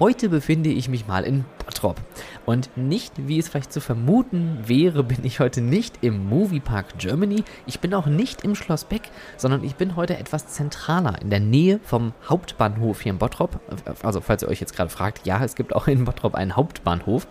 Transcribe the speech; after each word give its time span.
Heute 0.00 0.28
befinde 0.28 0.70
ich 0.70 0.88
mich 0.88 1.08
mal 1.08 1.24
in 1.24 1.44
Bottrop. 1.64 2.00
Und 2.46 2.70
nicht, 2.76 3.12
wie 3.16 3.36
es 3.40 3.48
vielleicht 3.48 3.72
zu 3.72 3.80
vermuten 3.80 4.56
wäre, 4.64 5.02
bin 5.02 5.24
ich 5.24 5.40
heute 5.40 5.60
nicht 5.60 5.96
im 6.02 6.28
Moviepark 6.28 6.98
Germany. 6.98 7.42
Ich 7.66 7.80
bin 7.80 7.92
auch 7.92 8.06
nicht 8.06 8.44
im 8.44 8.54
Schloss 8.54 8.84
Beck, 8.84 9.10
sondern 9.36 9.64
ich 9.64 9.74
bin 9.74 9.96
heute 9.96 10.16
etwas 10.16 10.46
zentraler, 10.46 11.20
in 11.20 11.30
der 11.30 11.40
Nähe 11.40 11.80
vom 11.82 12.12
Hauptbahnhof 12.28 13.00
hier 13.00 13.10
in 13.10 13.18
Bottrop. 13.18 13.58
Also, 14.04 14.20
falls 14.20 14.44
ihr 14.44 14.48
euch 14.48 14.60
jetzt 14.60 14.76
gerade 14.76 14.88
fragt, 14.88 15.26
ja, 15.26 15.44
es 15.44 15.56
gibt 15.56 15.74
auch 15.74 15.88
in 15.88 16.04
Bottrop 16.04 16.36
einen 16.36 16.54
Hauptbahnhof. 16.54 17.26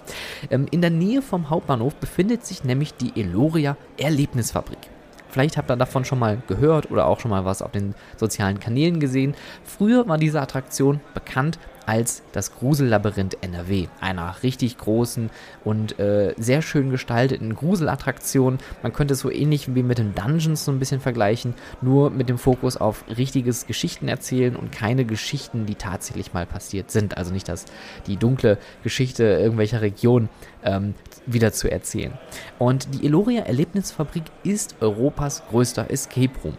Ähm, 0.51 0.65
in 0.69 0.81
der 0.81 0.91
Nähe 0.91 1.21
vom 1.21 1.49
Hauptbahnhof 1.49 1.95
befindet 1.95 2.45
sich 2.45 2.65
nämlich 2.65 2.93
die 2.95 3.17
Eloria 3.17 3.77
Erlebnisfabrik. 3.97 4.79
Vielleicht 5.29 5.55
habt 5.55 5.71
ihr 5.71 5.77
davon 5.77 6.03
schon 6.03 6.19
mal 6.19 6.41
gehört 6.47 6.91
oder 6.91 7.07
auch 7.07 7.21
schon 7.21 7.31
mal 7.31 7.45
was 7.45 7.61
auf 7.61 7.71
den 7.71 7.95
sozialen 8.17 8.59
Kanälen 8.59 8.99
gesehen. 8.99 9.35
Früher 9.63 10.05
war 10.09 10.17
diese 10.17 10.41
Attraktion 10.41 10.99
bekannt 11.13 11.59
als 11.87 12.21
das 12.33 12.53
Grusellabyrinth 12.53 13.37
NRW, 13.41 13.87
einer 14.01 14.35
richtig 14.43 14.77
großen 14.77 15.29
und 15.63 15.97
äh, 15.99 16.35
sehr 16.37 16.61
schön 16.61 16.91
gestalteten 16.91 17.55
Gruselattraktion. 17.55 18.59
Man 18.83 18.93
könnte 18.93 19.13
es 19.13 19.21
so 19.21 19.31
ähnlich 19.31 19.73
wie 19.73 19.83
mit 19.83 19.97
den 19.97 20.13
Dungeons 20.13 20.65
so 20.65 20.71
ein 20.71 20.79
bisschen 20.79 20.99
vergleichen, 20.99 21.55
nur 21.81 22.09
mit 22.09 22.27
dem 22.27 22.37
Fokus 22.37 22.75
auf 22.75 23.05
richtiges 23.17 23.67
Geschichten 23.67 24.09
erzählen 24.09 24.55
und 24.57 24.71
keine 24.71 25.05
Geschichten, 25.05 25.65
die 25.65 25.75
tatsächlich 25.75 26.33
mal 26.33 26.45
passiert 26.45 26.91
sind. 26.91 27.17
Also 27.17 27.31
nicht, 27.31 27.47
dass 27.47 27.65
die 28.05 28.17
dunkle 28.17 28.57
Geschichte 28.83 29.23
irgendwelcher 29.23 29.81
Region 29.81 30.27
ähm, 30.63 30.93
wieder 31.25 31.53
zu 31.53 31.71
erzählen. 31.71 32.13
Und 32.59 32.93
die 32.93 33.05
Eloria 33.05 33.43
Erlebnisfabrik 33.43 34.23
ist 34.43 34.75
Europas 34.81 35.43
größter 35.49 35.89
Escape 35.89 36.33
Room. 36.43 36.57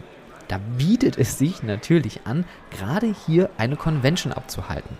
Da 0.49 0.59
bietet 0.77 1.17
es 1.17 1.37
sich 1.37 1.63
natürlich 1.63 2.21
an, 2.25 2.43
gerade 2.71 3.13
hier 3.25 3.51
eine 3.57 3.75
Convention 3.75 4.33
abzuhalten. 4.33 4.97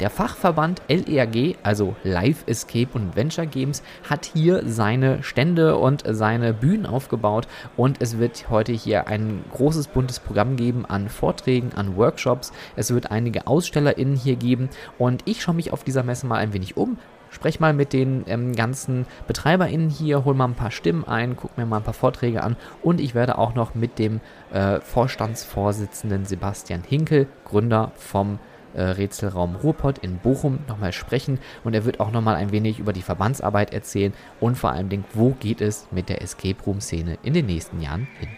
Der 0.00 0.10
Fachverband 0.10 0.82
LERG, 0.88 1.56
also 1.64 1.96
Live 2.04 2.44
Escape 2.46 2.90
und 2.94 3.16
Venture 3.16 3.46
Games, 3.46 3.82
hat 4.08 4.26
hier 4.26 4.62
seine 4.64 5.22
Stände 5.24 5.76
und 5.76 6.04
seine 6.06 6.52
Bühnen 6.52 6.86
aufgebaut 6.86 7.48
und 7.76 8.00
es 8.00 8.18
wird 8.18 8.48
heute 8.48 8.72
hier 8.72 9.08
ein 9.08 9.44
großes 9.52 9.88
buntes 9.88 10.20
Programm 10.20 10.56
geben 10.56 10.84
an 10.84 11.08
Vorträgen, 11.08 11.72
an 11.74 11.96
Workshops. 11.96 12.52
Es 12.76 12.92
wird 12.92 13.10
einige 13.10 13.46
AusstellerInnen 13.48 14.16
hier 14.16 14.36
geben 14.36 14.68
und 14.98 15.22
ich 15.24 15.42
schaue 15.42 15.56
mich 15.56 15.72
auf 15.72 15.82
dieser 15.82 16.04
Messe 16.04 16.26
mal 16.26 16.38
ein 16.38 16.52
wenig 16.52 16.76
um, 16.76 16.98
sprech 17.30 17.60
mal 17.60 17.72
mit 17.72 17.92
den 17.92 18.24
ähm, 18.26 18.54
ganzen 18.54 19.06
BetreiberInnen 19.26 19.90
hier, 19.90 20.24
hol 20.24 20.34
mal 20.34 20.46
ein 20.46 20.54
paar 20.54 20.70
Stimmen 20.70 21.04
ein, 21.04 21.36
guck 21.36 21.56
mir 21.56 21.66
mal 21.66 21.78
ein 21.78 21.82
paar 21.82 21.94
Vorträge 21.94 22.42
an 22.42 22.56
und 22.82 23.00
ich 23.00 23.14
werde 23.14 23.38
auch 23.38 23.54
noch 23.54 23.74
mit 23.74 23.98
dem 23.98 24.20
äh, 24.52 24.80
Vorstandsvorsitzenden 24.80 26.24
Sebastian 26.24 26.82
Hinkel, 26.82 27.26
Gründer 27.44 27.92
vom 27.96 28.38
äh, 28.74 28.82
Rätselraum 28.82 29.56
Ruhrpott 29.56 29.98
in 29.98 30.18
Bochum 30.18 30.60
nochmal 30.68 30.92
sprechen 30.92 31.38
und 31.64 31.74
er 31.74 31.84
wird 31.84 32.00
auch 32.00 32.10
nochmal 32.10 32.36
ein 32.36 32.52
wenig 32.52 32.78
über 32.78 32.92
die 32.92 33.02
Verbandsarbeit 33.02 33.72
erzählen 33.72 34.12
und 34.40 34.56
vor 34.56 34.72
allem, 34.72 35.04
wo 35.14 35.30
geht 35.30 35.60
es 35.60 35.86
mit 35.90 36.08
der 36.08 36.22
Escape 36.22 36.62
Room 36.66 36.80
Szene 36.80 37.18
in 37.22 37.34
den 37.34 37.46
nächsten 37.46 37.80
Jahren 37.80 38.06
hin. 38.20 38.28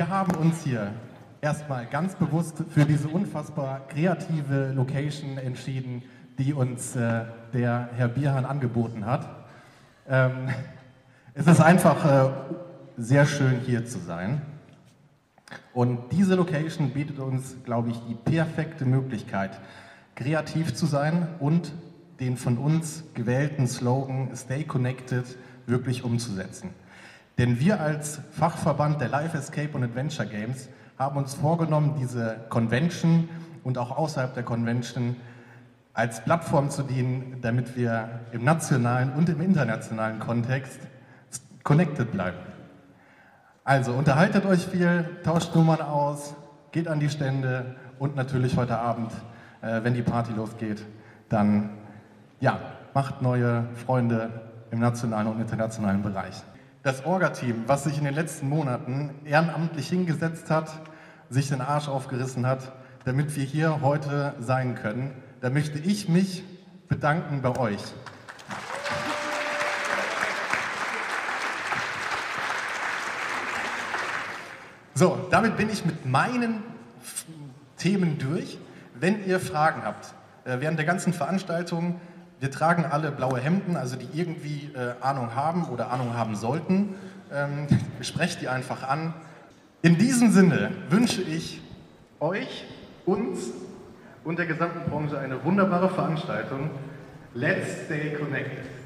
Wir 0.00 0.08
haben 0.08 0.34
uns 0.36 0.64
hier 0.64 0.94
erstmal 1.42 1.84
ganz 1.84 2.14
bewusst 2.14 2.64
für 2.70 2.86
diese 2.86 3.06
unfassbar 3.08 3.86
kreative 3.86 4.72
Location 4.74 5.36
entschieden, 5.36 6.02
die 6.38 6.54
uns 6.54 6.96
äh, 6.96 7.26
der 7.52 7.90
Herr 7.94 8.08
Bierhahn 8.08 8.46
angeboten 8.46 9.04
hat. 9.04 9.28
Ähm, 10.08 10.48
es 11.34 11.46
ist 11.46 11.60
einfach 11.60 12.06
äh, 12.06 12.30
sehr 12.96 13.26
schön 13.26 13.60
hier 13.60 13.84
zu 13.84 13.98
sein. 13.98 14.40
Und 15.74 15.98
diese 16.12 16.34
Location 16.34 16.92
bietet 16.92 17.18
uns, 17.18 17.56
glaube 17.66 17.90
ich, 17.90 18.00
die 18.08 18.14
perfekte 18.14 18.86
Möglichkeit, 18.86 19.60
kreativ 20.14 20.72
zu 20.72 20.86
sein 20.86 21.28
und 21.40 21.72
den 22.20 22.38
von 22.38 22.56
uns 22.56 23.04
gewählten 23.12 23.66
Slogan 23.66 24.30
Stay 24.34 24.64
Connected 24.64 25.26
wirklich 25.66 26.04
umzusetzen. 26.04 26.70
Denn 27.40 27.58
wir 27.58 27.80
als 27.80 28.20
Fachverband 28.32 29.00
der 29.00 29.08
Life 29.08 29.34
Escape 29.34 29.70
und 29.72 29.82
Adventure 29.82 30.28
Games 30.28 30.68
haben 30.98 31.16
uns 31.16 31.32
vorgenommen, 31.32 31.94
diese 31.98 32.36
Convention 32.50 33.30
und 33.64 33.78
auch 33.78 33.96
außerhalb 33.96 34.34
der 34.34 34.42
Convention 34.42 35.16
als 35.94 36.22
Plattform 36.22 36.68
zu 36.68 36.82
dienen, 36.82 37.38
damit 37.40 37.78
wir 37.78 38.20
im 38.32 38.44
nationalen 38.44 39.14
und 39.14 39.30
im 39.30 39.40
internationalen 39.40 40.18
Kontext 40.18 40.80
connected 41.62 42.12
bleiben. 42.12 42.36
Also 43.64 43.94
unterhaltet 43.94 44.44
euch 44.44 44.66
viel, 44.66 45.08
tauscht 45.24 45.54
Nummern 45.54 45.80
aus, 45.80 46.34
geht 46.72 46.88
an 46.88 47.00
die 47.00 47.08
Stände 47.08 47.74
und 47.98 48.16
natürlich 48.16 48.58
heute 48.58 48.76
Abend, 48.76 49.12
äh, 49.62 49.82
wenn 49.82 49.94
die 49.94 50.02
Party 50.02 50.34
losgeht, 50.34 50.84
dann 51.30 51.70
ja, 52.38 52.60
macht 52.92 53.22
neue 53.22 53.64
Freunde 53.86 54.28
im 54.70 54.78
nationalen 54.78 55.28
und 55.28 55.40
internationalen 55.40 56.02
Bereich. 56.02 56.42
Das 56.82 57.04
Orga-Team, 57.04 57.64
was 57.66 57.84
sich 57.84 57.98
in 57.98 58.04
den 58.04 58.14
letzten 58.14 58.48
Monaten 58.48 59.10
ehrenamtlich 59.26 59.90
hingesetzt 59.90 60.48
hat, 60.48 60.70
sich 61.28 61.50
den 61.50 61.60
Arsch 61.60 61.88
aufgerissen 61.88 62.46
hat, 62.46 62.72
damit 63.04 63.36
wir 63.36 63.44
hier 63.44 63.82
heute 63.82 64.34
sein 64.40 64.76
können. 64.76 65.12
Da 65.42 65.50
möchte 65.50 65.78
ich 65.78 66.08
mich 66.08 66.42
bedanken 66.88 67.42
bei 67.42 67.54
euch. 67.58 67.82
So, 74.94 75.28
damit 75.30 75.58
bin 75.58 75.68
ich 75.68 75.84
mit 75.84 76.06
meinen 76.06 76.62
Themen 77.76 78.16
durch. 78.16 78.56
Wenn 78.94 79.26
ihr 79.26 79.38
Fragen 79.38 79.82
habt, 79.84 80.14
äh, 80.44 80.60
während 80.60 80.78
der 80.78 80.86
ganzen 80.86 81.12
Veranstaltung, 81.12 82.00
wir 82.40 82.50
tragen 82.50 82.86
alle 82.86 83.12
blaue 83.12 83.38
Hemden, 83.38 83.76
also 83.76 83.96
die 83.96 84.08
irgendwie 84.18 84.70
äh, 84.74 84.94
Ahnung 85.02 85.34
haben 85.34 85.64
oder 85.66 85.90
Ahnung 85.90 86.14
haben 86.14 86.34
sollten, 86.34 86.94
ähm, 87.30 87.66
sprecht 88.00 88.40
die 88.40 88.48
einfach 88.48 88.82
an. 88.82 89.12
In 89.82 89.98
diesem 89.98 90.32
Sinne 90.32 90.72
wünsche 90.88 91.22
ich 91.22 91.60
euch, 92.18 92.64
uns 93.06 93.50
und 94.24 94.38
der 94.38 94.46
gesamten 94.46 94.90
Branche 94.90 95.18
eine 95.18 95.42
wunderbare 95.44 95.88
Veranstaltung. 95.88 96.70
Let's 97.34 97.84
stay 97.86 98.14
connected. 98.14 98.79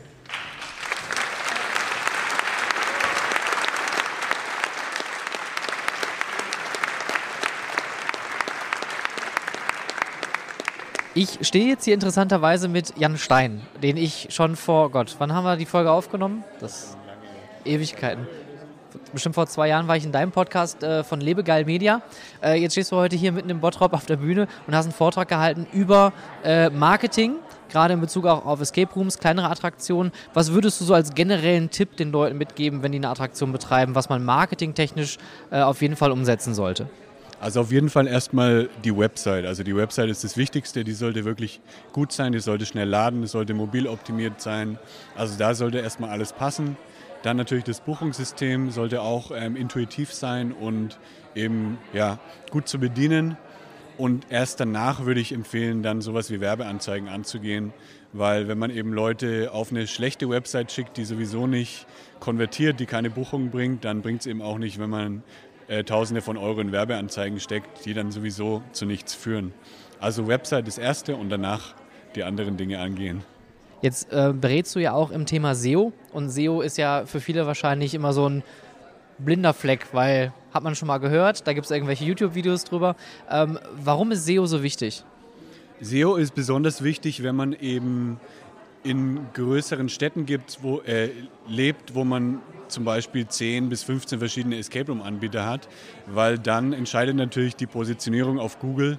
Ich 11.16 11.38
stehe 11.46 11.68
jetzt 11.68 11.84
hier 11.84 11.94
interessanterweise 11.94 12.68
mit 12.68 12.98
Jan 12.98 13.18
Stein, 13.18 13.62
den 13.82 13.96
ich 13.96 14.28
schon 14.30 14.56
vor 14.56 14.90
Gott, 14.90 15.14
wann 15.18 15.32
haben 15.32 15.44
wir 15.44 15.56
die 15.56 15.64
Folge 15.64 15.92
aufgenommen? 15.92 16.42
Das 16.60 16.96
Ewigkeiten 17.64 18.26
bestimmt 19.14 19.34
vor 19.34 19.46
zwei 19.46 19.68
Jahren 19.68 19.88
war 19.88 19.96
ich 19.96 20.04
in 20.04 20.12
deinem 20.12 20.32
Podcast 20.32 20.82
äh, 20.82 21.04
von 21.04 21.20
Lebegeil 21.20 21.64
Media. 21.64 22.02
Äh, 22.42 22.60
jetzt 22.60 22.72
stehst 22.72 22.92
du 22.92 22.96
heute 22.96 23.16
hier 23.16 23.32
mitten 23.32 23.48
im 23.48 23.60
Bottrop 23.60 23.92
auf 23.92 24.06
der 24.06 24.16
Bühne 24.16 24.48
und 24.66 24.74
hast 24.74 24.84
einen 24.86 24.94
Vortrag 24.94 25.28
gehalten 25.28 25.66
über 25.72 26.12
äh, 26.44 26.70
Marketing, 26.70 27.36
gerade 27.70 27.94
in 27.94 28.00
Bezug 28.00 28.26
auch 28.26 28.44
auf 28.44 28.60
Escape 28.60 28.92
Rooms, 28.94 29.18
kleinere 29.18 29.48
Attraktionen. 29.48 30.12
Was 30.34 30.52
würdest 30.52 30.80
du 30.80 30.84
so 30.84 30.94
als 30.94 31.14
generellen 31.14 31.70
Tipp 31.70 31.96
den 31.96 32.12
Leuten 32.12 32.36
mitgeben, 32.36 32.82
wenn 32.82 32.92
die 32.92 32.98
eine 32.98 33.08
Attraktion 33.08 33.52
betreiben, 33.52 33.94
was 33.94 34.08
man 34.08 34.24
marketingtechnisch 34.24 35.18
äh, 35.50 35.60
auf 35.60 35.80
jeden 35.80 35.96
Fall 35.96 36.12
umsetzen 36.12 36.54
sollte? 36.54 36.88
Also 37.44 37.60
auf 37.60 37.70
jeden 37.70 37.90
Fall 37.90 38.06
erstmal 38.06 38.70
die 38.84 38.96
Website. 38.96 39.44
Also 39.44 39.64
die 39.64 39.76
Website 39.76 40.08
ist 40.08 40.24
das 40.24 40.38
Wichtigste, 40.38 40.82
die 40.82 40.92
sollte 40.94 41.26
wirklich 41.26 41.60
gut 41.92 42.10
sein, 42.10 42.32
die 42.32 42.38
sollte 42.38 42.64
schnell 42.64 42.88
laden, 42.88 43.20
die 43.20 43.26
sollte 43.26 43.52
mobil 43.52 43.86
optimiert 43.86 44.40
sein. 44.40 44.78
Also 45.14 45.36
da 45.36 45.54
sollte 45.54 45.76
erstmal 45.76 46.08
alles 46.08 46.32
passen. 46.32 46.78
Dann 47.22 47.36
natürlich 47.36 47.64
das 47.64 47.82
Buchungssystem 47.82 48.70
sollte 48.70 49.02
auch 49.02 49.30
ähm, 49.30 49.56
intuitiv 49.56 50.10
sein 50.14 50.52
und 50.52 50.98
eben 51.34 51.76
ja, 51.92 52.18
gut 52.50 52.66
zu 52.66 52.78
bedienen. 52.78 53.36
Und 53.98 54.24
erst 54.30 54.60
danach 54.60 55.04
würde 55.04 55.20
ich 55.20 55.30
empfehlen, 55.30 55.82
dann 55.82 56.00
sowas 56.00 56.30
wie 56.30 56.40
Werbeanzeigen 56.40 57.10
anzugehen, 57.10 57.74
weil 58.14 58.48
wenn 58.48 58.56
man 58.56 58.70
eben 58.70 58.94
Leute 58.94 59.50
auf 59.52 59.70
eine 59.70 59.86
schlechte 59.86 60.30
Website 60.30 60.72
schickt, 60.72 60.96
die 60.96 61.04
sowieso 61.04 61.46
nicht 61.46 61.86
konvertiert, 62.20 62.80
die 62.80 62.86
keine 62.86 63.10
Buchung 63.10 63.50
bringt, 63.50 63.84
dann 63.84 64.00
bringt 64.00 64.20
es 64.22 64.26
eben 64.26 64.40
auch 64.40 64.56
nicht, 64.56 64.78
wenn 64.78 64.88
man 64.88 65.22
äh, 65.68 65.84
Tausende 65.84 66.22
von 66.22 66.36
Euro 66.36 66.60
in 66.60 66.72
Werbeanzeigen 66.72 67.40
steckt, 67.40 67.84
die 67.84 67.94
dann 67.94 68.10
sowieso 68.10 68.62
zu 68.72 68.86
nichts 68.86 69.14
führen. 69.14 69.52
Also 70.00 70.26
Website 70.26 70.66
das 70.66 70.78
Erste 70.78 71.16
und 71.16 71.30
danach 71.30 71.74
die 72.14 72.24
anderen 72.24 72.56
Dinge 72.56 72.78
angehen. 72.78 73.22
Jetzt 73.82 74.12
äh, 74.12 74.32
berätst 74.32 74.74
du 74.74 74.80
ja 74.80 74.92
auch 74.92 75.10
im 75.10 75.26
Thema 75.26 75.54
SEO 75.54 75.92
und 76.12 76.30
SEO 76.30 76.62
ist 76.62 76.78
ja 76.78 77.04
für 77.06 77.20
viele 77.20 77.46
wahrscheinlich 77.46 77.94
immer 77.94 78.12
so 78.12 78.28
ein 78.28 78.42
blinder 79.18 79.54
Fleck, 79.54 79.88
weil 79.92 80.32
hat 80.52 80.62
man 80.62 80.74
schon 80.74 80.88
mal 80.88 80.98
gehört, 80.98 81.46
da 81.46 81.52
gibt 81.52 81.66
es 81.66 81.70
irgendwelche 81.70 82.04
YouTube-Videos 82.04 82.64
drüber. 82.64 82.96
Ähm, 83.30 83.58
warum 83.76 84.12
ist 84.12 84.24
SEO 84.24 84.46
so 84.46 84.62
wichtig? 84.62 85.04
SEO 85.80 86.16
ist 86.16 86.34
besonders 86.34 86.82
wichtig, 86.82 87.22
wenn 87.22 87.36
man 87.36 87.52
eben 87.52 88.20
in 88.84 89.26
größeren 89.32 89.88
Städten 89.88 90.26
gibt, 90.26 90.58
wo, 90.62 90.80
äh, 90.80 91.10
lebt, 91.48 91.94
wo 91.94 92.04
man 92.04 92.40
zum 92.68 92.84
Beispiel 92.84 93.26
10 93.26 93.68
bis 93.68 93.82
15 93.82 94.18
verschiedene 94.18 94.58
Escape 94.58 94.90
Room 94.90 95.02
Anbieter 95.02 95.46
hat, 95.46 95.68
weil 96.06 96.38
dann 96.38 96.72
entscheidet 96.72 97.16
natürlich 97.16 97.56
die 97.56 97.66
Positionierung 97.66 98.38
auf 98.38 98.58
Google, 98.58 98.98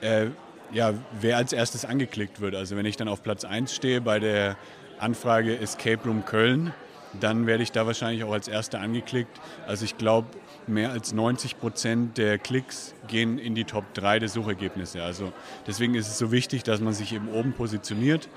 äh, 0.00 0.26
ja, 0.72 0.94
wer 1.20 1.36
als 1.36 1.52
erstes 1.52 1.84
angeklickt 1.84 2.40
wird. 2.40 2.54
Also 2.54 2.76
wenn 2.76 2.86
ich 2.86 2.96
dann 2.96 3.08
auf 3.08 3.22
Platz 3.22 3.44
1 3.44 3.74
stehe 3.74 4.00
bei 4.00 4.18
der 4.18 4.56
Anfrage 4.98 5.58
Escape 5.58 6.02
Room 6.04 6.24
Köln, 6.24 6.72
dann 7.20 7.46
werde 7.46 7.62
ich 7.62 7.72
da 7.72 7.86
wahrscheinlich 7.86 8.24
auch 8.24 8.32
als 8.32 8.48
erster 8.48 8.80
angeklickt. 8.80 9.40
Also 9.66 9.84
ich 9.84 9.98
glaube, 9.98 10.28
mehr 10.66 10.90
als 10.90 11.12
90 11.12 11.58
Prozent 11.58 12.18
der 12.18 12.38
Klicks 12.38 12.94
gehen 13.08 13.38
in 13.38 13.54
die 13.54 13.64
Top 13.64 13.92
3 13.94 14.20
der 14.20 14.28
Suchergebnisse. 14.28 15.02
Also 15.02 15.32
deswegen 15.66 15.94
ist 15.94 16.08
es 16.08 16.18
so 16.18 16.32
wichtig, 16.32 16.62
dass 16.62 16.80
man 16.80 16.94
sich 16.94 17.12
eben 17.12 17.28
oben 17.28 17.52
positioniert. 17.52 18.28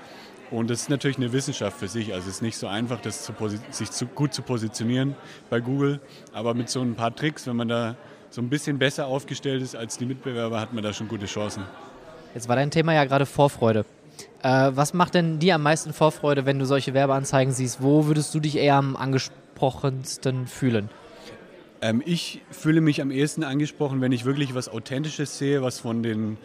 Und 0.50 0.70
das 0.70 0.82
ist 0.82 0.90
natürlich 0.90 1.16
eine 1.16 1.32
Wissenschaft 1.32 1.78
für 1.78 1.88
sich. 1.88 2.14
Also 2.14 2.28
es 2.28 2.36
ist 2.36 2.42
nicht 2.42 2.56
so 2.56 2.66
einfach, 2.66 3.00
das 3.00 3.24
zu 3.24 3.32
sich 3.70 3.90
zu, 3.90 4.06
gut 4.06 4.32
zu 4.32 4.42
positionieren 4.42 5.16
bei 5.50 5.60
Google. 5.60 6.00
Aber 6.32 6.54
mit 6.54 6.68
so 6.68 6.80
ein 6.80 6.94
paar 6.94 7.14
Tricks, 7.14 7.46
wenn 7.46 7.56
man 7.56 7.68
da 7.68 7.96
so 8.30 8.40
ein 8.40 8.48
bisschen 8.48 8.78
besser 8.78 9.06
aufgestellt 9.06 9.62
ist 9.62 9.74
als 9.74 9.98
die 9.98 10.06
Mitbewerber, 10.06 10.60
hat 10.60 10.72
man 10.72 10.84
da 10.84 10.92
schon 10.92 11.08
gute 11.08 11.26
Chancen. 11.26 11.64
Jetzt 12.34 12.48
war 12.48 12.56
dein 12.56 12.70
Thema 12.70 12.94
ja 12.94 13.04
gerade 13.04 13.26
Vorfreude. 13.26 13.84
Äh, 14.42 14.70
was 14.74 14.94
macht 14.94 15.14
denn 15.14 15.38
dir 15.38 15.56
am 15.56 15.62
meisten 15.62 15.92
Vorfreude, 15.92 16.46
wenn 16.46 16.58
du 16.58 16.66
solche 16.66 16.94
Werbeanzeigen 16.94 17.52
siehst? 17.52 17.82
Wo 17.82 18.06
würdest 18.06 18.34
du 18.34 18.40
dich 18.40 18.56
eher 18.56 18.76
am 18.76 18.94
angesprochensten 18.94 20.46
fühlen? 20.46 20.90
Ähm, 21.80 22.02
ich 22.04 22.42
fühle 22.50 22.80
mich 22.80 23.02
am 23.02 23.10
ehesten 23.10 23.44
angesprochen, 23.44 24.00
wenn 24.00 24.12
ich 24.12 24.24
wirklich 24.24 24.54
was 24.54 24.68
Authentisches 24.68 25.38
sehe, 25.38 25.62
was 25.62 25.80
von 25.80 26.02
den 26.02 26.38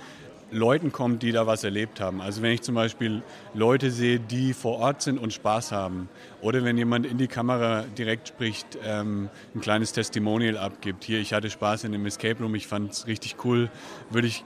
Leuten 0.51 0.91
kommt, 0.91 1.23
die 1.23 1.31
da 1.31 1.47
was 1.47 1.63
erlebt 1.63 2.01
haben. 2.01 2.21
Also 2.21 2.41
wenn 2.41 2.51
ich 2.51 2.61
zum 2.61 2.75
Beispiel 2.75 3.23
Leute 3.53 3.89
sehe, 3.89 4.19
die 4.19 4.53
vor 4.53 4.79
Ort 4.79 5.01
sind 5.01 5.17
und 5.17 5.31
Spaß 5.33 5.71
haben. 5.71 6.09
Oder 6.41 6.63
wenn 6.63 6.77
jemand 6.77 7.05
in 7.05 7.17
die 7.17 7.27
Kamera 7.27 7.85
direkt 7.97 8.27
spricht, 8.27 8.77
ähm, 8.83 9.29
ein 9.55 9.61
kleines 9.61 9.93
Testimonial 9.93 10.57
abgibt. 10.57 11.05
Hier, 11.05 11.19
ich 11.19 11.33
hatte 11.33 11.49
Spaß 11.49 11.85
in 11.85 11.93
dem 11.93 12.05
Escape 12.05 12.43
Room, 12.43 12.55
ich 12.55 12.67
fand 12.67 12.91
es 12.91 13.07
richtig 13.07 13.37
cool, 13.45 13.69
würde 14.09 14.27
ich 14.27 14.43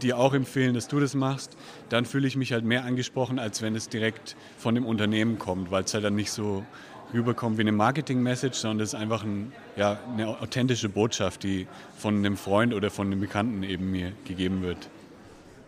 dir 0.00 0.16
auch 0.16 0.32
empfehlen, 0.32 0.74
dass 0.74 0.88
du 0.88 1.00
das 1.00 1.14
machst. 1.14 1.56
Dann 1.88 2.04
fühle 2.04 2.26
ich 2.26 2.36
mich 2.36 2.52
halt 2.52 2.64
mehr 2.64 2.84
angesprochen, 2.84 3.38
als 3.38 3.62
wenn 3.62 3.74
es 3.74 3.88
direkt 3.88 4.36
von 4.56 4.74
dem 4.74 4.86
Unternehmen 4.86 5.38
kommt, 5.38 5.70
weil 5.70 5.84
es 5.84 5.92
halt 5.92 6.04
dann 6.04 6.14
nicht 6.14 6.30
so 6.30 6.64
rüberkommt 7.12 7.58
wie 7.58 7.62
eine 7.62 7.72
Marketing-Message, 7.72 8.56
sondern 8.56 8.80
es 8.80 8.94
ist 8.94 8.98
einfach 8.98 9.22
ein, 9.22 9.52
ja, 9.76 9.98
eine 10.14 10.28
authentische 10.28 10.88
Botschaft, 10.88 11.42
die 11.42 11.66
von 11.96 12.16
einem 12.16 12.36
Freund 12.36 12.72
oder 12.72 12.90
von 12.90 13.08
einem 13.08 13.20
Bekannten 13.20 13.62
eben 13.64 13.90
mir 13.90 14.12
gegeben 14.24 14.62
wird. 14.62 14.88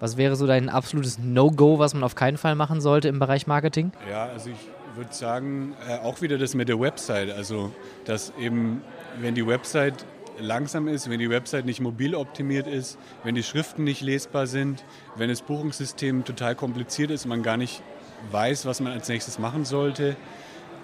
Was 0.05 0.19
wäre 0.19 0.37
so 0.37 0.47
dein 0.47 0.69
absolutes 0.69 1.19
No-Go, 1.19 1.79
was 1.79 1.95
man 1.95 2.05
auf 2.05 2.15
keinen 2.15 2.37
Fall 2.37 2.57
machen 2.57 2.83
sollte 2.83 3.09
im 3.09 3.19
Bereich 3.19 3.47
Marketing? 3.47 3.91
Ja, 4.11 4.27
also 4.27 4.51
ich 4.51 4.59
würde 4.97 5.15
sagen, 5.15 5.75
äh, 5.89 5.97
auch 6.01 6.21
wieder 6.21 6.37
das 6.37 6.55
mit 6.55 6.69
der 6.69 6.79
Website. 6.79 7.31
Also, 7.31 7.73
dass 8.05 8.31
eben, 8.39 8.83
wenn 9.19 9.35
die 9.35 9.47
Website 9.47 10.05
langsam 10.39 10.89
ist, 10.89 11.09
wenn 11.09 11.21
die 11.21 11.31
Website 11.31 11.65
nicht 11.65 11.81
mobil 11.81 12.15
optimiert 12.15 12.67
ist, 12.67 12.99
wenn 13.23 13.35
die 13.35 13.43
Schriften 13.43 13.85
nicht 13.85 14.03
lesbar 14.03 14.47
sind, 14.47 14.85
wenn 15.17 15.31
das 15.31 15.41
Buchungssystem 15.41 16.27
total 16.27 16.55
kompliziert 16.55 17.11
ist, 17.11 17.25
man 17.25 17.43
gar 17.43 17.57
nicht 17.57 17.83
weiß, 18.31 18.67
was 18.67 18.81
man 18.81 18.93
als 18.93 19.09
nächstes 19.09 19.39
machen 19.39 19.65
sollte, 19.65 20.17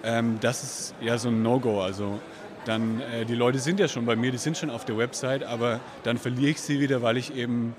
ähm, 0.03 0.39
das 0.41 0.63
ist 0.63 0.95
ja 0.99 1.19
so 1.19 1.29
ein 1.29 1.43
No-Go. 1.43 1.79
Also 1.79 2.19
dann, 2.65 2.99
äh, 3.01 3.25
die 3.25 3.35
Leute 3.35 3.59
sind 3.59 3.79
ja 3.79 3.87
schon 3.87 4.07
bei 4.07 4.15
mir, 4.15 4.31
die 4.31 4.39
sind 4.39 4.57
schon 4.57 4.71
auf 4.71 4.83
der 4.83 4.97
Website, 4.97 5.43
aber 5.43 5.79
dann 6.01 6.17
verliere 6.17 6.49
ich 6.49 6.61
sie 6.61 6.79
wieder, 6.79 7.03
weil 7.03 7.17
ich 7.17 7.35
eben 7.35 7.75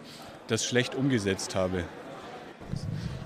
das 0.48 0.64
schlecht 0.64 0.94
umgesetzt 0.94 1.54
habe. 1.54 1.84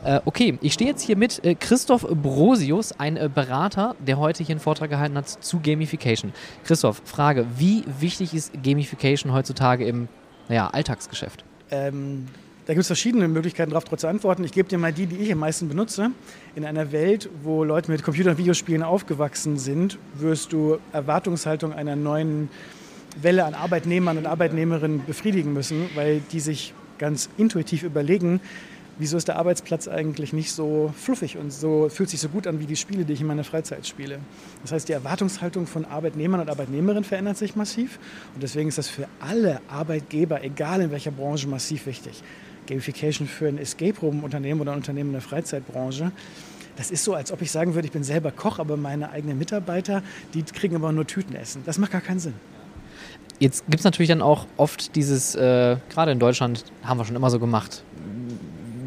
Äh, 0.05 0.21
okay, 0.25 0.59
ich 0.61 0.73
stehe 0.73 0.91
jetzt 0.91 1.03
hier 1.03 1.17
mit 1.17 1.45
äh, 1.45 1.55
Christoph 1.55 2.03
Brosius, 2.03 2.93
ein 2.93 3.17
äh, 3.17 3.29
Berater, 3.33 3.97
der 3.99 4.19
heute 4.19 4.45
hier 4.45 4.55
einen 4.55 4.61
Vortrag 4.61 4.91
gehalten 4.91 5.17
hat 5.17 5.29
zu 5.29 5.61
Gamification. 5.61 6.33
Christoph, 6.65 7.03
Frage, 7.05 7.47
wie 7.57 7.85
wichtig 7.99 8.33
ist 8.33 8.53
Gamification 8.63 9.33
heutzutage 9.33 9.85
im 9.85 10.09
naja, 10.49 10.69
Alltagsgeschäft? 10.69 11.45
Ähm, 11.71 12.27
da 12.67 12.75
gibt 12.75 12.83
es 12.83 12.87
verschiedene 12.87 13.29
Möglichkeiten, 13.29 13.71
darauf 13.71 13.85
zu 13.85 14.07
antworten. 14.07 14.45
Ich 14.45 14.53
gebe 14.53 14.69
dir 14.69 14.79
mal 14.79 14.93
die, 14.93 15.07
die 15.07 15.17
ich 15.17 15.33
am 15.33 15.39
meisten 15.39 15.69
benutze. 15.69 16.11
In 16.55 16.65
einer 16.65 16.93
Welt, 16.93 17.29
wo 17.43 17.65
Leute 17.65 17.91
mit 17.91 18.03
Computer- 18.03 18.31
und 18.31 18.39
Videospielen 18.39 18.83
aufgewachsen 18.83 19.57
sind, 19.57 19.99
wirst 20.15 20.53
du 20.53 20.79
Erwartungshaltung 20.93 21.73
einer 21.73 21.97
neuen 21.97 22.49
Welle 23.21 23.45
an 23.45 23.55
Arbeitnehmern 23.55 24.19
und 24.19 24.27
Arbeitnehmerinnen 24.27 25.05
befriedigen 25.05 25.53
müssen, 25.53 25.89
weil 25.95 26.21
die 26.33 26.41
sich 26.41 26.75
ganz 26.99 27.29
intuitiv 27.37 27.83
überlegen, 27.83 28.41
wieso 28.99 29.17
ist 29.17 29.29
der 29.29 29.37
Arbeitsplatz 29.37 29.89
eigentlich 29.89 30.33
nicht 30.33 30.53
so 30.53 30.93
fluffig 30.97 31.37
und 31.37 31.53
so 31.53 31.89
fühlt 31.89 32.09
sich 32.09 32.21
so 32.21 32.29
gut 32.29 32.47
an 32.47 32.61
wie 32.61 32.67
die 32.67 32.77
Spiele, 32.77 33.05
die 33.05 33.13
ich 33.13 33.21
in 33.21 33.27
meiner 33.27 33.45
Freizeit 33.45 33.87
spiele. 33.87 34.19
Das 34.63 34.73
heißt, 34.73 34.89
die 34.89 34.93
Erwartungshaltung 34.93 35.67
von 35.67 35.85
Arbeitnehmern 35.85 36.41
und 36.41 36.51
Arbeitnehmerinnen 36.51 37.05
verändert 37.05 37.37
sich 37.37 37.57
massiv 37.57 37.99
und 38.35 38.43
deswegen 38.43 38.69
ist 38.69 38.79
das 38.79 38.89
für 38.89 39.09
alle 39.21 39.61
Arbeitgeber, 39.69 40.43
egal 40.43 40.81
in 40.81 40.91
welcher 40.91 41.11
Branche, 41.11 41.49
massiv 41.49 41.87
wichtig. 41.87 42.23
Gamification 42.67 43.29
für 43.29 43.49
ein 43.49 43.59
Escape 43.59 43.99
Room 44.01 44.25
Unternehmen 44.25 44.61
oder 44.61 44.73
ein 44.73 44.79
Unternehmen 44.79 45.11
in 45.11 45.15
der 45.15 45.23
Freizeitbranche. 45.23 46.11
Das 46.77 46.91
ist 46.91 47.05
so, 47.05 47.15
als 47.15 47.33
ob 47.33 47.41
ich 47.41 47.51
sagen 47.51 47.75
würde, 47.75 47.87
ich 47.87 47.93
bin 47.93 48.05
selber 48.05 48.33
Koch, 48.33 48.59
aber 48.59 48.77
meine 48.77 49.11
eigenen 49.11 49.39
Mitarbeiter, 49.39 50.03
die 50.35 50.43
kriegen 50.43 50.77
aber 50.77 50.93
nur 50.93 51.07
Tütenessen. 51.07 51.63
Das 51.65 51.79
macht 51.79 51.93
gar 51.93 52.01
keinen 52.01 52.19
Sinn. 52.19 52.35
Jetzt 53.39 53.65
gibt 53.67 53.81
es 53.81 53.85
natürlich 53.85 54.09
dann 54.09 54.23
auch 54.23 54.47
oft 54.57 54.97
dieses, 54.97 55.35
äh, 55.35 55.77
gerade 55.91 56.13
in 56.13 56.19
Deutschland 56.19 56.65
haben 56.83 56.99
wir 56.99 57.05
schon 57.05 57.17
immer 57.17 57.31
so 57.31 57.39
gemacht, 57.39 57.83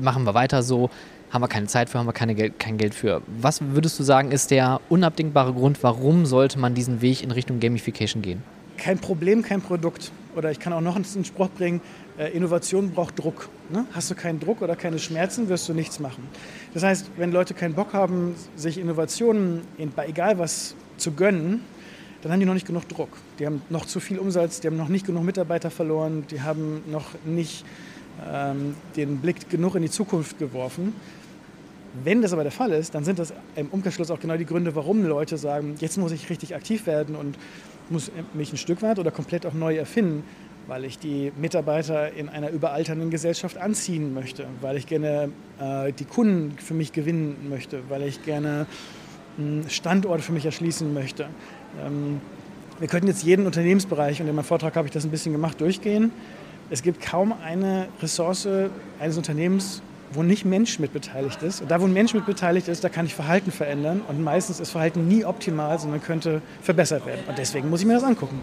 machen 0.02 0.24
wir 0.24 0.34
weiter 0.34 0.64
so, 0.64 0.90
haben 1.30 1.42
wir 1.42 1.48
keine 1.48 1.68
Zeit 1.68 1.90
für, 1.90 2.00
haben 2.00 2.08
wir 2.08 2.14
keine 2.14 2.34
Geld, 2.34 2.58
kein 2.58 2.78
Geld 2.78 2.96
für. 2.96 3.22
Was 3.28 3.62
würdest 3.62 4.00
du 4.00 4.04
sagen, 4.04 4.32
ist 4.32 4.50
der 4.50 4.82
unabdingbare 4.90 5.54
Grund, 5.54 5.84
warum 5.84 6.26
sollte 6.26 6.58
man 6.58 6.74
diesen 6.74 7.02
Weg 7.02 7.22
in 7.22 7.30
Richtung 7.32 7.60
Gamification 7.60 8.24
gehen? 8.24 8.42
Kein 8.78 8.98
Problem, 8.98 9.44
kein 9.44 9.62
Produkt. 9.62 10.12
Oder 10.36 10.52
ich 10.52 10.60
kann 10.60 10.74
auch 10.74 10.82
noch 10.82 10.96
einen 10.96 11.26
Spruch 11.26 11.50
bringen, 11.50 11.82
äh, 12.18 12.30
Innovation 12.32 12.92
braucht 12.92 13.20
Druck. 13.20 13.50
Ne? 13.70 13.86
Hast 13.92 14.10
du 14.10 14.16
keinen 14.16 14.40
Druck 14.40 14.62
oder 14.62 14.76
keine 14.76 14.98
Schmerzen, 14.98 15.50
wirst 15.50 15.68
du 15.68 15.74
nichts 15.74 16.00
machen. 16.00 16.24
Das 16.74 16.84
heißt, 16.84 17.12
wenn 17.18 17.32
Leute 17.32 17.54
keinen 17.54 17.74
Bock 17.74 17.94
haben, 17.94 18.36
sich 18.56 18.78
Innovationen, 18.78 19.62
egal 19.78 20.40
was, 20.40 20.76
zu 20.98 21.12
gönnen, 21.12 21.62
dann 22.22 22.32
haben 22.32 22.40
die 22.40 22.46
noch 22.46 22.54
nicht 22.54 22.68
genug 22.68 22.88
Druck. 22.90 23.10
Die 23.40 23.46
haben 23.46 23.62
noch 23.70 23.86
zu 23.86 24.00
viel 24.00 24.20
Umsatz, 24.20 24.60
die 24.60 24.68
haben 24.68 24.78
noch 24.78 24.90
nicht 24.90 25.06
genug 25.06 25.24
Mitarbeiter 25.24 25.72
verloren, 25.72 26.26
die 26.30 26.42
haben 26.42 26.82
noch 26.92 27.06
nicht 27.26 27.66
ähm, 28.28 28.76
den 28.96 29.18
Blick 29.18 29.50
genug 29.50 29.76
in 29.76 29.82
die 29.82 29.90
Zukunft 29.90 30.38
geworfen. 30.38 30.94
Wenn 32.04 32.22
das 32.22 32.34
aber 32.34 32.44
der 32.44 32.52
Fall 32.52 32.72
ist, 32.72 32.94
dann 32.94 33.04
sind 33.04 33.20
das 33.20 33.34
im 33.56 33.68
Umkehrschluss 33.70 34.12
auch 34.12 34.20
genau 34.20 34.38
die 34.38 34.46
Gründe, 34.46 34.76
warum 34.76 35.04
Leute 35.04 35.38
sagen, 35.38 35.76
jetzt 35.80 35.98
muss 35.98 36.12
ich 36.12 36.30
richtig 36.30 36.56
aktiv 36.56 36.86
werden 36.86 37.16
und 37.16 37.38
muss 37.90 38.12
mich 38.34 38.54
ein 38.54 38.58
Stück 38.58 38.82
weit 38.82 39.00
oder 39.00 39.10
komplett 39.10 39.46
auch 39.46 39.54
neu 39.54 39.76
erfinden, 39.76 40.24
weil 40.68 40.86
ich 40.86 41.00
die 41.00 41.32
Mitarbeiter 41.40 42.14
in 42.14 42.30
einer 42.30 42.52
überalternden 42.52 43.10
Gesellschaft 43.10 43.58
anziehen 43.58 44.14
möchte, 44.14 44.46
weil 44.62 44.78
ich 44.78 44.86
gerne 44.86 45.32
äh, 45.60 45.92
die 45.94 46.06
Kunden 46.06 46.58
für 46.60 46.76
mich 46.76 46.94
gewinnen 46.94 47.50
möchte, 47.50 47.82
weil 47.90 48.04
ich 48.04 48.24
gerne 48.24 48.68
hm, 49.38 49.68
Standorte 49.68 50.22
für 50.22 50.32
mich 50.32 50.46
erschließen 50.46 50.94
möchte. 50.94 51.28
Ähm, 51.86 52.22
wir 52.80 52.88
könnten 52.88 53.08
jetzt 53.08 53.24
jeden 53.24 53.46
Unternehmensbereich, 53.46 54.22
und 54.22 54.28
in 54.28 54.36
meinem 54.36 54.46
Vortrag 54.46 54.76
habe 54.76 54.88
ich 54.88 54.94
das 54.94 55.04
ein 55.04 55.12
bisschen 55.12 55.34
gemacht, 55.34 55.60
durchgehen. 55.60 56.12
Es 56.70 56.82
gibt 56.82 57.02
kaum 57.02 57.34
eine 57.44 57.88
Ressource 58.02 58.48
eines 59.00 59.18
Unternehmens, 59.18 59.82
wo 60.14 60.24
nicht 60.24 60.46
Mensch 60.46 60.80
mit 60.80 60.94
beteiligt 60.94 61.44
ist. 61.44 61.62
Und 61.62 61.72
da, 61.72 61.82
wo 61.82 61.86
ein 61.86 61.94
Mensch 61.94 62.14
mit 62.14 62.26
beteiligt 62.26 62.68
ist, 62.68 62.84
da 62.84 62.90
kann 62.90 63.06
ich 63.06 63.14
Verhalten 63.14 63.52
verändern. 63.52 64.02
Und 64.08 64.24
meistens 64.24 64.60
ist 64.60 64.72
Verhalten 64.72 65.08
nie 65.08 65.26
optimal, 65.26 65.78
sondern 65.80 66.02
könnte 66.02 66.42
verbessert 66.62 67.06
werden. 67.06 67.22
Und 67.28 67.38
deswegen 67.38 67.70
muss 67.70 67.82
ich 67.82 67.88
mir 67.88 67.94
das 67.94 68.04
angucken. 68.04 68.40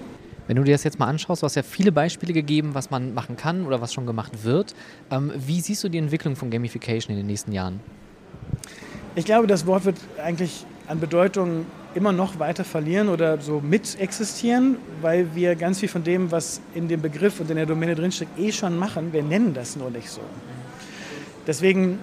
Wenn 0.46 0.56
du 0.56 0.62
dir 0.62 0.72
das 0.72 0.84
jetzt 0.84 0.98
mal 0.98 1.06
anschaust, 1.06 1.42
du 1.42 1.44
hast 1.44 1.56
ja 1.56 1.62
viele 1.62 1.90
Beispiele 1.90 2.32
gegeben, 2.32 2.74
was 2.74 2.90
man 2.90 3.14
machen 3.14 3.36
kann 3.36 3.66
oder 3.66 3.80
was 3.80 3.92
schon 3.92 4.06
gemacht 4.06 4.44
wird. 4.44 4.74
Ähm, 5.10 5.32
wie 5.36 5.60
siehst 5.60 5.82
du 5.82 5.88
die 5.88 5.98
Entwicklung 5.98 6.36
von 6.36 6.50
Gamification 6.50 7.12
in 7.12 7.16
den 7.16 7.26
nächsten 7.26 7.52
Jahren? 7.52 7.80
Ich 9.16 9.24
glaube, 9.24 9.46
das 9.46 9.66
Wort 9.66 9.84
wird 9.84 9.96
eigentlich 10.22 10.66
an 10.88 11.00
Bedeutung 11.00 11.66
immer 11.94 12.12
noch 12.12 12.38
weiter 12.38 12.64
verlieren 12.64 13.08
oder 13.08 13.40
so 13.40 13.60
mit 13.60 13.98
existieren, 13.98 14.76
weil 15.00 15.34
wir 15.34 15.56
ganz 15.56 15.80
viel 15.80 15.88
von 15.88 16.04
dem, 16.04 16.30
was 16.30 16.60
in 16.74 16.88
dem 16.88 17.00
Begriff 17.00 17.40
und 17.40 17.50
in 17.50 17.56
der 17.56 17.66
Domäne 17.66 17.94
drinsteckt, 17.94 18.38
eh 18.38 18.52
schon 18.52 18.78
machen. 18.78 19.12
Wir 19.12 19.22
nennen 19.22 19.54
das 19.54 19.76
nur 19.76 19.90
nicht 19.90 20.10
so. 20.10 20.20
Deswegen 21.46 21.98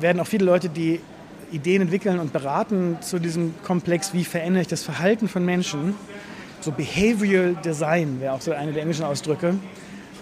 werden 0.00 0.20
auch 0.20 0.26
viele 0.26 0.44
Leute, 0.44 0.68
die 0.68 1.00
Ideen 1.52 1.82
entwickeln 1.82 2.18
und 2.18 2.32
beraten 2.32 2.98
zu 3.00 3.20
diesem 3.20 3.54
Komplex, 3.62 4.12
wie 4.12 4.24
verändere 4.24 4.62
ich 4.62 4.68
das 4.68 4.82
Verhalten 4.82 5.28
von 5.28 5.44
Menschen, 5.44 5.94
so 6.60 6.72
Behavioral 6.72 7.54
Design 7.62 8.20
wäre 8.20 8.32
auch 8.32 8.40
so 8.40 8.52
eine 8.52 8.72
der 8.72 8.80
englischen 8.80 9.04
Ausdrücke. 9.04 9.54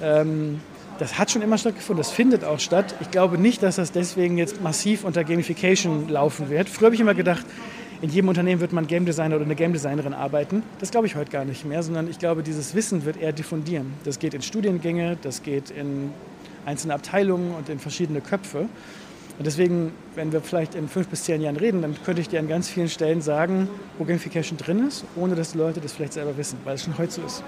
Ähm, 0.02 0.60
das 0.98 1.18
hat 1.18 1.30
schon 1.30 1.42
immer 1.42 1.58
stattgefunden, 1.58 2.02
das 2.02 2.10
findet 2.10 2.44
auch 2.44 2.60
statt. 2.60 2.94
Ich 3.00 3.10
glaube 3.10 3.38
nicht, 3.38 3.62
dass 3.62 3.76
das 3.76 3.92
deswegen 3.92 4.38
jetzt 4.38 4.62
massiv 4.62 5.04
unter 5.04 5.24
Gamification 5.24 6.08
laufen 6.08 6.50
wird. 6.50 6.68
Früher 6.68 6.86
habe 6.86 6.94
ich 6.94 7.00
immer 7.00 7.14
gedacht, 7.14 7.44
in 8.02 8.10
jedem 8.10 8.28
Unternehmen 8.28 8.60
wird 8.60 8.72
man 8.72 8.86
Game 8.88 9.06
Designer 9.06 9.36
oder 9.36 9.44
eine 9.44 9.54
Game 9.54 9.72
Designerin 9.72 10.12
arbeiten. 10.12 10.62
Das 10.80 10.90
glaube 10.90 11.06
ich 11.06 11.14
heute 11.14 11.30
gar 11.30 11.44
nicht 11.44 11.64
mehr, 11.64 11.82
sondern 11.82 12.10
ich 12.10 12.18
glaube, 12.18 12.42
dieses 12.42 12.74
Wissen 12.74 13.04
wird 13.04 13.16
eher 13.16 13.32
diffundieren. 13.32 13.94
Das 14.04 14.18
geht 14.18 14.34
in 14.34 14.42
Studiengänge, 14.42 15.16
das 15.22 15.42
geht 15.42 15.70
in 15.70 16.10
einzelne 16.66 16.94
Abteilungen 16.94 17.54
und 17.54 17.68
in 17.68 17.78
verschiedene 17.78 18.20
Köpfe. 18.20 18.66
Und 19.38 19.46
deswegen, 19.46 19.92
wenn 20.14 20.32
wir 20.32 20.40
vielleicht 20.40 20.74
in 20.74 20.88
fünf 20.88 21.08
bis 21.08 21.24
zehn 21.24 21.40
Jahren 21.40 21.56
reden, 21.56 21.80
dann 21.80 21.96
könnte 22.04 22.20
ich 22.20 22.28
dir 22.28 22.40
an 22.40 22.48
ganz 22.48 22.68
vielen 22.68 22.88
Stellen 22.88 23.22
sagen, 23.22 23.68
wo 23.98 24.04
Gamification 24.04 24.58
drin 24.58 24.86
ist, 24.86 25.04
ohne 25.16 25.34
dass 25.34 25.52
die 25.52 25.58
Leute 25.58 25.80
das 25.80 25.92
vielleicht 25.92 26.12
selber 26.12 26.36
wissen, 26.36 26.58
weil 26.64 26.74
es 26.74 26.82
schon 26.84 26.98
heute 26.98 27.12
so 27.12 27.22
ist. 27.22 27.42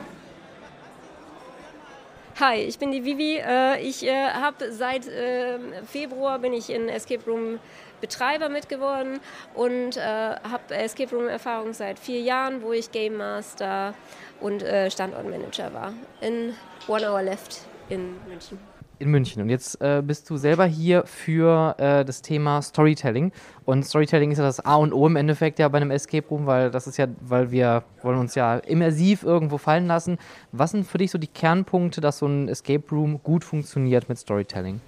Hi, 2.40 2.56
ich 2.56 2.80
bin 2.80 2.90
die 2.90 3.04
Vivi. 3.04 3.36
Äh, 3.36 3.80
ich 3.80 4.04
äh, 4.04 4.30
habe 4.30 4.72
seit 4.72 5.08
ähm, 5.08 5.72
Februar 5.86 6.40
bin 6.40 6.52
ich 6.52 6.68
in 6.68 6.88
Escape 6.88 7.24
Room 7.30 7.60
Betreiber 8.00 8.48
mitgeworden 8.48 9.20
und 9.54 9.96
äh, 9.96 10.00
habe 10.00 10.74
Escape 10.74 11.14
Room 11.14 11.28
Erfahrung 11.28 11.72
seit 11.74 11.96
vier 11.96 12.20
Jahren, 12.20 12.60
wo 12.60 12.72
ich 12.72 12.90
Game 12.90 13.18
Master 13.18 13.94
und 14.40 14.64
Standortmanager 14.88 15.72
war 15.72 15.92
in 16.20 16.54
One 16.88 17.08
Hour 17.08 17.22
Left 17.22 17.60
in 17.88 18.16
München 18.26 18.74
in 18.98 19.10
München. 19.10 19.42
Und 19.42 19.50
jetzt 19.50 19.80
äh, 19.80 20.02
bist 20.04 20.28
du 20.30 20.36
selber 20.36 20.64
hier 20.64 21.04
für 21.04 21.74
äh, 21.78 22.04
das 22.04 22.22
Thema 22.22 22.62
Storytelling. 22.62 23.32
Und 23.64 23.84
Storytelling 23.84 24.30
ist 24.30 24.38
ja 24.38 24.44
das 24.44 24.60
A 24.60 24.76
und 24.76 24.92
O 24.92 25.06
im 25.06 25.16
Endeffekt 25.16 25.58
ja 25.58 25.68
bei 25.68 25.78
einem 25.78 25.90
Escape 25.90 26.26
Room, 26.28 26.46
weil 26.46 26.70
das 26.70 26.86
ist 26.86 26.96
ja, 26.96 27.06
weil 27.20 27.50
wir 27.50 27.84
wollen 28.02 28.18
uns 28.18 28.34
ja 28.34 28.56
immersiv 28.58 29.22
irgendwo 29.22 29.58
fallen 29.58 29.86
lassen. 29.86 30.18
Was 30.52 30.72
sind 30.72 30.86
für 30.86 30.98
dich 30.98 31.10
so 31.10 31.18
die 31.18 31.26
Kernpunkte, 31.26 32.00
dass 32.00 32.18
so 32.18 32.26
ein 32.26 32.48
Escape 32.48 32.84
Room 32.90 33.22
gut 33.22 33.44
funktioniert 33.44 34.08
mit 34.08 34.18
Storytelling? 34.18 34.80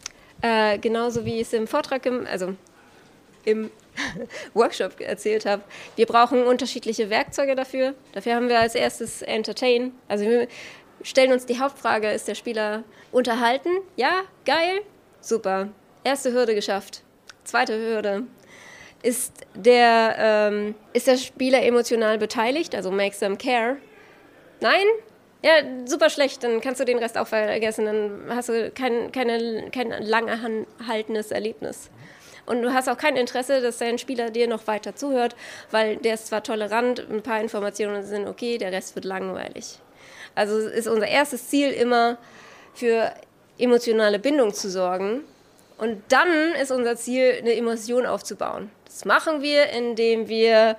Äh, 0.42 0.78
genauso 0.78 1.24
wie 1.24 1.36
ich 1.36 1.42
es 1.42 1.52
im 1.52 1.66
Vortrag, 1.66 2.04
im, 2.06 2.26
also 2.30 2.54
im 3.44 3.70
Workshop 4.54 5.00
erzählt 5.00 5.46
habe. 5.46 5.62
Wir 5.96 6.06
brauchen 6.06 6.42
unterschiedliche 6.42 7.08
Werkzeuge 7.10 7.54
dafür. 7.54 7.94
Dafür 8.12 8.34
haben 8.34 8.48
wir 8.48 8.60
als 8.60 8.74
erstes 8.74 9.22
Entertain. 9.22 9.92
Also 10.08 10.24
wir 10.24 10.48
stellen 11.06 11.32
uns 11.32 11.46
die 11.46 11.58
Hauptfrage, 11.58 12.10
ist 12.10 12.28
der 12.28 12.34
Spieler 12.34 12.82
unterhalten? 13.12 13.70
Ja, 13.94 14.22
geil, 14.44 14.80
super. 15.20 15.68
Erste 16.04 16.32
Hürde 16.32 16.54
geschafft. 16.54 17.02
Zweite 17.44 17.78
Hürde. 17.78 18.24
Ist 19.02 19.32
der, 19.54 20.16
ähm, 20.18 20.74
ist 20.92 21.06
der 21.06 21.16
Spieler 21.16 21.62
emotional 21.62 22.18
beteiligt, 22.18 22.74
also 22.74 22.90
makes 22.90 23.20
them 23.20 23.38
care? 23.38 23.76
Nein? 24.60 24.84
Ja, 25.42 25.52
super 25.84 26.10
schlecht, 26.10 26.42
dann 26.42 26.60
kannst 26.60 26.80
du 26.80 26.84
den 26.84 26.98
Rest 26.98 27.16
auch 27.16 27.28
vergessen, 27.28 27.84
dann 27.84 28.22
hast 28.30 28.48
du 28.48 28.70
kein, 28.72 29.12
keine, 29.12 29.70
kein 29.70 29.90
lang 30.02 30.26
Erlebnis. 31.30 31.90
Und 32.46 32.62
du 32.62 32.72
hast 32.72 32.88
auch 32.88 32.96
kein 32.96 33.16
Interesse, 33.16 33.60
dass 33.60 33.78
dein 33.78 33.98
Spieler 33.98 34.30
dir 34.30 34.48
noch 34.48 34.66
weiter 34.66 34.96
zuhört, 34.96 35.36
weil 35.70 35.96
der 35.96 36.14
ist 36.14 36.28
zwar 36.28 36.42
tolerant, 36.42 37.06
ein 37.10 37.22
paar 37.22 37.40
Informationen 37.40 38.02
sind 38.02 38.26
okay, 38.26 38.58
der 38.58 38.72
Rest 38.72 38.94
wird 38.96 39.04
langweilig. 39.04 39.78
Also 40.36 40.58
ist 40.58 40.86
unser 40.86 41.08
erstes 41.08 41.48
Ziel 41.48 41.72
immer, 41.72 42.18
für 42.74 43.12
emotionale 43.58 44.18
Bindung 44.20 44.54
zu 44.54 44.70
sorgen. 44.70 45.22
Und 45.78 46.02
dann 46.08 46.52
ist 46.60 46.70
unser 46.70 46.96
Ziel, 46.96 47.38
eine 47.38 47.54
Emotion 47.54 48.06
aufzubauen. 48.06 48.70
Das 48.84 49.04
machen 49.04 49.42
wir, 49.42 49.70
indem 49.70 50.28
wir 50.28 50.76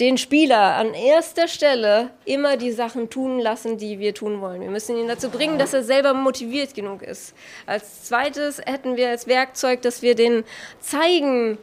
den 0.00 0.18
Spieler 0.18 0.74
an 0.74 0.92
erster 0.92 1.48
Stelle 1.48 2.10
immer 2.26 2.56
die 2.56 2.72
Sachen 2.72 3.08
tun 3.08 3.38
lassen, 3.38 3.78
die 3.78 3.98
wir 3.98 4.14
tun 4.14 4.40
wollen. 4.40 4.60
Wir 4.60 4.70
müssen 4.70 4.96
ihn 4.96 5.08
dazu 5.08 5.30
bringen, 5.30 5.58
dass 5.58 5.72
er 5.72 5.82
selber 5.82 6.12
motiviert 6.12 6.74
genug 6.74 7.02
ist. 7.02 7.34
Als 7.64 8.04
zweites 8.04 8.58
hätten 8.58 8.96
wir 8.96 9.08
als 9.08 9.26
Werkzeug, 9.26 9.82
dass 9.82 10.02
wir 10.02 10.14
den 10.14 10.44
zeigen, 10.80 11.56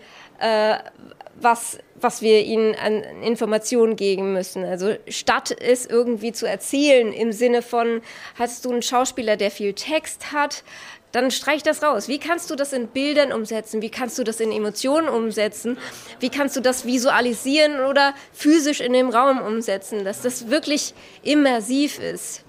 was, 1.35 1.77
was 1.95 2.21
wir 2.21 2.43
ihnen 2.43 2.75
an 2.75 3.03
Informationen 3.23 3.95
geben 3.95 4.33
müssen. 4.33 4.63
Also 4.63 4.95
statt 5.07 5.55
es 5.59 5.85
irgendwie 5.85 6.31
zu 6.31 6.47
erzählen 6.47 7.11
im 7.13 7.31
Sinne 7.31 7.61
von, 7.61 8.01
hast 8.37 8.65
du 8.65 8.71
einen 8.71 8.81
Schauspieler, 8.81 9.37
der 9.37 9.51
viel 9.51 9.73
Text 9.73 10.31
hat, 10.31 10.63
dann 11.11 11.29
streich 11.29 11.61
das 11.61 11.83
raus. 11.83 12.07
Wie 12.07 12.17
kannst 12.17 12.49
du 12.49 12.55
das 12.55 12.73
in 12.73 12.87
Bildern 12.87 13.31
umsetzen? 13.31 13.81
Wie 13.81 13.91
kannst 13.91 14.17
du 14.17 14.23
das 14.23 14.39
in 14.39 14.51
Emotionen 14.51 15.07
umsetzen? 15.07 15.77
Wie 16.19 16.29
kannst 16.29 16.55
du 16.55 16.59
das 16.59 16.85
visualisieren 16.85 17.81
oder 17.81 18.15
physisch 18.33 18.81
in 18.81 18.93
dem 18.93 19.09
Raum 19.09 19.39
umsetzen, 19.39 20.03
dass 20.05 20.21
das 20.21 20.49
wirklich 20.49 20.95
immersiv 21.21 21.99
ist? 21.99 22.43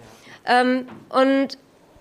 Ähm, 0.47 0.89
und 1.11 1.59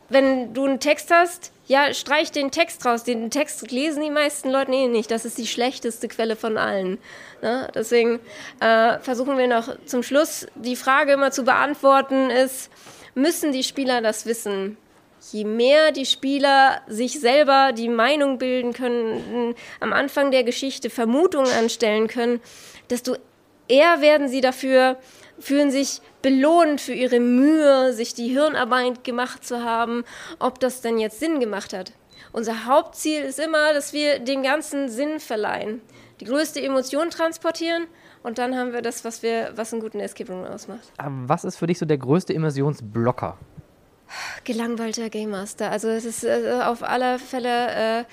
wenn 0.07 0.53
du 0.53 0.65
einen 0.65 0.79
Text 0.79 1.11
hast, 1.11 1.52
ja, 1.65 1.93
streich 1.93 2.31
den 2.31 2.51
Text 2.51 2.85
raus. 2.85 3.03
Den 3.03 3.29
Text 3.31 3.71
lesen 3.71 4.03
die 4.03 4.09
meisten 4.09 4.49
Leute 4.49 4.71
eh 4.71 4.87
nicht. 4.87 5.11
Das 5.11 5.25
ist 5.25 5.37
die 5.37 5.47
schlechteste 5.47 6.07
Quelle 6.07 6.35
von 6.35 6.57
allen. 6.57 6.97
Ne? 7.41 7.69
Deswegen 7.73 8.19
äh, 8.59 8.99
versuchen 8.99 9.37
wir 9.37 9.47
noch 9.47 9.77
zum 9.85 10.03
Schluss 10.03 10.45
die 10.55 10.75
Frage 10.75 11.13
immer 11.13 11.31
zu 11.31 11.43
beantworten, 11.43 12.29
ist, 12.29 12.69
müssen 13.15 13.51
die 13.51 13.63
Spieler 13.63 14.01
das 14.01 14.25
wissen? 14.25 14.77
Je 15.31 15.45
mehr 15.45 15.93
die 15.93 16.05
Spieler 16.05 16.81
sich 16.87 17.21
selber 17.21 17.71
die 17.71 17.87
Meinung 17.87 18.39
bilden 18.39 18.73
können, 18.73 19.55
am 19.79 19.93
Anfang 19.93 20.31
der 20.31 20.43
Geschichte 20.43 20.89
Vermutungen 20.89 21.51
anstellen 21.51 22.07
können, 22.07 22.41
desto 22.89 23.15
eher 23.69 24.01
werden 24.01 24.27
sie 24.27 24.41
dafür 24.41 24.97
fühlen 25.39 25.71
sich 25.71 26.01
belohnt 26.21 26.81
für 26.81 26.93
ihre 26.93 27.19
Mühe, 27.19 27.93
sich 27.93 28.13
die 28.13 28.29
Hirnarbeit 28.29 29.03
gemacht 29.03 29.45
zu 29.45 29.63
haben, 29.63 30.03
ob 30.39 30.59
das 30.59 30.81
denn 30.81 30.97
jetzt 30.97 31.19
Sinn 31.19 31.39
gemacht 31.39 31.73
hat. 31.73 31.93
Unser 32.31 32.65
Hauptziel 32.65 33.21
ist 33.21 33.39
immer, 33.39 33.73
dass 33.73 33.93
wir 33.93 34.19
dem 34.19 34.43
ganzen 34.43 34.89
Sinn 34.89 35.19
verleihen, 35.19 35.81
die 36.19 36.25
größte 36.25 36.61
Emotion 36.61 37.09
transportieren 37.09 37.85
und 38.23 38.37
dann 38.37 38.55
haben 38.55 38.73
wir 38.73 38.81
das, 38.81 39.03
was, 39.03 39.21
wir, 39.21 39.51
was 39.55 39.73
einen 39.73 39.81
guten 39.81 39.99
Escape 39.99 40.31
Room 40.31 40.45
ausmacht. 40.45 40.91
Was 40.97 41.43
ist 41.43 41.57
für 41.57 41.67
dich 41.67 41.77
so 41.77 41.85
der 41.85 41.97
größte 41.97 42.33
Immersionsblocker? 42.33 43.37
Gelangweilter 44.45 45.09
Game 45.09 45.31
Master. 45.31 45.71
Also 45.71 45.89
es 45.89 46.05
ist 46.05 46.23
äh, 46.23 46.61
auf 46.63 46.83
alle 46.83 47.19
Fälle, 47.19 47.99
äh, 47.99 48.05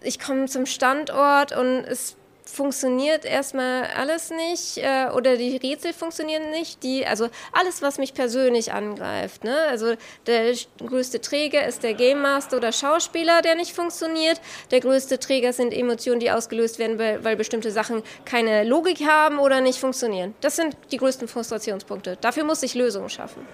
ich 0.00 0.18
komme 0.18 0.46
zum 0.46 0.66
Standort 0.66 1.56
und 1.56 1.84
es 1.84 2.16
funktioniert 2.44 3.24
erstmal 3.24 3.84
alles 3.96 4.30
nicht 4.30 4.78
äh, 4.78 5.08
oder 5.14 5.36
die 5.36 5.56
Rätsel 5.56 5.92
funktionieren 5.92 6.50
nicht. 6.50 6.82
Die, 6.82 7.06
also 7.06 7.28
alles, 7.52 7.82
was 7.82 7.98
mich 7.98 8.14
persönlich 8.14 8.72
angreift. 8.72 9.44
Ne? 9.44 9.56
Also 9.68 9.94
der 10.26 10.54
größte 10.78 11.20
Träger 11.20 11.66
ist 11.66 11.82
der 11.82 11.94
Game 11.94 12.20
Master 12.20 12.58
oder 12.58 12.72
Schauspieler, 12.72 13.42
der 13.42 13.54
nicht 13.54 13.74
funktioniert. 13.74 14.40
Der 14.70 14.80
größte 14.80 15.18
Träger 15.18 15.52
sind 15.52 15.72
Emotionen, 15.72 16.20
die 16.20 16.30
ausgelöst 16.30 16.78
werden, 16.78 16.98
weil, 16.98 17.24
weil 17.24 17.36
bestimmte 17.36 17.70
Sachen 17.70 18.02
keine 18.24 18.64
Logik 18.64 19.06
haben 19.06 19.38
oder 19.38 19.60
nicht 19.60 19.78
funktionieren. 19.78 20.34
Das 20.40 20.56
sind 20.56 20.76
die 20.92 20.98
größten 20.98 21.28
Frustrationspunkte. 21.28 22.18
Dafür 22.20 22.44
muss 22.44 22.62
ich 22.62 22.74
Lösungen 22.74 23.08
schaffen. 23.08 23.46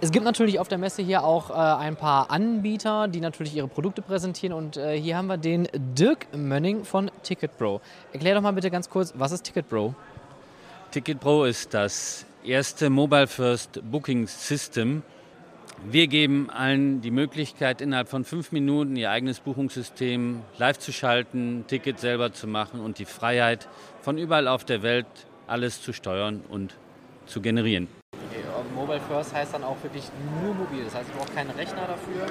Es 0.00 0.12
gibt 0.12 0.24
natürlich 0.24 0.60
auf 0.60 0.68
der 0.68 0.78
Messe 0.78 1.02
hier 1.02 1.24
auch 1.24 1.50
äh, 1.50 1.54
ein 1.54 1.96
paar 1.96 2.30
Anbieter, 2.30 3.08
die 3.08 3.20
natürlich 3.20 3.56
ihre 3.56 3.66
Produkte 3.66 4.00
präsentieren. 4.00 4.52
Und 4.52 4.76
äh, 4.76 4.96
hier 4.96 5.16
haben 5.16 5.26
wir 5.26 5.38
den 5.38 5.66
Dirk 5.74 6.28
Mönning 6.36 6.84
von 6.84 7.10
TicketPro. 7.24 7.80
Erklär 8.12 8.36
doch 8.36 8.42
mal 8.42 8.52
bitte 8.52 8.70
ganz 8.70 8.88
kurz, 8.88 9.12
was 9.16 9.32
ist 9.32 9.42
TicketPro? 9.42 9.96
TicketPro 10.92 11.46
ist 11.46 11.74
das 11.74 12.26
erste 12.44 12.90
Mobile 12.90 13.26
First 13.26 13.80
Booking 13.90 14.28
System. 14.28 15.02
Wir 15.84 16.06
geben 16.06 16.48
allen 16.48 17.00
die 17.00 17.10
Möglichkeit, 17.10 17.80
innerhalb 17.80 18.08
von 18.08 18.24
fünf 18.24 18.52
Minuten 18.52 18.94
ihr 18.94 19.10
eigenes 19.10 19.40
Buchungssystem 19.40 20.42
live 20.58 20.78
zu 20.78 20.92
schalten, 20.92 21.64
Ticket 21.66 21.98
selber 21.98 22.32
zu 22.32 22.46
machen 22.46 22.78
und 22.78 23.00
die 23.00 23.04
Freiheit, 23.04 23.68
von 24.02 24.16
überall 24.16 24.46
auf 24.46 24.64
der 24.64 24.82
Welt 24.82 25.06
alles 25.48 25.82
zu 25.82 25.92
steuern 25.92 26.42
und 26.48 26.74
zu 27.26 27.40
generieren. 27.40 27.88
Mobile 28.78 29.00
First 29.00 29.34
heißt 29.34 29.54
dann 29.54 29.64
auch 29.64 29.82
wirklich 29.82 30.04
nur 30.40 30.54
mobil. 30.54 30.84
Das 30.84 30.94
heißt, 30.94 31.08
ich 31.08 31.16
brauche 31.16 31.32
keinen 31.32 31.50
Rechner 31.50 31.80
dafür. 31.80 32.26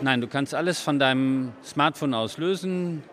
Nein, 0.00 0.20
du 0.20 0.26
kannst 0.26 0.52
alles 0.52 0.80
von 0.80 0.98
deinem 0.98 1.52
Smartphone 1.64 2.12
aus 2.12 2.38
lösen. 2.38 3.04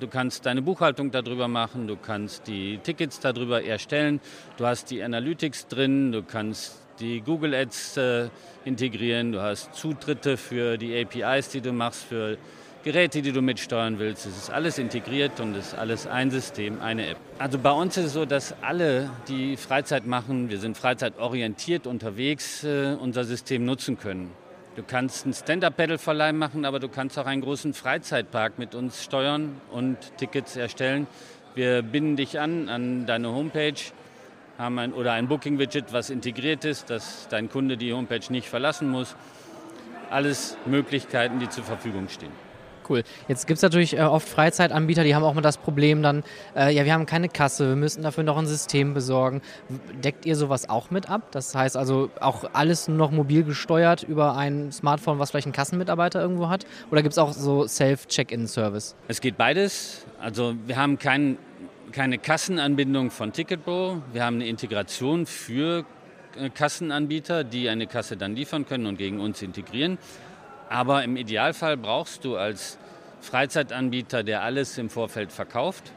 Du 0.00 0.08
kannst 0.08 0.46
deine 0.46 0.62
Buchhaltung 0.62 1.10
darüber 1.10 1.48
machen, 1.48 1.88
du 1.88 1.96
kannst 1.96 2.46
die 2.46 2.78
Tickets 2.78 3.18
darüber 3.18 3.64
erstellen, 3.64 4.20
du 4.56 4.64
hast 4.64 4.92
die 4.92 5.02
Analytics 5.02 5.66
drin, 5.66 6.12
du 6.12 6.22
kannst 6.22 6.76
die 7.00 7.20
Google 7.20 7.52
Ads 7.52 7.96
äh, 7.96 8.28
integrieren, 8.64 9.32
du 9.32 9.42
hast 9.42 9.74
Zutritte 9.74 10.36
für 10.36 10.78
die 10.78 10.96
APIs, 11.00 11.48
die 11.48 11.60
du 11.60 11.72
machst, 11.72 12.04
für 12.04 12.38
Geräte, 12.84 13.22
die 13.22 13.32
du 13.32 13.42
mitsteuern 13.42 13.98
willst. 13.98 14.26
Es 14.26 14.36
ist 14.36 14.50
alles 14.50 14.78
integriert 14.78 15.40
und 15.40 15.56
es 15.56 15.68
ist 15.68 15.74
alles 15.74 16.06
ein 16.06 16.30
System, 16.30 16.80
eine 16.80 17.08
App. 17.08 17.16
Also 17.38 17.58
bei 17.58 17.70
uns 17.70 17.96
ist 17.96 18.06
es 18.06 18.12
so, 18.12 18.24
dass 18.24 18.54
alle, 18.62 19.10
die 19.28 19.56
Freizeit 19.56 20.06
machen, 20.06 20.50
wir 20.50 20.58
sind 20.58 20.76
freizeitorientiert 20.76 21.86
unterwegs, 21.86 22.64
äh, 22.64 22.96
unser 23.00 23.24
System 23.24 23.64
nutzen 23.64 23.98
können. 23.98 24.30
Du 24.76 24.82
kannst 24.82 25.24
einen 25.24 25.34
Stand-Up-Pedal-Verleih 25.34 26.32
machen, 26.32 26.64
aber 26.64 26.78
du 26.78 26.88
kannst 26.88 27.18
auch 27.18 27.26
einen 27.26 27.42
großen 27.42 27.74
Freizeitpark 27.74 28.58
mit 28.58 28.74
uns 28.74 29.02
steuern 29.02 29.60
und 29.72 29.96
Tickets 30.18 30.56
erstellen. 30.56 31.08
Wir 31.54 31.82
binden 31.82 32.16
dich 32.16 32.38
an 32.38 32.68
an 32.68 33.06
deine 33.06 33.28
Homepage 33.28 33.74
haben 34.58 34.78
ein, 34.78 34.92
oder 34.92 35.12
ein 35.12 35.28
Booking-Widget, 35.28 35.92
was 35.92 36.10
integriert 36.10 36.64
ist, 36.64 36.90
dass 36.90 37.28
dein 37.28 37.48
Kunde 37.48 37.76
die 37.76 37.92
Homepage 37.92 38.20
nicht 38.30 38.48
verlassen 38.48 38.88
muss. 38.90 39.14
Alles 40.10 40.56
Möglichkeiten, 40.66 41.38
die 41.38 41.48
zur 41.48 41.64
Verfügung 41.64 42.08
stehen. 42.08 42.47
Cool. 42.88 43.02
Jetzt 43.28 43.46
gibt 43.46 43.58
es 43.58 43.62
natürlich 43.62 43.96
äh, 43.96 44.00
oft 44.00 44.28
Freizeitanbieter, 44.28 45.04
die 45.04 45.14
haben 45.14 45.22
auch 45.22 45.34
mal 45.34 45.40
das 45.42 45.58
Problem 45.58 46.02
dann, 46.02 46.24
äh, 46.56 46.74
ja, 46.74 46.84
wir 46.84 46.94
haben 46.94 47.06
keine 47.06 47.28
Kasse, 47.28 47.68
wir 47.68 47.76
müssen 47.76 48.02
dafür 48.02 48.24
noch 48.24 48.38
ein 48.38 48.46
System 48.46 48.94
besorgen. 48.94 49.42
Deckt 50.02 50.24
ihr 50.24 50.36
sowas 50.36 50.70
auch 50.70 50.90
mit 50.90 51.10
ab? 51.10 51.28
Das 51.32 51.54
heißt 51.54 51.76
also 51.76 52.10
auch 52.20 52.44
alles 52.54 52.88
noch 52.88 53.10
mobil 53.10 53.44
gesteuert 53.44 54.02
über 54.02 54.36
ein 54.36 54.72
Smartphone, 54.72 55.18
was 55.18 55.30
vielleicht 55.30 55.46
ein 55.46 55.52
Kassenmitarbeiter 55.52 56.20
irgendwo 56.20 56.48
hat? 56.48 56.64
Oder 56.90 57.02
gibt 57.02 57.12
es 57.12 57.18
auch 57.18 57.32
so 57.32 57.66
Self-Check-In-Service? 57.66 58.96
Es 59.08 59.20
geht 59.20 59.36
beides. 59.36 60.06
Also 60.20 60.54
wir 60.66 60.76
haben 60.76 60.98
kein, 60.98 61.36
keine 61.92 62.18
Kassenanbindung 62.18 63.10
von 63.10 63.32
Ticketbro. 63.32 64.02
Wir 64.12 64.24
haben 64.24 64.36
eine 64.36 64.46
Integration 64.46 65.26
für 65.26 65.84
äh, 66.40 66.50
Kassenanbieter, 66.50 67.44
die 67.44 67.68
eine 67.68 67.86
Kasse 67.86 68.16
dann 68.16 68.34
liefern 68.34 68.66
können 68.66 68.86
und 68.86 68.96
gegen 68.96 69.20
uns 69.20 69.42
integrieren. 69.42 69.98
Aber 70.68 71.02
im 71.04 71.16
Idealfall 71.16 71.76
brauchst 71.76 72.24
du 72.24 72.36
als 72.36 72.78
Freizeitanbieter, 73.20 74.22
der 74.22 74.42
alles 74.42 74.78
im 74.78 74.90
Vorfeld 74.90 75.32
verkauft, 75.32 75.92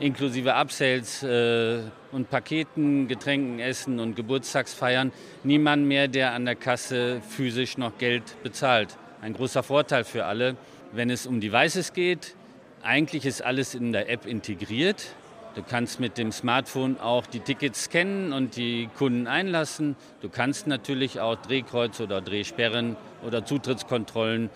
inklusive 0.00 0.54
Upsales 0.54 1.22
äh, 1.22 1.80
und 2.12 2.30
Paketen, 2.30 3.08
Getränken, 3.08 3.58
Essen 3.58 4.00
und 4.00 4.16
Geburtstagsfeiern, 4.16 5.12
niemand 5.42 5.86
mehr, 5.86 6.08
der 6.08 6.32
an 6.32 6.44
der 6.44 6.56
Kasse 6.56 7.20
physisch 7.28 7.76
noch 7.76 7.98
Geld 7.98 8.42
bezahlt. 8.42 8.96
Ein 9.20 9.34
großer 9.34 9.62
Vorteil 9.62 10.04
für 10.04 10.24
alle. 10.24 10.56
Wenn 10.92 11.10
es 11.10 11.26
um 11.26 11.40
Devices 11.40 11.92
geht, 11.92 12.34
eigentlich 12.82 13.26
ist 13.26 13.42
alles 13.42 13.74
in 13.74 13.92
der 13.92 14.08
App 14.10 14.26
integriert. 14.26 15.14
Du 15.54 15.62
kannst 15.62 16.00
mit 16.00 16.18
dem 16.18 16.32
Smartphone 16.32 16.98
auch 16.98 17.26
die 17.26 17.38
Tickets 17.38 17.84
scannen 17.84 18.32
und 18.32 18.56
die 18.56 18.88
Kunden 18.98 19.28
einlassen. 19.28 19.94
Du 20.20 20.28
kannst 20.28 20.66
natürlich 20.66 21.20
auch 21.20 21.36
Drehkreuze 21.36 22.04
oder 22.04 22.20
Drehsperren 22.20 22.96
oder 23.24 23.44
Zutrittskontrollen 23.44 24.50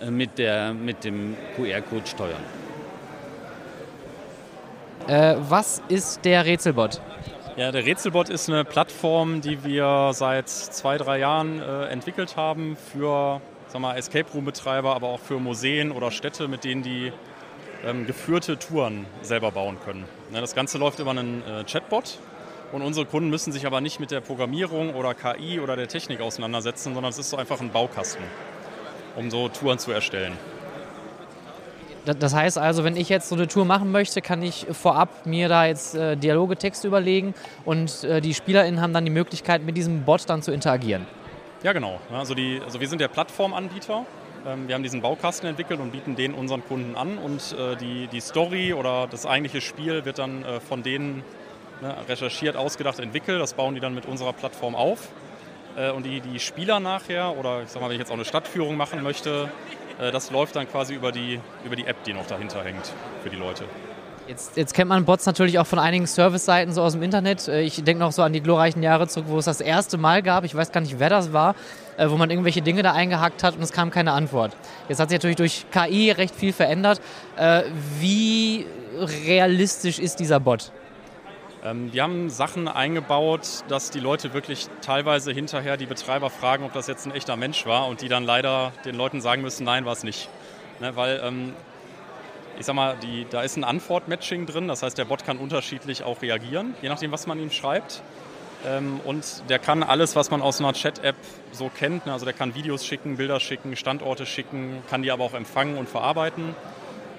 äh, 0.00 0.10
mit, 0.10 0.36
der, 0.36 0.74
mit 0.74 1.04
dem 1.04 1.36
QR-Code 1.56 2.06
steuern. 2.06 2.42
Äh, 5.08 5.36
was 5.48 5.82
ist 5.88 6.24
der 6.26 6.44
Rätselbot? 6.44 7.00
Ja, 7.56 7.72
der 7.72 7.86
Rätselbot 7.86 8.28
ist 8.28 8.50
eine 8.50 8.64
Plattform, 8.64 9.40
die 9.40 9.64
wir 9.64 10.10
seit 10.12 10.50
zwei, 10.50 10.98
drei 10.98 11.18
Jahren 11.18 11.60
äh, 11.60 11.86
entwickelt 11.86 12.36
haben 12.36 12.76
für 12.76 13.40
sag 13.68 13.80
mal, 13.80 13.96
Escape 13.96 14.30
Room-Betreiber, 14.34 14.94
aber 14.94 15.08
auch 15.08 15.20
für 15.20 15.40
Museen 15.40 15.92
oder 15.92 16.10
Städte, 16.10 16.46
mit 16.46 16.64
denen 16.64 16.82
die 16.82 17.10
ähm, 17.84 18.06
geführte 18.06 18.58
Touren 18.58 19.06
selber 19.22 19.50
bauen 19.50 19.78
können. 19.82 20.04
Ja, 20.32 20.40
das 20.40 20.54
Ganze 20.54 20.78
läuft 20.78 20.98
über 20.98 21.10
einen 21.10 21.42
äh, 21.42 21.62
Chatbot 21.64 22.18
und 22.72 22.80
unsere 22.80 23.04
Kunden 23.04 23.28
müssen 23.28 23.52
sich 23.52 23.66
aber 23.66 23.82
nicht 23.82 24.00
mit 24.00 24.10
der 24.10 24.22
Programmierung 24.22 24.94
oder 24.94 25.12
KI 25.12 25.60
oder 25.60 25.76
der 25.76 25.88
Technik 25.88 26.22
auseinandersetzen, 26.22 26.94
sondern 26.94 27.10
es 27.10 27.18
ist 27.18 27.28
so 27.28 27.36
einfach 27.36 27.60
ein 27.60 27.70
Baukasten, 27.70 28.24
um 29.14 29.30
so 29.30 29.50
Touren 29.50 29.78
zu 29.78 29.92
erstellen. 29.92 30.32
Das 32.06 32.34
heißt 32.34 32.56
also, 32.56 32.82
wenn 32.82 32.96
ich 32.96 33.10
jetzt 33.10 33.28
so 33.28 33.34
eine 33.34 33.46
Tour 33.46 33.66
machen 33.66 33.92
möchte, 33.92 34.22
kann 34.22 34.42
ich 34.42 34.66
vorab 34.72 35.26
mir 35.26 35.50
da 35.50 35.66
jetzt 35.66 35.94
äh, 35.94 36.16
Dialoge, 36.16 36.56
Texte 36.56 36.88
überlegen 36.88 37.34
und 37.66 38.02
äh, 38.02 38.22
die 38.22 38.32
SpielerInnen 38.32 38.80
haben 38.80 38.94
dann 38.94 39.04
die 39.04 39.10
Möglichkeit, 39.10 39.62
mit 39.62 39.76
diesem 39.76 40.04
Bot 40.04 40.30
dann 40.30 40.40
zu 40.40 40.50
interagieren. 40.50 41.06
Ja, 41.62 41.74
genau. 41.74 42.00
Also, 42.10 42.34
die, 42.34 42.58
also 42.64 42.80
wir 42.80 42.88
sind 42.88 43.02
der 43.02 43.08
Plattformanbieter 43.08 44.06
wir 44.44 44.74
haben 44.74 44.82
diesen 44.82 45.02
Baukasten 45.02 45.48
entwickelt 45.48 45.80
und 45.80 45.92
bieten 45.92 46.16
den 46.16 46.34
unseren 46.34 46.64
Kunden 46.64 46.96
an 46.96 47.18
und 47.18 47.56
äh, 47.58 47.76
die, 47.76 48.08
die 48.08 48.20
Story 48.20 48.74
oder 48.74 49.06
das 49.06 49.24
eigentliche 49.24 49.60
Spiel 49.60 50.04
wird 50.04 50.18
dann 50.18 50.44
äh, 50.44 50.60
von 50.60 50.82
denen 50.82 51.22
ne, 51.80 51.94
recherchiert, 52.08 52.56
ausgedacht, 52.56 52.98
entwickelt. 52.98 53.40
Das 53.40 53.54
bauen 53.54 53.74
die 53.74 53.80
dann 53.80 53.94
mit 53.94 54.06
unserer 54.06 54.32
Plattform 54.32 54.74
auf. 54.74 55.08
Äh, 55.76 55.90
und 55.90 56.04
die, 56.04 56.20
die 56.20 56.40
Spieler 56.40 56.80
nachher, 56.80 57.36
oder 57.38 57.62
ich 57.62 57.68
sag 57.68 57.80
mal, 57.80 57.88
wenn 57.88 57.94
ich 57.94 58.00
jetzt 58.00 58.10
auch 58.10 58.16
eine 58.16 58.24
Stadtführung 58.24 58.76
machen 58.76 59.02
möchte, 59.02 59.50
das 59.98 60.30
läuft 60.30 60.56
dann 60.56 60.68
quasi 60.68 60.94
über 60.94 61.12
die, 61.12 61.38
über 61.64 61.76
die 61.76 61.86
App, 61.86 62.02
die 62.04 62.14
noch 62.14 62.26
dahinter 62.26 62.64
hängt 62.64 62.92
für 63.22 63.28
die 63.30 63.36
Leute. 63.36 63.66
Jetzt, 64.28 64.56
jetzt, 64.56 64.72
kennt 64.72 64.88
man 64.88 65.04
Bots 65.04 65.26
natürlich 65.26 65.58
auch 65.58 65.66
von 65.66 65.80
einigen 65.80 66.06
Service-Seiten 66.06 66.72
so 66.72 66.82
aus 66.82 66.92
dem 66.92 67.02
Internet. 67.02 67.48
Ich 67.48 67.82
denke 67.82 68.00
noch 68.00 68.12
so 68.12 68.22
an 68.22 68.32
die 68.32 68.40
glorreichen 68.40 68.82
Jahre 68.82 69.08
zurück, 69.08 69.26
wo 69.28 69.38
es 69.38 69.46
das 69.46 69.60
erste 69.60 69.98
Mal 69.98 70.22
gab, 70.22 70.44
ich 70.44 70.54
weiß 70.54 70.70
gar 70.70 70.80
nicht, 70.80 71.00
wer 71.00 71.10
das 71.10 71.32
war, 71.32 71.56
äh, 71.96 72.08
wo 72.08 72.16
man 72.16 72.30
irgendwelche 72.30 72.62
Dinge 72.62 72.82
da 72.82 72.92
eingehackt 72.92 73.42
hat 73.42 73.56
und 73.56 73.62
es 73.62 73.72
kam 73.72 73.90
keine 73.90 74.12
Antwort. 74.12 74.56
Jetzt 74.88 75.00
hat 75.00 75.08
sich 75.08 75.16
natürlich 75.16 75.36
durch 75.36 75.66
KI 75.72 76.12
recht 76.12 76.36
viel 76.36 76.52
verändert. 76.52 77.00
Äh, 77.36 77.62
wie 77.98 78.66
realistisch 79.26 79.98
ist 79.98 80.20
dieser 80.20 80.38
Bot? 80.38 80.70
Ähm, 81.64 81.92
wir 81.92 82.02
haben 82.04 82.30
Sachen 82.30 82.68
eingebaut, 82.68 83.64
dass 83.68 83.90
die 83.90 84.00
Leute 84.00 84.34
wirklich 84.34 84.68
teilweise 84.82 85.32
hinterher 85.32 85.76
die 85.76 85.86
Betreiber 85.86 86.30
fragen, 86.30 86.64
ob 86.64 86.72
das 86.72 86.86
jetzt 86.86 87.06
ein 87.06 87.12
echter 87.12 87.36
Mensch 87.36 87.66
war 87.66 87.88
und 87.88 88.02
die 88.02 88.08
dann 88.08 88.24
leider 88.24 88.72
den 88.84 88.94
Leuten 88.94 89.20
sagen 89.20 89.42
müssen, 89.42 89.64
nein, 89.64 89.84
war 89.84 89.92
es 89.92 90.04
nicht. 90.04 90.28
Ne, 90.80 90.96
weil 90.96 91.20
ähm, 91.22 91.54
ich 92.58 92.66
sag 92.66 92.74
mal, 92.74 92.96
die, 93.02 93.26
da 93.30 93.42
ist 93.42 93.56
ein 93.56 93.64
Antwort-Matching 93.64 94.46
drin, 94.46 94.68
das 94.68 94.82
heißt, 94.82 94.96
der 94.98 95.04
Bot 95.04 95.24
kann 95.24 95.38
unterschiedlich 95.38 96.04
auch 96.04 96.22
reagieren, 96.22 96.74
je 96.82 96.88
nachdem, 96.88 97.12
was 97.12 97.26
man 97.26 97.38
ihm 97.38 97.50
schreibt. 97.50 98.02
Ähm, 98.66 99.00
und 99.04 99.48
der 99.48 99.58
kann 99.58 99.82
alles, 99.82 100.14
was 100.14 100.30
man 100.30 100.40
aus 100.42 100.60
einer 100.60 100.72
Chat-App 100.72 101.16
so 101.50 101.68
kennt, 101.68 102.06
ne? 102.06 102.12
also 102.12 102.24
der 102.24 102.34
kann 102.34 102.54
Videos 102.54 102.86
schicken, 102.86 103.16
Bilder 103.16 103.40
schicken, 103.40 103.76
Standorte 103.76 104.26
schicken, 104.26 104.82
kann 104.88 105.02
die 105.02 105.10
aber 105.10 105.24
auch 105.24 105.34
empfangen 105.34 105.76
und 105.76 105.88
verarbeiten. 105.88 106.54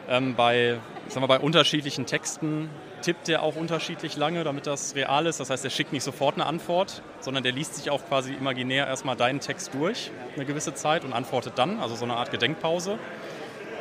Ähm, 0.10 0.36
bei, 0.36 0.80
sagen 1.08 1.24
wir, 1.24 1.28
bei 1.28 1.40
unterschiedlichen 1.40 2.06
Texten 2.06 2.70
tippt 3.02 3.28
der 3.28 3.44
auch 3.44 3.56
unterschiedlich 3.56 4.16
lange, 4.16 4.44
damit 4.44 4.66
das 4.66 4.96
real 4.96 5.26
ist. 5.26 5.40
Das 5.40 5.50
heißt, 5.50 5.64
er 5.64 5.70
schickt 5.70 5.94
nicht 5.94 6.04
sofort 6.04 6.36
eine 6.36 6.46
Antwort, 6.46 7.02
sondern 7.20 7.44
der 7.44 7.52
liest 7.52 7.76
sich 7.76 7.90
auch 7.90 8.06
quasi 8.08 8.34
imaginär 8.34 8.88
erstmal 8.88 9.16
deinen 9.16 9.40
Text 9.40 9.74
durch, 9.74 10.12
eine 10.36 10.46
gewisse 10.46 10.74
Zeit 10.74 11.04
und 11.04 11.14
antwortet 11.14 11.54
dann, 11.58 11.80
also 11.80 11.96
so 11.96 12.06
eine 12.06 12.16
Art 12.16 12.32
Gedenkpause. 12.32 12.98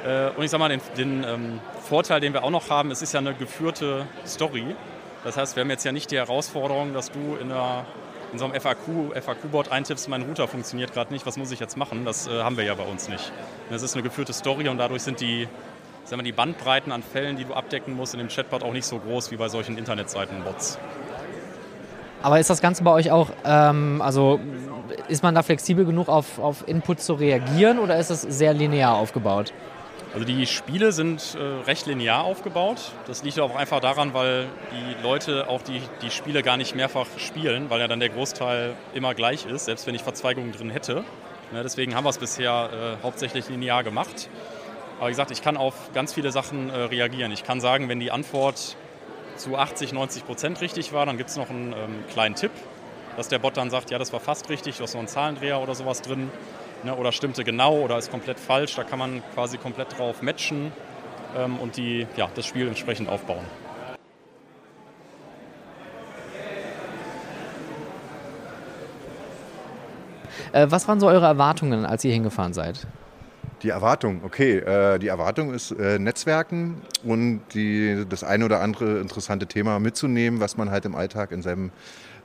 Äh, 0.04 0.30
und 0.36 0.44
ich 0.44 0.50
sage 0.50 0.60
mal, 0.60 0.68
den, 0.68 0.80
den 0.96 1.24
ähm, 1.24 1.60
Vorteil, 1.80 2.20
den 2.20 2.32
wir 2.32 2.42
auch 2.42 2.50
noch 2.50 2.70
haben, 2.70 2.90
es 2.90 3.02
ist 3.02 3.12
ja 3.12 3.20
eine 3.20 3.34
geführte 3.34 4.06
Story. 4.26 4.74
Das 5.24 5.36
heißt, 5.36 5.56
wir 5.56 5.62
haben 5.62 5.70
jetzt 5.70 5.84
ja 5.84 5.92
nicht 5.92 6.10
die 6.10 6.16
Herausforderung, 6.16 6.92
dass 6.94 7.10
du 7.10 7.36
in, 7.40 7.52
einer, 7.52 7.84
in 8.32 8.38
so 8.38 8.44
einem 8.44 8.60
FAQ, 8.60 9.14
FAQ-Board 9.14 9.70
eintippst, 9.70 10.08
mein 10.08 10.22
Router 10.22 10.48
funktioniert 10.48 10.92
gerade 10.92 11.12
nicht, 11.12 11.26
was 11.26 11.36
muss 11.36 11.52
ich 11.52 11.60
jetzt 11.60 11.76
machen? 11.76 12.04
Das 12.04 12.26
äh, 12.26 12.42
haben 12.42 12.56
wir 12.56 12.64
ja 12.64 12.74
bei 12.74 12.84
uns 12.84 13.08
nicht. 13.08 13.32
Das 13.70 13.82
ist 13.82 13.94
eine 13.94 14.02
geführte 14.02 14.32
Story 14.32 14.68
und 14.68 14.78
dadurch 14.78 15.02
sind 15.02 15.20
die, 15.20 15.48
sagen 16.04 16.20
wir, 16.20 16.24
die 16.24 16.32
Bandbreiten 16.32 16.90
an 16.90 17.02
Fällen, 17.04 17.36
die 17.36 17.44
du 17.44 17.54
abdecken 17.54 17.94
musst 17.94 18.14
in 18.14 18.18
dem 18.18 18.28
Chatbot 18.28 18.64
auch 18.64 18.72
nicht 18.72 18.86
so 18.86 18.98
groß 18.98 19.30
wie 19.30 19.36
bei 19.36 19.48
solchen 19.48 19.78
Internetseiten-Bots. 19.78 20.78
Aber 22.22 22.40
ist 22.40 22.50
das 22.50 22.60
Ganze 22.60 22.82
bei 22.82 22.92
euch 22.92 23.10
auch, 23.10 23.30
ähm, 23.44 24.00
also 24.02 24.40
ist 25.08 25.22
man 25.22 25.34
da 25.34 25.42
flexibel 25.42 25.84
genug 25.84 26.08
auf, 26.08 26.38
auf 26.38 26.66
Input 26.68 27.00
zu 27.00 27.14
reagieren 27.14 27.78
oder 27.78 27.96
ist 27.96 28.10
es 28.10 28.22
sehr 28.22 28.54
linear 28.54 28.94
aufgebaut? 28.94 29.52
Also 30.14 30.26
die 30.26 30.46
Spiele 30.46 30.92
sind 30.92 31.36
äh, 31.36 31.64
recht 31.64 31.86
linear 31.86 32.24
aufgebaut. 32.24 32.92
Das 33.06 33.22
liegt 33.22 33.40
auch 33.40 33.56
einfach 33.56 33.80
daran, 33.80 34.12
weil 34.12 34.46
die 34.70 35.02
Leute 35.02 35.48
auch 35.48 35.62
die, 35.62 35.80
die 36.02 36.10
Spiele 36.10 36.42
gar 36.42 36.58
nicht 36.58 36.74
mehrfach 36.74 37.06
spielen, 37.16 37.70
weil 37.70 37.80
ja 37.80 37.88
dann 37.88 37.98
der 37.98 38.10
Großteil 38.10 38.76
immer 38.92 39.14
gleich 39.14 39.46
ist, 39.46 39.64
selbst 39.64 39.86
wenn 39.86 39.94
ich 39.94 40.02
Verzweigungen 40.02 40.52
drin 40.52 40.68
hätte. 40.68 41.04
Ja, 41.54 41.62
deswegen 41.62 41.94
haben 41.94 42.04
wir 42.04 42.10
es 42.10 42.18
bisher 42.18 42.98
äh, 43.00 43.02
hauptsächlich 43.02 43.48
linear 43.48 43.84
gemacht. 43.84 44.28
Aber 44.98 45.06
wie 45.06 45.12
gesagt, 45.12 45.30
ich 45.30 45.40
kann 45.40 45.56
auf 45.56 45.74
ganz 45.94 46.12
viele 46.12 46.30
Sachen 46.30 46.68
äh, 46.68 46.74
reagieren. 46.74 47.32
Ich 47.32 47.44
kann 47.44 47.62
sagen, 47.62 47.88
wenn 47.88 47.98
die 47.98 48.10
Antwort 48.10 48.76
zu 49.36 49.56
80, 49.56 49.94
90 49.94 50.26
Prozent 50.26 50.60
richtig 50.60 50.92
war, 50.92 51.06
dann 51.06 51.16
gibt 51.16 51.30
es 51.30 51.36
noch 51.36 51.48
einen 51.48 51.72
ähm, 51.72 52.04
kleinen 52.12 52.34
Tipp, 52.34 52.52
dass 53.16 53.28
der 53.28 53.38
Bot 53.38 53.56
dann 53.56 53.70
sagt, 53.70 53.90
ja, 53.90 53.98
das 53.98 54.12
war 54.12 54.20
fast 54.20 54.50
richtig, 54.50 54.76
du 54.76 54.82
hast 54.82 54.92
noch 54.92 55.00
einen 55.00 55.08
Zahlendreher 55.08 55.58
oder 55.58 55.74
sowas 55.74 56.02
drin 56.02 56.30
ne, 56.84 56.94
oder 56.96 57.12
stimmte 57.12 57.44
genau 57.44 57.78
oder 57.78 57.98
ist 57.98 58.10
komplett 58.10 58.38
falsch. 58.38 58.74
Da 58.76 58.84
kann 58.84 58.98
man 58.98 59.22
quasi 59.34 59.58
komplett 59.58 59.98
drauf 59.98 60.22
matchen 60.22 60.72
ähm, 61.36 61.58
und 61.58 61.76
die, 61.76 62.06
ja, 62.16 62.28
das 62.34 62.46
Spiel 62.46 62.68
entsprechend 62.68 63.08
aufbauen. 63.08 63.44
Äh, 70.52 70.66
was 70.70 70.86
waren 70.86 71.00
so 71.00 71.08
eure 71.08 71.26
Erwartungen, 71.26 71.86
als 71.86 72.04
ihr 72.04 72.12
hingefahren 72.12 72.52
seid? 72.52 72.86
Die 73.62 73.70
Erwartung, 73.70 74.22
okay. 74.24 74.58
Äh, 74.58 74.98
die 74.98 75.08
Erwartung 75.08 75.54
ist 75.54 75.70
äh, 75.70 75.98
Netzwerken 75.98 76.82
und 77.04 77.42
die, 77.54 78.04
das 78.08 78.24
eine 78.24 78.44
oder 78.44 78.60
andere 78.60 78.98
interessante 78.98 79.46
Thema 79.46 79.78
mitzunehmen, 79.78 80.40
was 80.40 80.56
man 80.56 80.70
halt 80.70 80.84
im 80.84 80.94
Alltag 80.94 81.32
in 81.32 81.42
seinem 81.42 81.70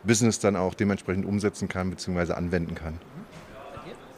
Business 0.03 0.39
dann 0.39 0.55
auch 0.55 0.73
dementsprechend 0.73 1.25
umsetzen 1.25 1.67
kann 1.67 1.89
bzw. 1.89 2.33
anwenden 2.33 2.75
kann. 2.75 2.99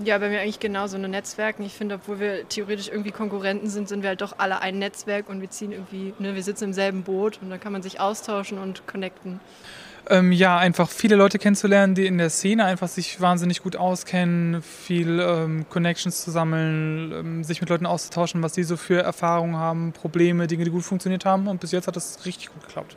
Ja, 0.03 0.17
bei 0.17 0.29
mir 0.29 0.39
eigentlich 0.39 0.61
genauso 0.61 0.95
eine 0.95 1.09
Netzwerken. 1.09 1.63
Ich 1.65 1.73
finde, 1.73 1.95
obwohl 1.95 2.19
wir 2.19 2.47
theoretisch 2.47 2.87
irgendwie 2.87 3.11
Konkurrenten 3.11 3.69
sind, 3.69 3.89
sind 3.89 4.01
wir 4.01 4.09
halt 4.09 4.21
doch 4.21 4.35
alle 4.37 4.61
ein 4.61 4.79
Netzwerk 4.79 5.27
und 5.27 5.41
wir 5.41 5.49
ziehen 5.49 5.73
irgendwie, 5.73 6.13
ne, 6.19 6.35
wir 6.35 6.43
sitzen 6.43 6.65
im 6.65 6.73
selben 6.73 7.03
Boot 7.03 7.39
und 7.41 7.49
dann 7.49 7.59
kann 7.59 7.73
man 7.73 7.81
sich 7.81 7.99
austauschen 7.99 8.59
und 8.59 8.87
connecten. 8.87 9.41
Ähm, 10.09 10.31
ja, 10.31 10.57
einfach 10.57 10.89
viele 10.89 11.17
Leute 11.17 11.37
kennenzulernen, 11.37 11.95
die 11.95 12.05
in 12.05 12.17
der 12.17 12.29
Szene 12.29 12.63
einfach 12.63 12.87
sich 12.87 13.19
wahnsinnig 13.19 13.61
gut 13.61 13.75
auskennen, 13.75 14.61
viel 14.61 15.19
ähm, 15.19 15.65
Connections 15.69 16.23
zu 16.23 16.31
sammeln, 16.31 17.11
ähm, 17.11 17.43
sich 17.43 17.59
mit 17.59 17.69
Leuten 17.69 17.85
auszutauschen, 17.85 18.41
was 18.41 18.53
sie 18.53 18.63
so 18.63 18.77
für 18.77 19.01
Erfahrungen 19.01 19.57
haben, 19.57 19.91
Probleme, 19.91 20.47
Dinge, 20.47 20.63
die 20.63 20.71
gut 20.71 20.83
funktioniert 20.83 21.25
haben. 21.25 21.47
Und 21.47 21.59
bis 21.59 21.73
jetzt 21.73 21.87
hat 21.87 21.97
das 21.97 22.25
richtig 22.25 22.51
gut 22.53 22.63
geklappt. 22.63 22.95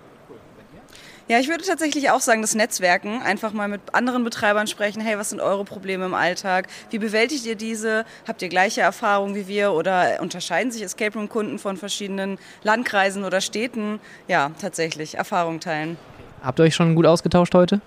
Ja, 1.28 1.38
ich 1.38 1.48
würde 1.48 1.64
tatsächlich 1.64 2.10
auch 2.10 2.20
sagen, 2.20 2.42
das 2.42 2.54
Netzwerken, 2.54 3.22
einfach 3.22 3.52
mal 3.52 3.68
mit 3.68 3.80
anderen 3.92 4.24
Betreibern 4.24 4.66
sprechen, 4.66 5.00
hey, 5.00 5.16
was 5.18 5.30
sind 5.30 5.40
eure 5.40 5.64
Probleme 5.64 6.04
im 6.04 6.14
Alltag? 6.14 6.66
Wie 6.90 6.98
bewältigt 6.98 7.46
ihr 7.46 7.54
diese? 7.54 8.04
Habt 8.26 8.42
ihr 8.42 8.48
gleiche 8.48 8.80
Erfahrungen 8.80 9.34
wie 9.34 9.46
wir 9.46 9.72
oder 9.72 10.18
unterscheiden 10.20 10.72
sich 10.72 10.82
Escape 10.82 11.16
Room 11.16 11.28
Kunden 11.28 11.58
von 11.58 11.76
verschiedenen 11.76 12.38
Landkreisen 12.64 13.24
oder 13.24 13.40
Städten? 13.40 14.00
Ja, 14.26 14.50
tatsächlich, 14.60 15.16
Erfahrung 15.16 15.60
teilen. 15.60 15.96
Habt 16.42 16.58
ihr 16.58 16.64
euch 16.64 16.74
schon 16.74 16.96
gut 16.96 17.06
ausgetauscht 17.06 17.54
heute? 17.54 17.80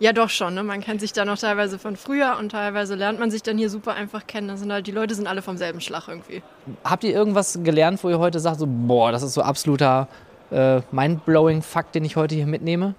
Ja, 0.00 0.12
doch 0.12 0.30
schon. 0.30 0.54
Ne? 0.54 0.62
Man 0.62 0.80
kennt 0.80 1.00
sich 1.00 1.12
da 1.12 1.24
noch 1.24 1.38
teilweise 1.38 1.80
von 1.80 1.96
früher 1.96 2.36
und 2.38 2.50
teilweise 2.50 2.94
lernt 2.94 3.18
man 3.18 3.32
sich 3.32 3.42
dann 3.42 3.58
hier 3.58 3.68
super 3.68 3.94
einfach 3.94 4.28
kennen. 4.28 4.46
Das 4.46 4.60
sind 4.60 4.72
halt, 4.72 4.86
die 4.86 4.92
Leute 4.92 5.16
sind 5.16 5.26
alle 5.26 5.42
vom 5.42 5.56
selben 5.56 5.80
Schlag 5.80 6.06
irgendwie. 6.06 6.42
Habt 6.84 7.02
ihr 7.02 7.12
irgendwas 7.12 7.58
gelernt, 7.64 8.02
wo 8.04 8.08
ihr 8.08 8.20
heute 8.20 8.38
sagt, 8.38 8.60
so, 8.60 8.66
boah, 8.68 9.10
das 9.10 9.24
ist 9.24 9.34
so 9.34 9.42
absoluter 9.42 10.06
äh, 10.50 10.80
mindblowing 10.90 11.62
Fakt, 11.62 11.94
den 11.94 12.04
ich 12.04 12.16
heute 12.16 12.34
hier 12.34 12.46
mitnehme? 12.46 12.94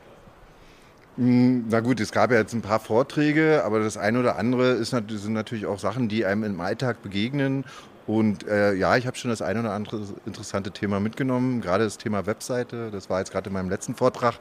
Hm, 1.17 1.65
na 1.69 1.81
gut, 1.81 1.99
es 1.99 2.11
gab 2.11 2.31
ja 2.31 2.37
jetzt 2.37 2.53
ein 2.53 2.61
paar 2.61 2.79
Vorträge, 2.79 3.63
aber 3.65 3.79
das 3.79 3.97
eine 3.97 4.19
oder 4.19 4.37
andere 4.37 4.71
ist, 4.71 4.91
sind 4.91 5.33
natürlich 5.33 5.65
auch 5.65 5.79
Sachen, 5.79 6.07
die 6.07 6.25
einem 6.25 6.43
im 6.43 6.61
Alltag 6.61 7.01
begegnen 7.03 7.65
und 8.09 8.47
äh, 8.47 8.73
ja, 8.73 8.97
ich 8.97 9.05
habe 9.05 9.15
schon 9.17 9.29
das 9.29 9.43
eine 9.43 9.59
oder 9.59 9.73
andere 9.73 10.01
interessante 10.25 10.71
Thema 10.71 10.99
mitgenommen, 10.99 11.61
gerade 11.61 11.83
das 11.83 11.99
Thema 11.99 12.25
Webseite. 12.25 12.89
Das 12.89 13.07
war 13.07 13.19
jetzt 13.19 13.31
gerade 13.31 13.49
in 13.49 13.53
meinem 13.53 13.69
letzten 13.69 13.93
Vortrag 13.93 14.39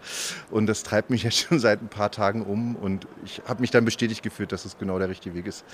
und 0.50 0.66
das 0.66 0.84
treibt 0.84 1.10
mich 1.10 1.22
jetzt 1.24 1.36
schon 1.36 1.58
seit 1.58 1.82
ein 1.82 1.88
paar 1.88 2.10
Tagen 2.10 2.46
um 2.46 2.76
und 2.76 3.06
ich 3.26 3.42
habe 3.46 3.60
mich 3.60 3.70
dann 3.70 3.84
bestätigt 3.84 4.22
gefühlt, 4.22 4.52
dass 4.52 4.64
es 4.64 4.78
genau 4.78 4.98
der 4.98 5.10
richtige 5.10 5.34
Weg 5.34 5.46
ist, 5.46 5.66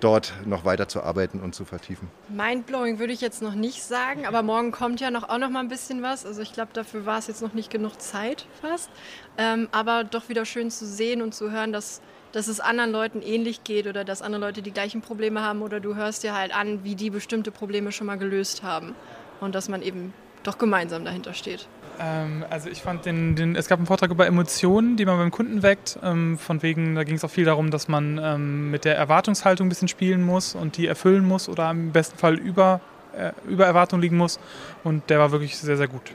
dort 0.00 0.34
noch 0.44 0.66
weiter 0.66 0.86
zu 0.86 1.02
arbeiten 1.02 1.40
und 1.40 1.54
zu 1.54 1.64
vertiefen. 1.64 2.10
Mindblowing 2.28 2.98
würde 2.98 3.14
ich 3.14 3.22
jetzt 3.22 3.40
noch 3.40 3.54
nicht 3.54 3.82
sagen, 3.84 4.26
aber 4.26 4.42
morgen 4.42 4.70
kommt 4.70 5.00
ja 5.00 5.10
noch 5.10 5.30
auch 5.30 5.38
noch 5.38 5.48
mal 5.48 5.60
ein 5.60 5.68
bisschen 5.68 6.02
was. 6.02 6.26
Also 6.26 6.42
ich 6.42 6.52
glaube, 6.52 6.72
dafür 6.74 7.06
war 7.06 7.20
es 7.20 7.26
jetzt 7.26 7.40
noch 7.40 7.54
nicht 7.54 7.70
genug 7.70 8.02
Zeit 8.02 8.44
fast, 8.60 8.90
ähm, 9.38 9.66
aber 9.72 10.04
doch 10.04 10.28
wieder 10.28 10.44
schön 10.44 10.70
zu 10.70 10.84
sehen 10.84 11.22
und 11.22 11.34
zu 11.34 11.50
hören, 11.50 11.72
dass 11.72 12.02
dass 12.32 12.48
es 12.48 12.60
anderen 12.60 12.92
Leuten 12.92 13.22
ähnlich 13.22 13.64
geht 13.64 13.86
oder 13.86 14.04
dass 14.04 14.22
andere 14.22 14.40
Leute 14.40 14.62
die 14.62 14.70
gleichen 14.70 15.00
Probleme 15.00 15.42
haben 15.42 15.62
oder 15.62 15.80
du 15.80 15.96
hörst 15.96 16.22
dir 16.22 16.34
halt 16.34 16.54
an, 16.54 16.84
wie 16.84 16.94
die 16.94 17.10
bestimmte 17.10 17.50
Probleme 17.50 17.92
schon 17.92 18.06
mal 18.06 18.18
gelöst 18.18 18.62
haben 18.62 18.94
und 19.40 19.54
dass 19.54 19.68
man 19.68 19.82
eben 19.82 20.12
doch 20.42 20.58
gemeinsam 20.58 21.04
dahinter 21.04 21.34
steht. 21.34 21.66
Ähm, 22.00 22.44
also 22.48 22.70
ich 22.70 22.80
fand 22.80 23.04
den, 23.04 23.36
den, 23.36 23.56
es 23.56 23.68
gab 23.68 23.78
einen 23.78 23.86
Vortrag 23.86 24.10
über 24.10 24.26
Emotionen, 24.26 24.96
die 24.96 25.04
man 25.04 25.18
beim 25.18 25.30
Kunden 25.30 25.62
weckt. 25.62 25.98
Ähm, 26.02 26.38
von 26.38 26.62
wegen, 26.62 26.94
da 26.94 27.04
ging 27.04 27.16
es 27.16 27.24
auch 27.24 27.30
viel 27.30 27.44
darum, 27.44 27.70
dass 27.70 27.88
man 27.88 28.18
ähm, 28.22 28.70
mit 28.70 28.84
der 28.84 28.96
Erwartungshaltung 28.96 29.66
ein 29.66 29.68
bisschen 29.68 29.88
spielen 29.88 30.22
muss 30.22 30.54
und 30.54 30.76
die 30.76 30.86
erfüllen 30.86 31.26
muss 31.26 31.48
oder 31.48 31.70
im 31.70 31.92
besten 31.92 32.16
Fall 32.16 32.38
über, 32.38 32.80
äh, 33.14 33.32
über 33.46 33.66
Erwartung 33.66 34.00
liegen 34.00 34.16
muss. 34.16 34.40
Und 34.82 35.10
der 35.10 35.18
war 35.18 35.30
wirklich 35.30 35.58
sehr, 35.58 35.76
sehr 35.76 35.88
gut. 35.88 36.12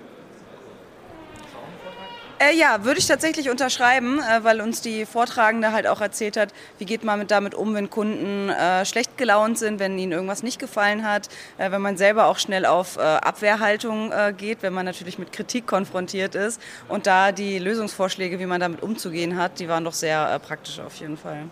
Äh, 2.38 2.54
ja, 2.58 2.84
würde 2.84 3.00
ich 3.00 3.08
tatsächlich 3.08 3.50
unterschreiben, 3.50 4.20
äh, 4.20 4.44
weil 4.44 4.60
uns 4.60 4.82
die 4.82 5.06
Vortragende 5.06 5.72
halt 5.72 5.88
auch 5.88 6.02
erzählt 6.02 6.36
hat, 6.36 6.54
wie 6.80 6.86
geht 6.86 7.06
man 7.06 7.18
mit, 7.18 7.32
damit 7.32 7.56
um, 7.56 7.74
wenn 7.74 7.90
Kunden 7.90 8.50
äh, 8.50 8.86
schlecht 8.86 9.18
gelaunt 9.18 9.58
sind, 9.58 9.80
wenn 9.80 9.98
ihnen 9.98 10.12
irgendwas 10.12 10.44
nicht 10.44 10.60
gefallen 10.60 11.08
hat, 11.08 11.30
äh, 11.58 11.72
wenn 11.72 11.82
man 11.82 11.96
selber 11.96 12.26
auch 12.26 12.38
schnell 12.38 12.66
auf 12.66 12.98
äh, 12.98 13.00
Abwehrhaltung 13.00 14.12
äh, 14.12 14.34
geht, 14.36 14.64
wenn 14.64 14.74
man 14.74 14.86
natürlich 14.86 15.18
mit 15.18 15.32
Kritik 15.32 15.66
konfrontiert 15.66 16.36
ist. 16.36 16.62
Und 16.90 17.08
da 17.08 17.32
die 17.32 17.58
Lösungsvorschläge, 17.58 18.38
wie 18.38 18.46
man 18.46 18.60
damit 18.60 18.84
umzugehen 18.84 19.38
hat, 19.38 19.60
die 19.60 19.70
waren 19.70 19.86
doch 19.86 19.94
sehr 19.94 20.38
praktisch 20.40 20.82
auf 20.82 20.96
jeden 20.98 21.16
Fall. 21.16 21.44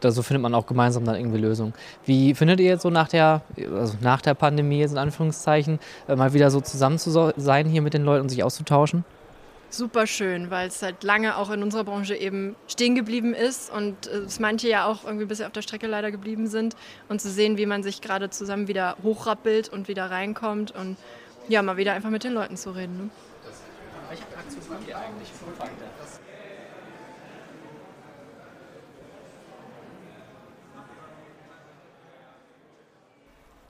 Da 0.00 0.10
so 0.10 0.22
findet 0.22 0.42
man 0.42 0.54
auch 0.54 0.66
gemeinsam 0.66 1.06
dann 1.06 1.16
irgendwie 1.16 1.38
Lösungen. 1.38 1.72
Wie 2.04 2.34
findet 2.34 2.60
ihr 2.60 2.66
jetzt 2.66 2.82
so 2.82 2.90
nach 2.90 3.08
der, 3.08 3.40
also 3.56 3.94
nach 4.02 4.20
der 4.20 4.34
Pandemie 4.34 4.80
jetzt 4.80 4.92
in 4.92 4.98
Anführungszeichen, 4.98 5.80
mal 6.06 6.32
wieder 6.34 6.50
so 6.50 6.60
zusammen 6.60 6.98
zu 6.98 7.32
sein 7.36 7.66
hier 7.66 7.80
mit 7.80 7.94
den 7.94 8.04
Leuten 8.04 8.22
und 8.22 8.28
sich 8.28 8.44
auszutauschen? 8.44 9.04
Super 9.70 10.06
schön, 10.06 10.50
weil 10.50 10.68
es 10.68 10.82
halt 10.82 11.02
lange 11.02 11.36
auch 11.36 11.50
in 11.50 11.62
unserer 11.62 11.84
Branche 11.84 12.14
eben 12.14 12.56
stehen 12.66 12.94
geblieben 12.94 13.34
ist 13.34 13.70
und 13.72 14.06
es 14.06 14.40
manche 14.40 14.68
ja 14.68 14.86
auch 14.86 15.04
irgendwie 15.04 15.24
ein 15.24 15.28
bisschen 15.28 15.46
auf 15.46 15.52
der 15.52 15.62
Strecke 15.62 15.86
leider 15.86 16.10
geblieben 16.10 16.46
sind 16.46 16.76
und 17.08 17.20
zu 17.20 17.30
sehen, 17.30 17.56
wie 17.56 17.66
man 17.66 17.82
sich 17.82 18.00
gerade 18.00 18.30
zusammen 18.30 18.68
wieder 18.68 18.96
hochrappelt 19.02 19.68
und 19.68 19.88
wieder 19.88 20.10
reinkommt 20.10 20.72
und 20.72 20.96
ja, 21.48 21.62
mal 21.62 21.76
wieder 21.76 21.92
einfach 21.92 22.10
mit 22.10 22.24
den 22.24 22.32
Leuten 22.32 22.56
zu 22.56 22.70
reden. 22.70 22.96
Ne? 22.96 23.10
Welche 24.08 24.24
Praxis 24.24 24.68
habt 24.70 24.88
ihr 24.88 24.96
eigentlich 24.98 25.28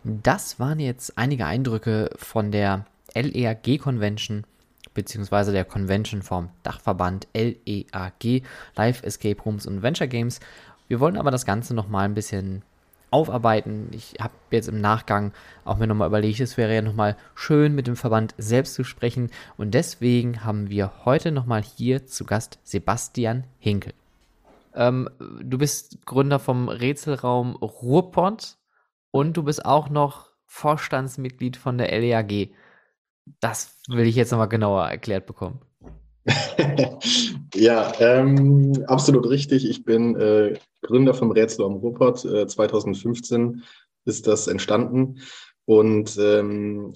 Das 0.03 0.59
waren 0.59 0.81
jetzt 0.81 1.19
einige 1.19 1.45
Eindrücke 1.45 2.11
von 2.17 2.51
der 2.51 2.87
LERG 3.15 3.79
Beziehungsweise 4.95 5.53
der 5.53 5.65
Convention 5.65 6.23
vom 6.23 6.51
Dachverband 6.63 7.29
LEAG, 7.35 8.43
Live 8.77 9.03
Escape 9.03 9.43
Rooms 9.43 9.67
und 9.67 9.83
Venture 9.83 10.09
Games. 10.09 10.41
Wir 10.89 11.01
wollen 11.01 11.17
aber 11.17 11.31
das 11.31 11.47
Ganze 11.47 11.75
nochmal 11.75 12.07
ein 12.07 12.15
bisschen 12.15 12.63
aufarbeiten. 13.11 13.89
Ich 13.93 14.15
habe 14.21 14.33
jetzt 14.51 14.69
im 14.69 14.81
Nachgang 14.81 15.33
auch 15.65 15.79
mir 15.79 15.87
nochmal 15.87 16.09
überlegt, 16.09 16.41
es 16.41 16.57
wäre 16.57 16.75
ja 16.75 16.83
nochmal 16.83 17.17
schön 17.35 17.75
mit 17.75 17.87
dem 17.87 17.97
Verband 17.97 18.35
selbst 18.39 18.75
zu 18.75 18.85
sprechen 18.85 19.31
und 19.57 19.73
deswegen 19.73 20.45
haben 20.45 20.71
wir 20.71 20.93
heute 21.05 21.33
nochmal 21.33 21.63
hier 21.63 22.07
zu 22.07 22.25
Gast 22.25 22.59
Sebastian 22.63 23.45
Hinkel. 23.59 23.95
Ähm, 24.75 25.09
du 25.19 25.59
bist 25.59 26.07
Gründer 26.07 26.39
vom 26.39 26.69
Rätselraum 26.69 27.57
Ruhrpott 27.57 28.57
und 29.11 29.37
du 29.37 29.43
bist 29.43 29.65
auch 29.65 29.91
noch 29.91 30.31
Vorstandsmitglied 30.47 31.57
von 31.57 31.79
der 31.79 31.97
LEAG. 31.99 32.53
Das 33.41 33.79
will 33.89 34.07
ich 34.07 34.17
jetzt 34.17 34.31
nochmal 34.31 34.49
genauer 34.49 34.89
erklärt 34.89 35.27
bekommen. 35.27 35.61
ja, 37.55 37.93
ähm, 37.99 38.85
absolut 38.87 39.29
richtig. 39.29 39.69
Ich 39.69 39.85
bin 39.85 40.17
äh, 40.17 40.59
Gründer 40.83 41.15
vom 41.15 41.31
Rätsel 41.31 41.65
am 41.65 41.75
Ruhrpott. 41.75 42.25
Äh, 42.25 42.47
2015 42.47 43.63
ist 44.05 44.27
das 44.27 44.47
entstanden. 44.47 45.21
Und 45.65 46.19
ähm, 46.19 46.93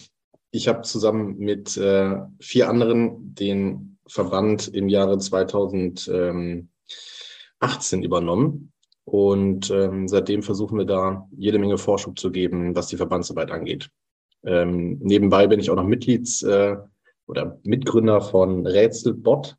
ich 0.51 0.69
habe 0.69 0.83
zusammen 0.83 1.39
mit 1.39 1.77
äh, 1.77 2.17
vier 2.41 2.69
anderen 2.69 3.35
den 3.35 3.99
Verband 4.07 4.69
im 4.69 4.89
Jahre 4.89 5.19
2018 5.19 6.69
übernommen. 8.03 8.73
Und 9.05 9.71
ähm, 9.71 10.09
seitdem 10.09 10.43
versuchen 10.43 10.79
wir 10.79 10.87
da 10.87 11.29
jede 11.37 11.59
Menge 11.59 11.79
Vorschub 11.79 12.19
zu 12.19 12.31
geben, 12.31 12.75
was 12.75 12.89
die 12.89 12.97
Verbandsarbeit 12.97 13.51
angeht. 13.51 13.91
Ähm, 14.47 14.99
nebenbei 15.01 15.47
bin 15.47 15.61
ich 15.61 15.71
auch 15.71 15.77
noch 15.77 15.87
Mitglieds- 15.87 16.43
äh, 16.47 16.77
oder 17.27 17.59
Mitgründer 17.65 18.21
von 18.21 18.67
Rätselbot 18.67 19.57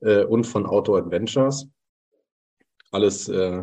äh, 0.00 0.24
und 0.24 0.44
von 0.44 0.66
Outdoor 0.66 0.98
Adventures. 0.98 1.68
Alles 2.90 3.28
äh, 3.28 3.62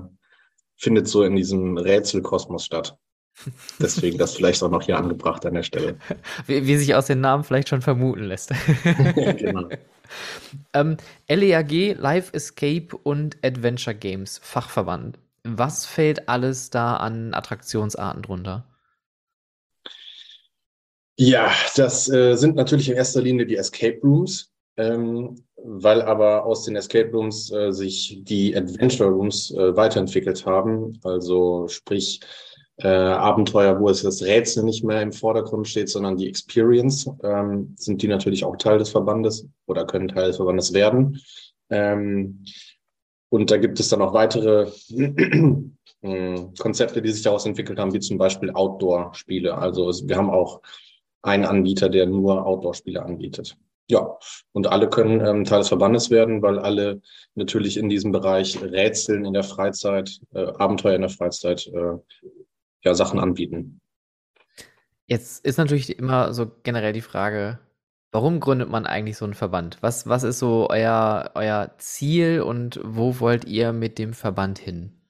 findet 0.78 1.08
so 1.08 1.24
in 1.24 1.36
diesem 1.36 1.78
Rätselkosmos 1.78 2.66
statt. 2.66 2.98
Deswegen 3.80 4.18
das 4.18 4.36
vielleicht 4.36 4.64
auch 4.64 4.72
noch 4.72 4.82
hier 4.82 4.98
angebracht 4.98 5.46
an 5.46 5.54
der 5.54 5.64
Stelle. 5.64 5.98
Wie, 6.48 6.66
wie 6.66 6.78
sich 6.78 6.96
aus 6.96 7.08
den 7.08 7.22
Namen 7.22 7.44
vielleicht 7.44 7.70
schon 7.70 7.82
vermuten 7.82 8.24
lässt. 8.24 8.52
genau. 9.38 9.70
ähm, 10.74 10.98
LEAG, 11.30 11.98
Live 11.98 12.34
Escape 12.34 12.98
und 13.04 13.38
Adventure 13.44 13.96
Games, 13.96 14.40
Fachverband. 14.44 15.20
Was 15.44 15.86
fällt 15.86 16.28
alles 16.28 16.70
da 16.70 16.98
an 16.98 17.34
Attraktionsarten 17.34 18.24
drunter? 18.24 18.66
Ja, 21.22 21.52
das 21.76 22.10
äh, 22.10 22.38
sind 22.38 22.56
natürlich 22.56 22.88
in 22.88 22.96
erster 22.96 23.22
Linie 23.22 23.46
die 23.46 23.58
Escape 23.58 24.00
Rooms, 24.02 24.54
ähm, 24.78 25.44
weil 25.58 26.02
aber 26.02 26.46
aus 26.46 26.64
den 26.64 26.78
Escape 26.78 27.12
Rooms 27.12 27.52
äh, 27.52 27.74
sich 27.74 28.22
die 28.24 28.56
Adventure 28.56 29.10
Rooms 29.10 29.52
äh, 29.52 29.76
weiterentwickelt 29.76 30.46
haben. 30.46 30.98
Also 31.04 31.68
sprich 31.68 32.22
äh, 32.78 32.88
Abenteuer, 32.88 33.82
wo 33.82 33.90
es 33.90 34.02
das 34.02 34.24
Rätsel 34.24 34.64
nicht 34.64 34.86
mehr 34.86 35.02
im 35.02 35.12
Vordergrund 35.12 35.68
steht, 35.68 35.90
sondern 35.90 36.16
die 36.16 36.30
Experience, 36.30 37.12
ähm, 37.22 37.76
sind 37.78 38.02
die 38.02 38.08
natürlich 38.08 38.46
auch 38.46 38.56
Teil 38.56 38.78
des 38.78 38.92
Verbandes 38.92 39.46
oder 39.68 39.86
können 39.86 40.08
Teil 40.08 40.28
des 40.28 40.38
Verbandes 40.38 40.72
werden. 40.72 41.20
Ähm, 41.70 42.46
und 43.28 43.52
da 43.52 43.58
gibt 43.58 43.78
es 43.82 43.90
dann 43.90 44.02
auch 44.02 44.14
weitere 44.14 44.72
äh, 46.02 46.46
Konzepte, 46.58 47.02
die 47.02 47.12
sich 47.12 47.24
daraus 47.24 47.46
entwickelt 47.46 47.78
haben, 47.78 47.94
wie 47.94 48.00
zum 48.00 48.18
Beispiel 48.18 48.52
Outdoor-Spiele. 48.52 49.58
Also 49.58 49.92
wir 50.08 50.16
haben 50.16 50.30
auch 50.30 50.62
ein 51.22 51.46
Anbieter, 51.46 51.90
der 51.90 52.06
nur 52.06 52.46
Outdoor-Spiele 52.46 53.04
anbietet. 53.04 53.58
Ja, 53.90 54.18
und 54.52 54.68
alle 54.68 54.88
können 54.88 55.26
ähm, 55.26 55.46
Teil 55.46 55.60
des 55.60 55.68
Verbandes 55.68 56.12
werden, 56.12 56.44
weil 56.44 56.60
alle 56.60 57.02
natürlich 57.34 57.76
in 57.76 57.90
diesem 57.90 58.12
Bereich 58.12 58.62
Rätseln 58.62 59.26
in 59.26 59.34
der 59.34 59.44
Freizeit, 59.44 60.20
äh, 60.34 60.46
Abenteuer 60.46 60.94
in 60.94 61.02
der 61.02 61.10
Freizeit, 61.10 61.66
äh, 61.68 61.98
ja, 62.84 62.94
Sachen 62.94 63.20
anbieten. 63.20 63.82
Jetzt 65.08 65.44
ist 65.44 65.58
natürlich 65.58 65.98
immer 65.98 66.34
so 66.34 66.52
generell 66.62 66.94
die 66.94 67.02
Frage, 67.02 67.58
warum 68.12 68.40
gründet 68.40 68.70
man 68.70 68.86
eigentlich 68.86 69.18
so 69.18 69.26
einen 69.26 69.34
Verband? 69.34 69.80
Was, 69.82 70.08
was 70.08 70.22
ist 70.22 70.38
so 70.38 70.68
euer, 70.70 71.32
euer 71.34 71.74
Ziel 71.80 72.42
und 72.42 72.80
wo 72.84 73.20
wollt 73.20 73.46
ihr 73.46 73.74
mit 73.74 73.98
dem 73.98 74.14
Verband 74.14 74.60
hin? 74.60 75.02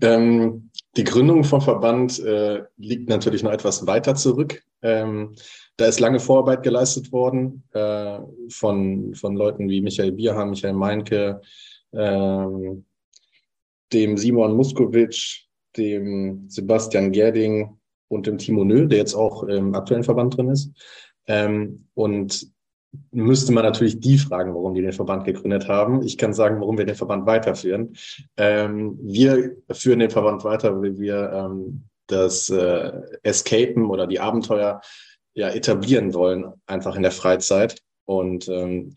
Ähm, 0.00 0.70
Die 0.96 1.04
Gründung 1.04 1.42
vom 1.42 1.60
Verband 1.60 2.20
äh, 2.20 2.62
liegt 2.76 3.08
natürlich 3.08 3.42
noch 3.42 3.50
etwas 3.50 3.86
weiter 3.86 4.14
zurück. 4.14 4.62
Ähm, 4.82 5.34
da 5.76 5.86
ist 5.86 5.98
lange 5.98 6.20
Vorarbeit 6.20 6.62
geleistet 6.62 7.10
worden 7.10 7.64
äh, 7.72 8.18
von, 8.48 9.14
von 9.14 9.34
Leuten 9.34 9.68
wie 9.68 9.80
Michael 9.80 10.12
Bierham, 10.12 10.50
Michael 10.50 10.74
Meinke, 10.74 11.40
ähm, 11.92 12.84
dem 13.92 14.16
Simon 14.16 14.56
Muskowitsch, 14.56 15.46
dem 15.76 16.48
Sebastian 16.48 17.10
Gerding 17.10 17.76
und 18.08 18.26
dem 18.26 18.38
Timo 18.38 18.64
Nö, 18.64 18.86
der 18.86 18.98
jetzt 18.98 19.14
auch 19.14 19.42
im 19.44 19.74
aktuellen 19.74 20.04
Verband 20.04 20.36
drin 20.36 20.50
ist. 20.50 20.70
Ähm, 21.26 21.88
und 21.94 22.53
müsste 23.10 23.52
man 23.52 23.64
natürlich 23.64 24.00
die 24.00 24.18
fragen, 24.18 24.54
warum 24.54 24.74
die 24.74 24.82
den 24.82 24.92
Verband 24.92 25.24
gegründet 25.24 25.68
haben. 25.68 26.02
Ich 26.02 26.18
kann 26.18 26.32
sagen, 26.32 26.60
warum 26.60 26.78
wir 26.78 26.84
den 26.84 26.94
Verband 26.94 27.26
weiterführen. 27.26 27.96
Ähm, 28.36 28.98
wir 29.02 29.56
führen 29.70 30.00
den 30.00 30.10
Verband 30.10 30.44
weiter, 30.44 30.80
weil 30.80 30.98
wir 30.98 31.32
ähm, 31.32 31.84
das 32.06 32.50
äh, 32.50 32.92
Escapen 33.22 33.86
oder 33.86 34.06
die 34.06 34.20
Abenteuer 34.20 34.80
ja 35.34 35.48
etablieren 35.48 36.14
wollen, 36.14 36.52
einfach 36.66 36.96
in 36.96 37.02
der 37.02 37.10
Freizeit. 37.10 37.82
Und 38.06 38.48
ähm, 38.48 38.96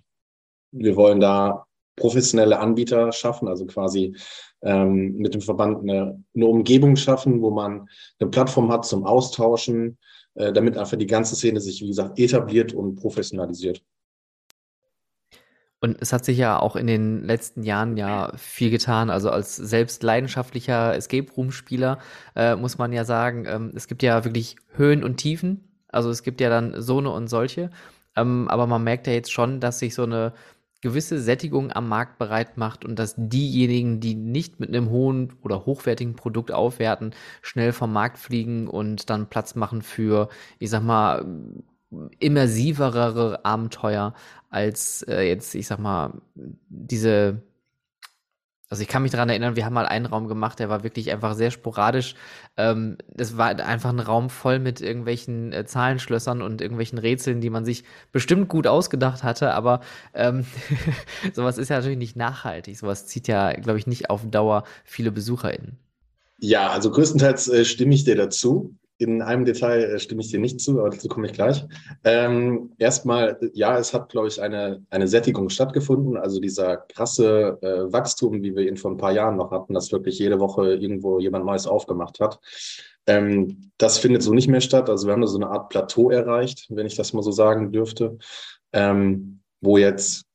wir 0.71 0.95
wollen 0.95 1.19
da 1.19 1.65
professionelle 1.95 2.59
Anbieter 2.59 3.11
schaffen, 3.11 3.47
also 3.47 3.65
quasi 3.65 4.15
ähm, 4.61 5.15
mit 5.17 5.33
dem 5.33 5.41
Verband 5.41 5.81
eine, 5.81 6.23
eine 6.35 6.45
Umgebung 6.45 6.95
schaffen, 6.95 7.41
wo 7.41 7.49
man 7.49 7.89
eine 8.19 8.29
Plattform 8.29 8.71
hat 8.71 8.85
zum 8.85 9.05
Austauschen, 9.05 9.97
äh, 10.37 10.53
damit 10.53 10.77
einfach 10.77 10.97
die 10.97 11.07
ganze 11.07 11.35
Szene 11.35 11.59
sich, 11.59 11.81
wie 11.81 11.87
gesagt, 11.87 12.19
etabliert 12.19 12.73
und 12.73 12.95
professionalisiert. 12.95 13.83
Und 15.79 15.97
es 15.99 16.11
hat 16.11 16.25
sich 16.25 16.37
ja 16.37 16.59
auch 16.59 16.75
in 16.75 16.87
den 16.87 17.23
letzten 17.23 17.63
Jahren 17.63 17.97
ja 17.97 18.31
viel 18.35 18.71
getan. 18.71 19.09
Also 19.09 19.29
als 19.29 19.55
selbst 19.55 20.01
leidenschaftlicher 20.01 20.95
Escape 20.95 21.31
Room 21.33 21.51
Spieler 21.51 21.99
äh, 22.35 22.55
muss 22.55 22.77
man 22.77 22.93
ja 22.93 23.03
sagen, 23.05 23.45
ähm, 23.47 23.71
es 23.75 23.87
gibt 23.87 24.01
ja 24.01 24.25
wirklich 24.25 24.55
Höhen 24.75 25.03
und 25.03 25.17
Tiefen. 25.17 25.67
Also 25.87 26.09
es 26.09 26.23
gibt 26.23 26.41
ja 26.41 26.49
dann 26.49 26.81
so 26.81 26.97
eine 26.97 27.11
und 27.11 27.27
solche. 27.27 27.69
Ähm, 28.15 28.47
aber 28.47 28.65
man 28.65 28.83
merkt 28.83 29.05
ja 29.05 29.13
jetzt 29.13 29.31
schon, 29.31 29.59
dass 29.59 29.79
sich 29.79 29.93
so 29.93 30.03
eine 30.03 30.33
gewisse 30.81 31.19
Sättigung 31.19 31.71
am 31.71 31.89
Markt 31.89 32.17
bereit 32.17 32.57
macht 32.57 32.85
und 32.85 32.97
dass 32.99 33.15
diejenigen, 33.17 33.99
die 33.99 34.15
nicht 34.15 34.59
mit 34.59 34.69
einem 34.69 34.89
hohen 34.89 35.33
oder 35.41 35.65
hochwertigen 35.65 36.15
Produkt 36.15 36.51
aufwerten, 36.51 37.13
schnell 37.41 37.73
vom 37.73 37.91
Markt 37.93 38.17
fliegen 38.17 38.67
und 38.67 39.09
dann 39.09 39.29
Platz 39.29 39.55
machen 39.55 39.81
für, 39.81 40.29
ich 40.59 40.69
sag 40.69 40.83
mal, 40.83 41.25
immersivere 42.19 43.45
Abenteuer 43.45 44.13
als 44.49 45.03
äh, 45.03 45.21
jetzt, 45.21 45.55
ich 45.55 45.67
sag 45.67 45.79
mal, 45.79 46.21
diese 46.35 47.41
also 48.69 48.81
ich 48.81 48.89
kann 48.89 49.01
mich 49.01 49.11
daran 49.11 49.29
erinnern, 49.29 49.55
wir 49.55 49.65
haben 49.65 49.73
mal 49.73 49.85
einen 49.85 50.05
Raum 50.05 50.27
gemacht, 50.27 50.59
der 50.59 50.69
war 50.69 50.83
wirklich 50.83 51.11
einfach 51.11 51.35
sehr 51.35 51.51
sporadisch. 51.51 52.15
Ähm, 52.57 52.97
das 53.07 53.37
war 53.37 53.47
einfach 53.47 53.89
ein 53.91 53.99
Raum 53.99 54.29
voll 54.29 54.59
mit 54.59 54.81
irgendwelchen 54.81 55.53
äh, 55.53 55.65
Zahlenschlössern 55.65 56.41
und 56.41 56.61
irgendwelchen 56.61 56.97
Rätseln, 56.97 57.39
die 57.39 57.49
man 57.49 57.63
sich 57.63 57.85
bestimmt 58.11 58.49
gut 58.49 58.67
ausgedacht 58.67 59.23
hatte, 59.23 59.53
aber 59.53 59.79
ähm, 60.13 60.45
sowas 61.33 61.57
ist 61.57 61.69
ja 61.69 61.77
natürlich 61.77 61.97
nicht 61.97 62.17
nachhaltig. 62.17 62.77
Sowas 62.77 63.05
zieht 63.07 63.27
ja, 63.27 63.53
glaube 63.53 63.79
ich, 63.79 63.87
nicht 63.87 64.09
auf 64.09 64.29
Dauer 64.29 64.63
viele 64.83 65.11
BesucherInnen. 65.11 65.77
Ja, 66.39 66.69
also 66.69 66.91
größtenteils 66.91 67.47
äh, 67.47 67.65
stimme 67.65 67.95
ich 67.95 68.03
dir 68.03 68.15
dazu. 68.15 68.75
In 68.99 69.21
einem 69.21 69.45
Detail 69.45 69.83
äh, 69.83 69.99
stimme 69.99 70.21
ich 70.21 70.31
dir 70.31 70.39
nicht 70.39 70.59
zu, 70.59 70.79
aber 70.79 70.89
dazu 70.89 71.07
komme 71.07 71.27
ich 71.27 71.33
gleich. 71.33 71.65
Ähm, 72.03 72.71
erstmal, 72.79 73.39
ja, 73.53 73.77
es 73.77 73.93
hat, 73.93 74.09
glaube 74.09 74.27
ich, 74.27 74.41
eine, 74.41 74.83
eine 74.89 75.07
Sättigung 75.07 75.49
stattgefunden. 75.49 76.17
Also 76.17 76.39
dieser 76.39 76.77
krasse 76.77 77.59
äh, 77.61 77.91
Wachstum, 77.93 78.41
wie 78.41 78.55
wir 78.55 78.67
ihn 78.67 78.77
vor 78.77 78.91
ein 78.91 78.97
paar 78.97 79.11
Jahren 79.11 79.37
noch 79.37 79.51
hatten, 79.51 79.73
dass 79.73 79.91
wirklich 79.91 80.17
jede 80.17 80.39
Woche 80.39 80.73
irgendwo 80.73 81.19
jemand 81.19 81.45
Neues 81.45 81.67
aufgemacht 81.67 82.19
hat. 82.19 82.39
Ähm, 83.05 83.71
das 83.77 83.99
findet 83.99 84.23
so 84.23 84.33
nicht 84.33 84.47
mehr 84.47 84.61
statt. 84.61 84.89
Also 84.89 85.07
wir 85.07 85.13
haben 85.13 85.21
da 85.21 85.27
so 85.27 85.37
eine 85.37 85.49
Art 85.49 85.69
Plateau 85.69 86.09
erreicht, 86.09 86.65
wenn 86.69 86.87
ich 86.87 86.95
das 86.95 87.13
mal 87.13 87.23
so 87.23 87.31
sagen 87.31 87.71
dürfte, 87.71 88.17
ähm, 88.73 89.41
wo 89.61 89.77
jetzt 89.77 90.25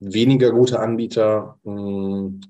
weniger 0.00 0.52
gute 0.52 0.78
Anbieter 0.78 1.58
mh, 1.64 1.72
hm, 1.74 2.40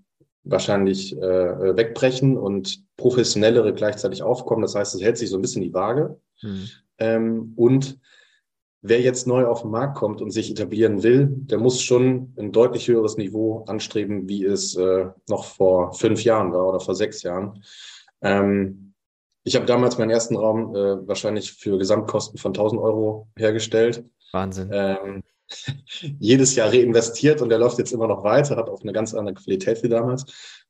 wahrscheinlich 0.51 1.17
äh, 1.17 1.77
wegbrechen 1.77 2.37
und 2.37 2.83
professionellere 2.97 3.75
gleichzeitig 3.75 4.23
aufkommen. 4.23 4.63
Das 4.63 4.75
heißt, 4.75 4.95
es 4.95 5.03
hält 5.03 5.19
sich 5.19 5.31
so 5.31 5.37
ein 5.37 5.43
bisschen 5.43 5.63
die 5.63 5.75
Waage. 5.75 6.19
Mhm. 6.43 6.69
Ähm, 6.99 7.53
und 7.57 7.99
wer 8.83 9.01
jetzt 9.01 9.27
neu 9.27 9.47
auf 9.47 9.63
den 9.63 9.71
Markt 9.71 9.97
kommt 9.97 10.21
und 10.21 10.31
sich 10.31 10.51
etablieren 10.51 11.03
will, 11.03 11.29
der 11.31 11.59
muss 11.59 11.81
schon 11.81 12.35
ein 12.39 12.53
deutlich 12.53 12.89
höheres 12.89 13.17
Niveau 13.17 13.65
anstreben, 13.67 14.29
wie 14.29 14.45
es 14.45 14.75
äh, 14.77 15.07
noch 15.29 15.45
vor 15.45 15.93
fünf 15.95 16.25
Jahren 16.25 16.53
war 16.53 16.69
oder 16.69 16.81
vor 16.81 16.95
sechs 16.95 17.23
Jahren. 17.23 17.63
Ähm, 18.23 18.95
ich 19.45 19.57
habe 19.57 19.67
damals 19.67 19.99
meinen 19.99 20.11
ersten 20.11 20.37
Raum 20.37 20.75
äh, 20.75 21.07
wahrscheinlich 21.09 21.53
für 21.53 21.79
Gesamtkosten 21.79 22.39
von 22.39 22.51
1000 22.51 22.81
Euro 22.81 23.29
hergestellt. 23.37 24.05
Wahnsinn. 24.33 24.71
Ähm, 24.73 25.23
jedes 26.19 26.55
Jahr 26.55 26.73
reinvestiert 26.73 27.43
und 27.43 27.49
der 27.49 27.59
läuft 27.59 27.79
jetzt 27.79 27.93
immer 27.93 28.07
noch 28.07 28.25
weiter, 28.25 28.57
hat 28.57 28.69
auch 28.69 28.83
eine 28.83 28.93
ganz 28.93 29.15
andere 29.15 29.35
Qualität 29.35 29.83
wie 29.83 29.89
damals. 29.89 30.25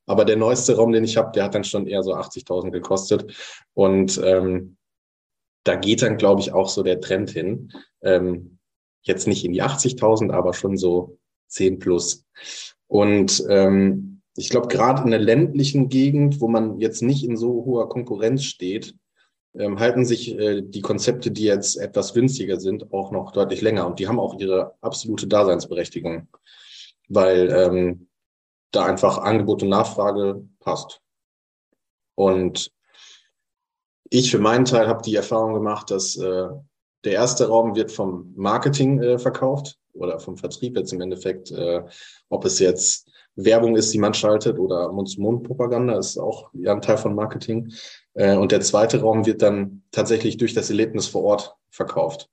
Aber 0.06 0.24
der 0.24 0.36
neueste 0.36 0.76
Raum, 0.76 0.92
den 0.92 1.04
ich 1.04 1.16
habe, 1.16 1.32
der 1.32 1.44
hat 1.44 1.54
dann 1.54 1.64
schon 1.64 1.86
eher 1.86 2.02
so 2.02 2.14
80.000 2.14 2.70
gekostet. 2.70 3.30
Und 3.74 4.18
ähm, 4.24 4.78
da 5.64 5.76
geht 5.76 6.00
dann, 6.00 6.16
glaube 6.16 6.40
ich, 6.40 6.52
auch 6.52 6.70
so 6.70 6.82
der 6.82 7.00
Trend 7.00 7.30
hin. 7.30 7.72
Ähm, 8.00 8.58
jetzt 9.02 9.26
nicht 9.26 9.44
in 9.44 9.52
die 9.52 9.62
80.000, 9.62 10.30
aber 10.30 10.54
schon 10.54 10.78
so 10.78 11.18
10 11.48 11.78
plus. 11.78 12.24
Und 12.86 13.44
ähm, 13.50 14.22
ich 14.34 14.48
glaube, 14.48 14.68
gerade 14.68 15.02
in 15.02 15.10
der 15.10 15.20
ländlichen 15.20 15.88
Gegend, 15.88 16.40
wo 16.40 16.48
man 16.48 16.78
jetzt 16.78 17.02
nicht 17.02 17.24
in 17.24 17.36
so 17.36 17.64
hoher 17.66 17.88
Konkurrenz 17.88 18.44
steht, 18.44 18.94
ähm, 19.58 19.78
halten 19.78 20.04
sich 20.04 20.38
äh, 20.38 20.62
die 20.62 20.80
Konzepte, 20.80 21.30
die 21.30 21.44
jetzt 21.44 21.76
etwas 21.76 22.14
günstiger 22.14 22.60
sind, 22.60 22.92
auch 22.92 23.10
noch 23.10 23.32
deutlich 23.32 23.60
länger. 23.60 23.86
Und 23.86 23.98
die 23.98 24.08
haben 24.08 24.20
auch 24.20 24.38
ihre 24.38 24.74
absolute 24.80 25.26
Daseinsberechtigung, 25.26 26.28
weil 27.08 27.50
ähm, 27.50 28.08
da 28.70 28.86
einfach 28.86 29.18
Angebot 29.18 29.62
und 29.62 29.70
Nachfrage 29.70 30.44
passt. 30.60 31.00
Und 32.14 32.72
ich 34.10 34.30
für 34.30 34.38
meinen 34.38 34.64
Teil 34.64 34.88
habe 34.88 35.02
die 35.02 35.16
Erfahrung 35.16 35.54
gemacht, 35.54 35.90
dass 35.90 36.16
äh, 36.16 36.48
der 37.04 37.12
erste 37.12 37.48
Raum 37.48 37.76
wird 37.76 37.92
vom 37.92 38.32
Marketing 38.36 39.00
äh, 39.00 39.18
verkauft 39.18 39.78
oder 39.92 40.18
vom 40.18 40.36
Vertrieb 40.36 40.76
jetzt 40.76 40.92
im 40.92 41.00
Endeffekt, 41.00 41.50
äh, 41.50 41.82
ob 42.28 42.44
es 42.44 42.58
jetzt 42.58 43.08
Werbung 43.36 43.76
ist, 43.76 43.94
die 43.94 43.98
man 43.98 44.14
schaltet 44.14 44.58
oder 44.58 44.90
Mund-zu-Mund-Propaganda 44.92 45.96
ist 45.96 46.18
auch 46.18 46.50
ja 46.54 46.72
ein 46.72 46.82
Teil 46.82 46.98
von 46.98 47.14
Marketing. 47.14 47.72
Äh, 48.18 48.36
und 48.36 48.50
der 48.50 48.60
zweite 48.60 49.00
Raum 49.00 49.26
wird 49.26 49.42
dann 49.42 49.82
tatsächlich 49.92 50.36
durch 50.36 50.52
das 50.52 50.70
Erlebnis 50.70 51.06
vor 51.06 51.22
Ort 51.22 51.56
verkauft. 51.70 52.28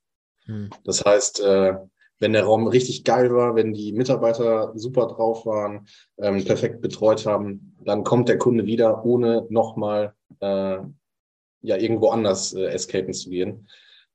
Hm. 0.45 0.71
Das 0.83 1.05
heißt, 1.05 1.41
äh, 1.41 1.75
wenn 2.19 2.33
der 2.33 2.43
Raum 2.43 2.67
richtig 2.67 3.03
geil 3.03 3.31
war, 3.31 3.55
wenn 3.55 3.73
die 3.73 3.93
Mitarbeiter 3.93 4.71
super 4.75 5.05
drauf 5.07 5.45
waren, 5.45 5.87
ähm, 6.17 6.43
perfekt 6.43 6.81
betreut 6.81 7.25
haben, 7.27 7.75
dann 7.83 8.03
kommt 8.03 8.29
der 8.29 8.39
Kunde 8.39 8.65
wieder, 8.65 9.05
ohne 9.05 9.45
nochmal 9.49 10.15
äh, 10.39 10.77
ja 11.61 11.77
irgendwo 11.77 12.09
anders 12.09 12.53
äh, 12.53 12.65
escapen 12.65 13.13
zu 13.13 13.29
gehen. 13.29 13.67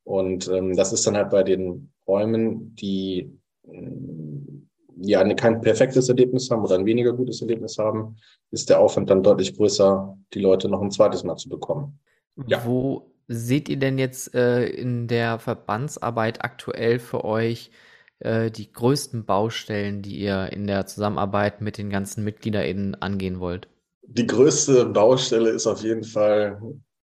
Und 0.02 0.48
ähm, 0.48 0.74
das 0.74 0.92
ist 0.92 1.06
dann 1.06 1.16
halt 1.16 1.30
bei 1.30 1.44
den 1.44 1.92
Räumen, 2.06 2.74
die 2.74 3.38
ja 5.01 5.35
kein 5.35 5.61
perfektes 5.61 6.09
Erlebnis 6.09 6.51
haben 6.51 6.63
oder 6.63 6.77
ein 6.77 6.87
weniger 6.87 7.13
gutes 7.13 7.41
Erlebnis 7.41 7.79
haben, 7.79 8.17
ist 8.51 8.69
der 8.69 8.81
Aufwand 8.81 9.11
dann 9.11 9.23
deutlich 9.23 9.57
größer, 9.57 10.17
die 10.35 10.41
Leute 10.41 10.69
noch 10.69 10.83
ein 10.83 10.91
zweites 10.91 11.25
Mal 11.25 11.37
zu 11.37 11.49
bekommen. 11.49 11.99
Ja. 12.47 12.65
Wo 12.65 13.11
seht 13.29 13.69
ihr 13.69 13.79
denn 13.79 13.99
jetzt 13.99 14.35
äh, 14.35 14.67
in 14.67 15.09
der 15.09 15.39
Verbandsarbeit 15.39 16.45
aktuell 16.45 16.99
für 16.99 17.25
euch 17.25 17.71
äh, 18.21 18.51
die 18.51 18.73
größten 18.73 19.25
Baustellen, 19.25 20.03
die 20.03 20.19
ihr 20.19 20.53
in 20.53 20.67
der 20.67 20.87
Zusammenarbeit 20.87 21.61
mit 21.61 21.79
den 21.79 21.91
ganzen 21.91 22.25
MitgliederInnen 22.25 22.97
angehen 22.97 23.41
wollt? 23.41 23.69
Die 24.03 24.27
größte 24.27 24.87
Baustelle 24.87 25.51
ist 25.51 25.67
auf 25.67 25.83
jeden 25.83 26.03
Fall, 26.03 26.61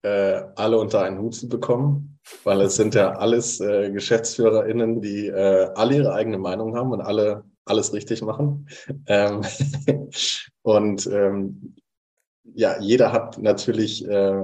äh, 0.03 0.42
alle 0.55 0.79
unter 0.79 1.03
einen 1.03 1.18
Hut 1.18 1.35
zu 1.35 1.49
bekommen, 1.49 2.18
weil 2.44 2.61
es 2.61 2.77
sind 2.77 2.94
ja 2.94 3.12
alles 3.12 3.61
äh, 3.61 3.90
GeschäftsführerInnen, 3.90 5.01
die 5.01 5.27
äh, 5.27 5.68
alle 5.75 5.96
ihre 5.96 6.14
eigene 6.14 6.38
Meinung 6.38 6.77
haben 6.77 6.92
und 6.92 7.01
alle 7.01 7.44
alles 7.66 7.92
richtig 7.92 8.22
machen. 8.22 8.68
Ähm, 9.07 9.42
und 10.62 11.07
ähm, 11.07 11.76
ja, 12.55 12.81
jeder 12.81 13.12
hat 13.12 13.38
natürlich 13.38 14.07
äh, 14.07 14.42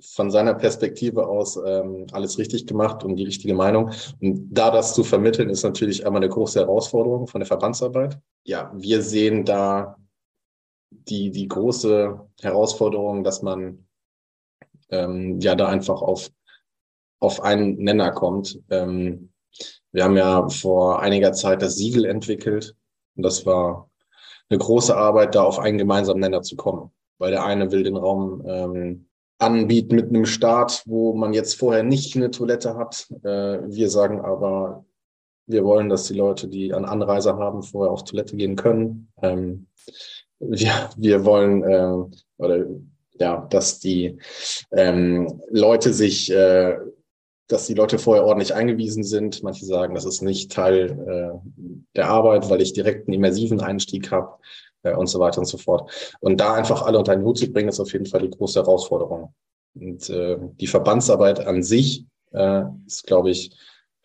von 0.00 0.30
seiner 0.30 0.54
Perspektive 0.54 1.26
aus 1.26 1.58
ähm, 1.64 2.06
alles 2.12 2.38
richtig 2.38 2.66
gemacht 2.66 3.04
und 3.04 3.16
die 3.16 3.24
richtige 3.24 3.54
Meinung. 3.54 3.92
Und 4.20 4.48
da 4.52 4.70
das 4.70 4.94
zu 4.94 5.04
vermitteln, 5.04 5.48
ist 5.48 5.62
natürlich 5.62 6.04
einmal 6.04 6.22
eine 6.22 6.30
große 6.30 6.60
Herausforderung 6.60 7.26
von 7.26 7.40
der 7.40 7.46
Verbandsarbeit. 7.46 8.18
Ja, 8.44 8.72
wir 8.74 9.02
sehen 9.02 9.44
da 9.44 9.96
die, 10.90 11.30
die 11.30 11.48
große 11.48 12.20
Herausforderung, 12.40 13.24
dass 13.24 13.42
man 13.42 13.86
ähm, 14.90 15.40
ja 15.40 15.54
da 15.54 15.68
einfach 15.68 16.02
auf, 16.02 16.30
auf 17.18 17.42
einen 17.42 17.76
Nenner 17.76 18.12
kommt. 18.12 18.60
Ähm, 18.70 19.30
wir 19.96 20.04
haben 20.04 20.16
ja 20.18 20.46
vor 20.50 21.00
einiger 21.00 21.32
Zeit 21.32 21.62
das 21.62 21.76
Siegel 21.76 22.04
entwickelt 22.04 22.76
und 23.16 23.22
das 23.22 23.46
war 23.46 23.90
eine 24.50 24.58
große 24.58 24.94
Arbeit, 24.94 25.34
da 25.34 25.42
auf 25.42 25.58
einen 25.58 25.78
gemeinsamen 25.78 26.20
Nenner 26.20 26.42
zu 26.42 26.54
kommen. 26.54 26.90
weil 27.18 27.30
der 27.30 27.46
eine 27.46 27.72
will 27.72 27.82
den 27.82 27.96
Raum 27.96 28.44
ähm, 28.46 29.08
anbieten 29.38 29.96
mit 29.96 30.10
einem 30.10 30.26
Start, 30.26 30.82
wo 30.84 31.14
man 31.14 31.32
jetzt 31.32 31.54
vorher 31.54 31.82
nicht 31.82 32.14
eine 32.14 32.30
Toilette 32.30 32.76
hat. 32.76 33.08
Äh, 33.24 33.60
wir 33.68 33.88
sagen 33.88 34.20
aber, 34.20 34.84
wir 35.46 35.64
wollen, 35.64 35.88
dass 35.88 36.08
die 36.08 36.14
Leute, 36.14 36.46
die 36.48 36.74
an 36.74 36.84
Anreise 36.84 37.34
haben, 37.38 37.62
vorher 37.62 37.90
auf 37.90 38.04
Toilette 38.04 38.36
gehen 38.36 38.54
können. 38.54 39.10
Ähm, 39.22 39.66
wir, 40.40 40.90
wir 40.98 41.24
wollen, 41.24 41.62
äh, 41.62 42.16
oder 42.36 42.66
ja, 43.18 43.46
dass 43.48 43.78
die 43.78 44.18
ähm, 44.72 45.40
Leute 45.48 45.94
sich, 45.94 46.30
äh, 46.30 46.76
dass 47.48 47.66
die 47.66 47.74
Leute 47.74 47.98
vorher 47.98 48.24
ordentlich 48.24 48.54
eingewiesen 48.54 49.04
sind. 49.04 49.42
Manche 49.42 49.64
sagen, 49.64 49.94
das 49.94 50.04
ist 50.04 50.22
nicht 50.22 50.52
Teil 50.52 50.90
äh, 51.06 51.76
der 51.94 52.08
Arbeit, 52.08 52.50
weil 52.50 52.60
ich 52.60 52.72
direkt 52.72 53.06
einen 53.06 53.14
immersiven 53.14 53.60
Einstieg 53.60 54.10
habe 54.10 54.38
äh, 54.82 54.94
und 54.94 55.06
so 55.06 55.20
weiter 55.20 55.38
und 55.38 55.46
so 55.46 55.58
fort. 55.58 56.16
Und 56.20 56.40
da 56.40 56.54
einfach 56.54 56.82
alle 56.82 56.98
unter 56.98 57.12
einen 57.12 57.24
Hut 57.24 57.38
zu 57.38 57.52
bringen, 57.52 57.68
ist 57.68 57.80
auf 57.80 57.92
jeden 57.92 58.06
Fall 58.06 58.22
die 58.22 58.30
große 58.30 58.60
Herausforderung. 58.60 59.34
Und 59.74 60.08
äh, 60.10 60.38
die 60.60 60.66
Verbandsarbeit 60.66 61.46
an 61.46 61.62
sich 61.62 62.06
äh, 62.32 62.62
ist, 62.86 63.06
glaube 63.06 63.30
ich, 63.30 63.56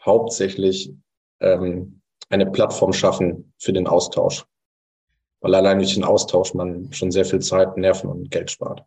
hauptsächlich 0.04 0.94
ähm, 1.40 2.02
eine 2.30 2.50
Plattform 2.50 2.94
schaffen 2.94 3.54
für 3.58 3.74
den 3.74 3.88
Austausch 3.88 4.46
weil 5.42 5.56
allein 5.56 5.80
durch 5.80 5.96
den 5.96 6.04
Austausch 6.04 6.54
man 6.54 6.88
schon 6.94 7.12
sehr 7.12 7.26
viel 7.26 7.40
Zeit, 7.40 7.76
Nerven 7.76 8.10
und 8.10 8.30
Geld 8.30 8.52
spart. 8.52 8.86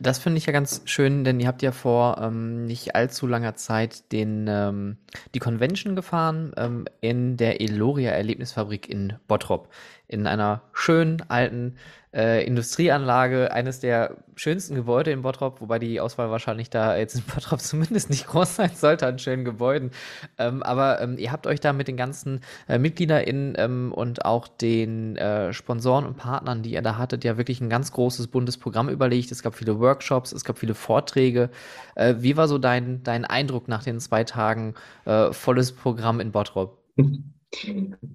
Das 0.00 0.18
finde 0.18 0.38
ich 0.38 0.46
ja 0.46 0.52
ganz 0.52 0.82
schön, 0.84 1.24
denn 1.24 1.38
ihr 1.38 1.46
habt 1.46 1.62
ja 1.62 1.70
vor 1.70 2.18
ähm, 2.20 2.64
nicht 2.64 2.94
allzu 2.96 3.26
langer 3.26 3.54
Zeit 3.54 4.10
den, 4.12 4.46
ähm, 4.48 4.96
die 5.34 5.38
Convention 5.38 5.94
gefahren 5.94 6.52
ähm, 6.56 6.86
in 7.00 7.36
der 7.36 7.60
Eloria 7.60 8.10
Erlebnisfabrik 8.10 8.88
in 8.88 9.14
Bottrop. 9.28 9.68
In 10.08 10.26
einer 10.26 10.62
schönen 10.72 11.22
alten 11.28 11.76
äh, 12.14 12.44
Industrieanlage, 12.46 13.52
eines 13.52 13.80
der 13.80 14.18
schönsten 14.36 14.74
Gebäude 14.74 15.10
in 15.10 15.22
Bottrop, 15.22 15.60
wobei 15.60 15.78
die 15.78 15.98
Auswahl 16.00 16.30
wahrscheinlich 16.30 16.68
da 16.68 16.96
jetzt 16.96 17.14
in 17.14 17.22
Bottrop 17.34 17.60
zumindest 17.60 18.10
nicht 18.10 18.26
groß 18.26 18.56
sein 18.56 18.70
sollte 18.74 19.06
an 19.06 19.18
schönen 19.18 19.44
Gebäuden. 19.44 19.90
Ähm, 20.38 20.62
aber 20.62 21.00
ähm, 21.00 21.16
ihr 21.16 21.32
habt 21.32 21.46
euch 21.46 21.60
da 21.60 21.72
mit 21.72 21.88
den 21.88 21.96
ganzen 21.96 22.40
äh, 22.68 22.78
MitgliederInnen 22.78 23.54
ähm, 23.56 23.92
und 23.92 24.24
auch 24.24 24.46
den 24.46 25.16
äh, 25.16 25.52
Sponsoren 25.52 26.04
und 26.04 26.16
Partnern, 26.16 26.62
die 26.62 26.72
ihr 26.72 26.82
da 26.82 26.98
hattet, 26.98 27.24
ja 27.24 27.38
wirklich 27.38 27.60
ein 27.60 27.70
ganz 27.70 27.92
großes 27.92 28.28
buntes 28.28 28.58
Programm 28.58 28.88
überlegt. 28.90 29.32
Es 29.32 29.42
gab 29.42 29.54
viele 29.54 29.80
Workshops, 29.80 30.32
es 30.32 30.44
gab 30.44 30.58
viele 30.58 30.74
Vorträge. 30.74 31.48
Äh, 31.94 32.16
wie 32.18 32.36
war 32.36 32.46
so 32.46 32.58
dein, 32.58 33.02
dein 33.02 33.24
Eindruck 33.24 33.68
nach 33.68 33.84
den 33.84 34.00
zwei 34.00 34.24
Tagen 34.24 34.74
äh, 35.06 35.32
volles 35.32 35.72
Programm 35.72 36.20
in 36.20 36.30
Bottrop? 36.30 36.78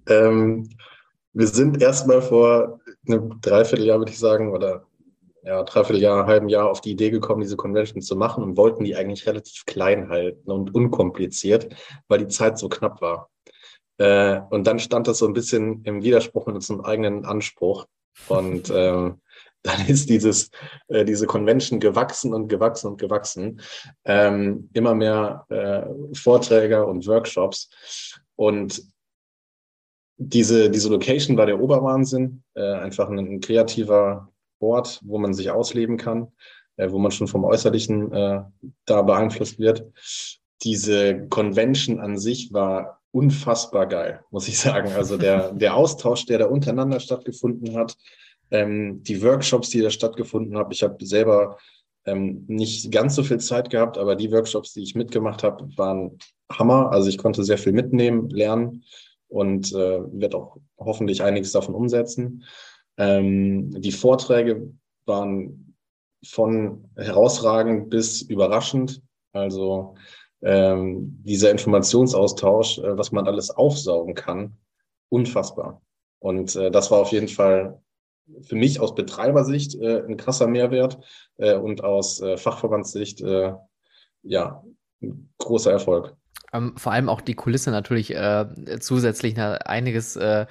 ähm, 0.08 0.70
wir 1.38 1.48
sind 1.48 1.82
erstmal 1.84 2.24
vor 2.24 2.80
einem 3.08 3.40
Dreivierteljahr, 3.42 4.00
würde 4.00 4.12
ich 4.12 4.18
sagen, 4.18 4.52
oder 4.52 4.88
ja, 5.44 5.62
Dreivierteljahr, 5.64 6.26
halben 6.26 6.50
Jahr 6.50 6.68
auf 6.68 6.82
die 6.82 6.92
Idee 6.92 7.12
gekommen, 7.12 7.42
diese 7.42 7.56
Convention 7.56 8.02
zu 8.02 8.16
machen 8.16 8.44
und 8.44 8.58
wollten 8.58 8.84
die 8.84 8.96
eigentlich 8.96 9.28
relativ 9.28 9.66
klein 9.66 10.10
halten 10.10 10.50
und 10.50 10.74
unkompliziert, 10.74 11.76
weil 12.08 12.20
die 12.20 12.28
Zeit 12.28 12.58
so 12.58 12.70
knapp 12.70 13.02
war. 13.02 13.30
Äh, 14.00 14.42
und 14.50 14.66
dann 14.66 14.80
stand 14.80 15.08
das 15.08 15.20
so 15.20 15.28
ein 15.28 15.34
bisschen 15.34 15.84
im 15.84 16.02
Widerspruch 16.02 16.48
mit 16.48 16.56
unserem 16.56 16.82
eigenen 16.82 17.24
Anspruch. 17.24 17.86
Und 18.28 18.72
ähm, 18.76 19.22
dann 19.62 19.86
ist 19.88 20.10
dieses, 20.10 20.50
äh, 20.88 21.06
diese 21.06 21.28
Convention 21.28 21.80
gewachsen 21.80 22.34
und 22.34 22.48
gewachsen 22.48 22.88
und 22.88 23.00
gewachsen. 23.00 23.62
Ähm, 24.06 24.70
immer 24.74 24.96
mehr 24.96 25.46
äh, 25.50 26.16
Vorträge 26.16 26.84
und 26.84 27.06
Workshops. 27.06 27.70
Und 28.36 28.82
diese, 30.18 30.70
diese 30.70 30.90
Location 30.90 31.38
war 31.38 31.46
der 31.46 31.62
Oberwahnsinn. 31.62 32.44
Äh, 32.56 32.74
einfach 32.74 33.10
ein, 33.10 33.20
ein, 33.20 33.40
kreativer 33.40 34.30
Ort, 34.60 35.00
wo 35.04 35.18
man 35.20 35.34
sich 35.34 35.52
ausleben 35.52 35.98
kann, 35.98 36.32
äh, 36.78 36.90
wo 36.90 36.98
man 36.98 37.12
schon 37.12 37.28
vom 37.28 37.46
Äußerlichen 37.46 38.12
äh, 38.12 38.42
da 38.86 39.02
beeinflusst 39.04 39.60
wird. 39.60 39.86
Diese 40.64 41.28
Convention 41.28 42.00
an 42.00 42.18
sich 42.18 42.52
war 42.52 43.00
unfassbar 43.12 43.88
geil, 43.88 44.22
muss 44.32 44.48
ich 44.48 44.60
sagen. 44.60 44.92
Also 44.94 45.18
der, 45.18 45.52
der 45.54 45.76
Austausch, 45.76 46.26
der 46.26 46.40
da 46.40 46.46
untereinander 46.48 47.00
stattgefunden 47.00 47.76
hat, 47.78 47.96
ähm, 48.50 49.04
die 49.04 49.22
Workshops, 49.22 49.70
die 49.70 49.82
da 49.82 49.92
stattgefunden 49.92 50.58
haben. 50.58 50.72
Ich 50.72 50.82
habe 50.82 51.06
selber 51.06 51.58
ähm, 52.06 52.46
nicht 52.48 52.92
ganz 52.92 53.16
so 53.16 53.24
viel 53.24 53.40
Zeit 53.40 53.70
gehabt, 53.70 53.98
aber 53.98 54.16
die 54.16 54.32
Workshops, 54.32 54.74
die 54.74 54.82
ich 54.82 54.96
mitgemacht 54.96 55.44
habe, 55.44 55.70
waren 55.78 56.18
Hammer. 56.52 56.92
Also 56.92 57.10
ich 57.10 57.18
konnte 57.20 57.44
sehr 57.44 57.58
viel 57.58 57.74
mitnehmen, 57.74 58.30
lernen 58.30 58.84
und 59.28 59.72
äh, 59.74 60.00
wird 60.12 60.36
auch 60.36 60.58
hoffentlich 60.78 61.24
einiges 61.24 61.52
davon 61.52 61.76
umsetzen. 61.76 62.44
Ähm, 62.98 63.72
die 63.82 63.92
Vorträge 63.92 64.74
waren 65.06 65.76
von 66.26 66.90
herausragend 66.96 67.90
bis 67.90 68.22
überraschend. 68.22 69.02
Also 69.34 69.96
ähm, 70.42 71.22
dieser 71.24 71.52
Informationsaustausch, 71.52 72.80
äh, 72.80 72.98
was 72.98 73.12
man 73.12 73.28
alles 73.28 73.50
aufsaugen 73.50 74.16
kann, 74.16 74.58
unfassbar. 75.10 75.82
Und 76.20 76.56
äh, 76.56 76.72
das 76.72 76.92
war 76.92 77.00
auf 77.00 77.12
jeden 77.12 77.28
Fall 77.28 77.82
für 78.42 78.56
mich 78.56 78.80
aus 78.80 78.96
Betreibersicht 78.96 79.76
äh, 79.76 80.04
ein 80.04 80.18
krasser 80.18 80.48
Mehrwert 80.48 81.00
äh, 81.38 81.56
und 81.56 81.84
aus 81.84 82.22
äh, 82.22 82.38
Fachverbandssicht 82.38 83.22
äh, 83.22 83.54
ja 84.24 84.64
ein 85.02 85.34
großer 85.38 85.72
Erfolg. 85.72 86.17
Ähm, 86.54 86.74
vor 86.78 86.92
allem 86.92 87.10
auch 87.10 87.22
die 87.22 87.36
Kulisse 87.36 87.72
natürlich 87.72 88.16
äh, 88.16 88.46
zusätzlich 88.80 89.38
einiges 89.40 90.16
äh, 90.16 90.46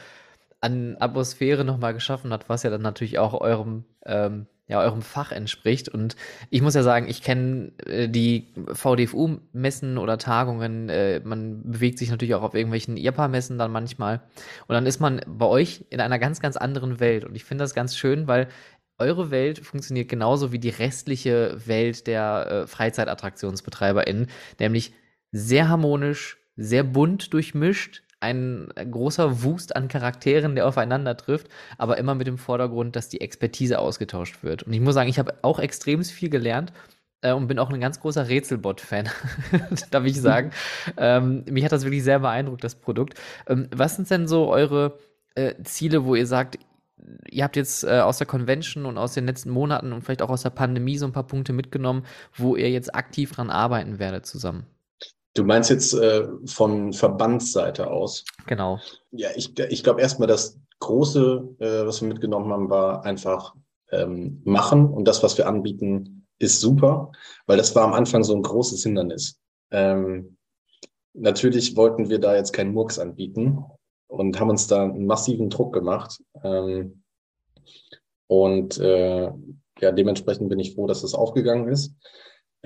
an 0.61 0.97
Atmosphäre 0.99 1.65
nochmal 1.65 1.95
geschaffen 1.95 2.33
hat, 2.33 2.49
was 2.49 2.63
ja 2.63 2.71
dann 2.71 2.83
natürlich 2.83 3.19
auch 3.19 3.35
eurem, 3.41 3.85
ähm, 4.05 4.47
ja, 4.69 4.81
eurem 4.81 5.03
Fach 5.03 5.31
entspricht. 5.31 5.89
Und 5.89 6.17
ich 6.51 6.61
muss 6.61 6.75
ja 6.75 6.83
sagen, 6.83 7.09
ich 7.09 7.23
kenne 7.23 7.73
äh, 7.87 8.09
die 8.09 8.49
VDFU-Messen 8.73 9.97
oder 9.97 10.19
Tagungen, 10.19 10.89
äh, 10.89 11.21
man 11.21 11.63
bewegt 11.63 11.99
sich 11.99 12.11
natürlich 12.11 12.35
auch 12.35 12.43
auf 12.43 12.55
irgendwelchen 12.55 12.97
IRPA-Messen 12.97 13.59
dann 13.59 13.71
manchmal. 13.71 14.23
Und 14.67 14.75
dann 14.75 14.87
ist 14.87 15.01
man 15.01 15.21
bei 15.27 15.47
euch 15.47 15.85
in 15.91 16.01
einer 16.01 16.19
ganz, 16.19 16.41
ganz 16.41 16.57
anderen 16.57 17.01
Welt. 17.01 17.25
Und 17.25 17.37
ich 17.37 17.45
finde 17.45 17.63
das 17.63 17.75
ganz 17.75 17.97
schön, 17.97 18.27
weil 18.27 18.49
eure 18.99 19.31
Welt 19.31 19.59
funktioniert 19.59 20.09
genauso 20.09 20.53
wie 20.53 20.59
die 20.59 20.71
restliche 20.71 21.59
Welt 21.67 22.07
der 22.07 22.47
äh, 22.49 22.67
FreizeitattraktionsbetreiberInnen, 22.67 24.29
nämlich 24.59 24.95
sehr 25.37 25.69
harmonisch, 25.69 26.39
sehr 26.57 26.83
bunt 26.83 27.33
durchmischt, 27.33 28.03
ein 28.21 28.69
großer 28.75 29.43
Wust 29.43 29.77
an 29.77 29.89
Charakteren, 29.89 30.55
der 30.55 30.67
aufeinander 30.67 31.17
trifft, 31.17 31.49
aber 31.77 31.99
immer 31.99 32.15
mit 32.15 32.27
dem 32.27 32.39
Vordergrund, 32.39 32.97
dass 32.97 33.09
die 33.09 33.21
Expertise 33.21 33.79
ausgetauscht 33.79 34.43
wird. 34.43 34.63
Und 34.63 34.73
ich 34.73 34.81
muss 34.81 34.95
sagen, 34.95 35.11
ich 35.11 35.19
habe 35.19 35.35
auch 35.43 35.59
extrem 35.59 36.03
viel 36.03 36.31
gelernt 36.31 36.73
äh, 37.21 37.33
und 37.33 37.47
bin 37.47 37.59
auch 37.59 37.71
ein 37.71 37.81
ganz 37.81 38.01
großer 38.01 38.29
Rätselbot-Fan, 38.29 39.11
darf 39.91 40.05
ich 40.05 40.21
sagen. 40.21 40.51
ähm, 40.97 41.45
mich 41.49 41.65
hat 41.65 41.73
das 41.73 41.85
wirklich 41.85 42.05
sehr 42.05 42.21
beeindruckt, 42.21 42.65
das 42.65 42.77
Produkt. 42.77 43.21
Ähm, 43.47 43.69
was 43.75 43.97
sind 43.97 44.11
denn 44.11 44.27
so 44.27 44.49
eure 44.49 44.99
äh, 45.35 45.55
Ziele, 45.65 46.07
wo 46.07 46.15
ihr 46.15 46.27
sagt, 46.27 46.59
ihr 47.31 47.45
habt 47.45 47.57
jetzt 47.57 47.85
äh, 47.85 48.01
aus 48.01 48.17
der 48.17 48.27
Convention 48.27 48.87
und 48.87 48.97
aus 48.97 49.13
den 49.13 49.27
letzten 49.27 49.51
Monaten 49.51 49.93
und 49.93 50.03
vielleicht 50.03 50.23
auch 50.23 50.31
aus 50.31 50.43
der 50.43 50.51
Pandemie 50.51 50.97
so 50.97 51.05
ein 51.05 51.13
paar 51.13 51.27
Punkte 51.27 51.53
mitgenommen, 51.53 52.05
wo 52.35 52.57
ihr 52.57 52.71
jetzt 52.71 52.95
aktiv 52.95 53.33
dran 53.33 53.51
arbeiten 53.51 53.99
werdet 53.99 54.25
zusammen? 54.25 54.67
Du 55.37 55.45
meinst 55.45 55.69
jetzt 55.69 55.93
äh, 55.93 56.27
von 56.47 56.95
Verbandsseite 56.95 57.91
aus? 57.91 58.25
Genau. 58.47 58.81
Ja, 59.11 59.29
ich, 59.37 59.59
ich 59.59 59.85
glaube 59.85 60.01
erstmal, 60.01 60.29
das 60.29 60.59
Große, 60.81 61.57
äh, 61.59 61.87
was 61.87 62.01
wir 62.01 62.09
mitgenommen 62.09 62.51
haben, 62.51 62.71
war 62.71 63.05
einfach 63.05 63.55
ähm, 63.93 64.41
machen 64.45 64.87
und 64.87 65.07
das, 65.07 65.23
was 65.23 65.37
wir 65.37 65.47
anbieten, 65.47 66.27
ist 66.39 66.61
super, 66.61 67.13
weil 67.47 67.59
das 67.59 67.75
war 67.75 67.85
am 67.85 67.93
Anfang 67.93 68.25
so 68.25 68.35
ein 68.35 68.43
großes 68.43 68.83
Hindernis. 68.83 69.39
Ähm, 69.71 70.39
natürlich 71.13 71.77
wollten 71.77 72.09
wir 72.09 72.19
da 72.19 72.35
jetzt 72.35 72.53
keinen 72.53 72.73
Murks 72.73 72.99
anbieten 72.99 73.63
und 74.07 74.41
haben 74.41 74.51
uns 74.51 74.67
da 74.67 74.85
einen 74.85 75.07
massiven 75.07 75.51
Druck 75.51 75.75
gemacht. 75.75 76.23
Ähm, 76.43 77.03
und 78.27 78.79
äh, 78.79 79.31
ja, 79.81 79.93
dementsprechend 79.93 80.49
bin 80.49 80.61
ich 80.61 80.75
froh, 80.75 80.87
dass 80.87 81.03
das 81.03 81.15
aufgegangen 81.15 81.69
ist. 81.69 81.95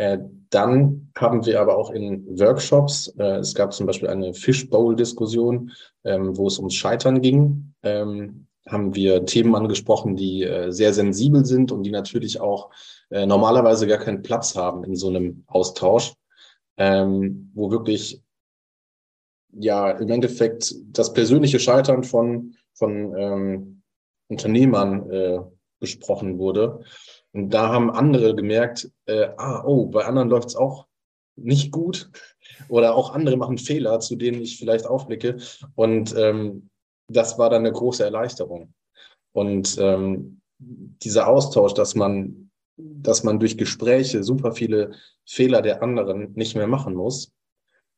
Äh, 0.00 0.18
dann 0.48 1.12
haben 1.14 1.44
wir 1.44 1.60
aber 1.60 1.76
auch 1.76 1.90
in 1.90 2.26
Workshops, 2.38 3.08
äh, 3.18 3.36
es 3.36 3.54
gab 3.54 3.74
zum 3.74 3.86
Beispiel 3.86 4.08
eine 4.08 4.32
Fishbowl-Diskussion, 4.32 5.72
ähm, 6.04 6.38
wo 6.38 6.46
es 6.46 6.56
ums 6.56 6.74
Scheitern 6.74 7.20
ging, 7.20 7.74
ähm, 7.82 8.46
haben 8.66 8.94
wir 8.94 9.26
Themen 9.26 9.54
angesprochen, 9.54 10.16
die 10.16 10.42
äh, 10.42 10.70
sehr 10.70 10.94
sensibel 10.94 11.44
sind 11.44 11.70
und 11.70 11.82
die 11.82 11.90
natürlich 11.90 12.40
auch 12.40 12.70
normalerweise 13.12 13.88
gar 13.88 13.98
keinen 13.98 14.22
Platz 14.22 14.54
haben 14.54 14.84
in 14.84 14.94
so 14.94 15.08
einem 15.08 15.42
Austausch, 15.48 16.14
ähm, 16.76 17.50
wo 17.54 17.72
wirklich 17.72 18.22
ja 19.52 19.90
im 19.90 20.08
Endeffekt 20.10 20.76
das 20.92 21.12
persönliche 21.12 21.58
Scheitern 21.58 22.04
von, 22.04 22.54
von 22.72 23.16
ähm, 23.18 23.83
Unternehmern 24.29 25.10
äh, 25.10 25.40
besprochen 25.81 26.38
wurde. 26.38 26.85
Und 27.33 27.50
da 27.50 27.68
haben 27.68 27.90
andere 27.90 28.35
gemerkt, 28.35 28.90
äh, 29.06 29.28
ah, 29.37 29.62
oh, 29.64 29.87
bei 29.87 30.04
anderen 30.04 30.28
läuft 30.28 30.48
es 30.48 30.56
auch 30.56 30.87
nicht 31.37 31.70
gut 31.70 32.10
oder 32.68 32.94
auch 32.94 33.14
andere 33.14 33.37
machen 33.37 33.58
Fehler, 33.58 34.00
zu 34.00 34.16
denen 34.16 34.40
ich 34.42 34.58
vielleicht 34.58 34.87
aufblicke. 34.87 35.38
Und 35.74 36.14
ähm, 36.16 36.70
das 37.08 37.38
war 37.38 37.50
dann 37.50 37.64
eine 37.64 37.72
große 37.72 38.04
Erleichterung. 38.04 38.74
Und 39.33 39.76
ähm, 39.81 40.40
dieser 40.58 41.28
Austausch, 41.28 41.74
dass 41.74 41.94
man, 41.94 42.50
dass 42.76 43.24
man 43.24 43.38
durch 43.38 43.56
Gespräche 43.56 44.22
super 44.22 44.52
viele 44.52 44.92
Fehler 45.24 45.62
der 45.62 45.83
anderen 45.83 46.33
nicht 46.35 46.56
mehr 46.56 46.66
machen 46.66 46.94
muss, 46.94 47.33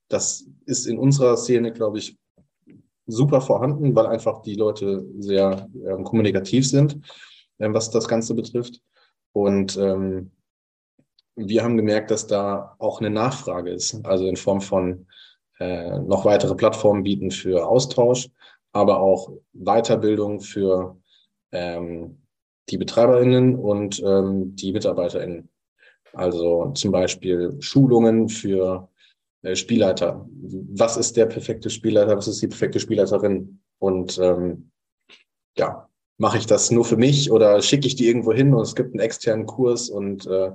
das 0.09 0.47
ist 0.67 0.87
in 0.87 0.99
unserer 0.99 1.37
Szene, 1.37 1.73
glaube 1.73 1.99
ich, 1.99 2.17
super 3.07 3.41
vorhanden, 3.41 3.95
weil 3.95 4.07
einfach 4.07 4.43
die 4.43 4.55
Leute 4.55 5.07
sehr 5.19 5.69
ähm, 5.75 6.05
kommunikativ 6.05 6.69
sind, 6.69 7.01
ähm, 7.59 7.75
was 7.75 7.91
das 7.91 8.07
Ganze 8.07 8.35
betrifft. 8.35 8.81
Und 9.33 9.77
ähm, 9.77 10.31
wir 11.37 11.65
haben 11.65 11.77
gemerkt, 11.77 12.11
dass 12.11 12.27
da 12.27 12.75
auch 12.79 13.01
eine 13.01 13.11
Nachfrage 13.11 13.71
ist, 13.71 14.05
also 14.05 14.27
in 14.27 14.37
Form 14.37 14.61
von 14.61 15.07
äh, 15.59 15.99
noch 16.01 16.25
weitere 16.25 16.55
Plattformen 16.55 17.03
bieten 17.03 17.31
für 17.31 17.67
Austausch, 17.67 18.29
aber 18.73 19.01
auch 19.01 19.33
Weiterbildung 19.53 20.41
für 20.41 20.97
ähm, 21.53 22.23
die 22.69 22.79
BetreiberInnen 22.79 23.57
und 23.57 24.03
ähm, 24.05 24.55
die 24.57 24.73
MitarbeiterInnen. 24.73 25.49
Also 26.13 26.73
zum 26.73 26.93
Beispiel 26.93 27.57
Schulungen 27.61 28.29
für 28.29 28.89
äh, 29.43 29.57
Spielleiter. 29.57 30.27
Was 30.31 30.97
ist 30.97 31.17
der 31.17 31.27
perfekte 31.27 31.71
Spielleiter? 31.71 32.17
Was 32.17 32.29
ist 32.29 32.43
die 32.43 32.49
perfekte 32.49 32.81
Spielleiterin? 32.81 33.61
Und 33.79 34.19
ähm, 34.19 34.71
ja, 35.57 35.89
mache 36.23 36.39
ich 36.39 36.47
das 36.47 36.71
nur 36.71 36.85
für 36.85 36.97
mich 36.97 37.33
oder 37.33 37.61
schicke 37.63 37.89
ich 37.89 37.97
die 37.97 38.07
irgendwo 38.07 38.33
hin 38.33 38.55
und 38.55 38.63
es 38.63 38.77
gibt 38.77 38.95
einen 38.95 39.01
externen 39.01 39.45
Kurs 39.45 39.91
und 39.91 40.25
äh, 40.29 40.53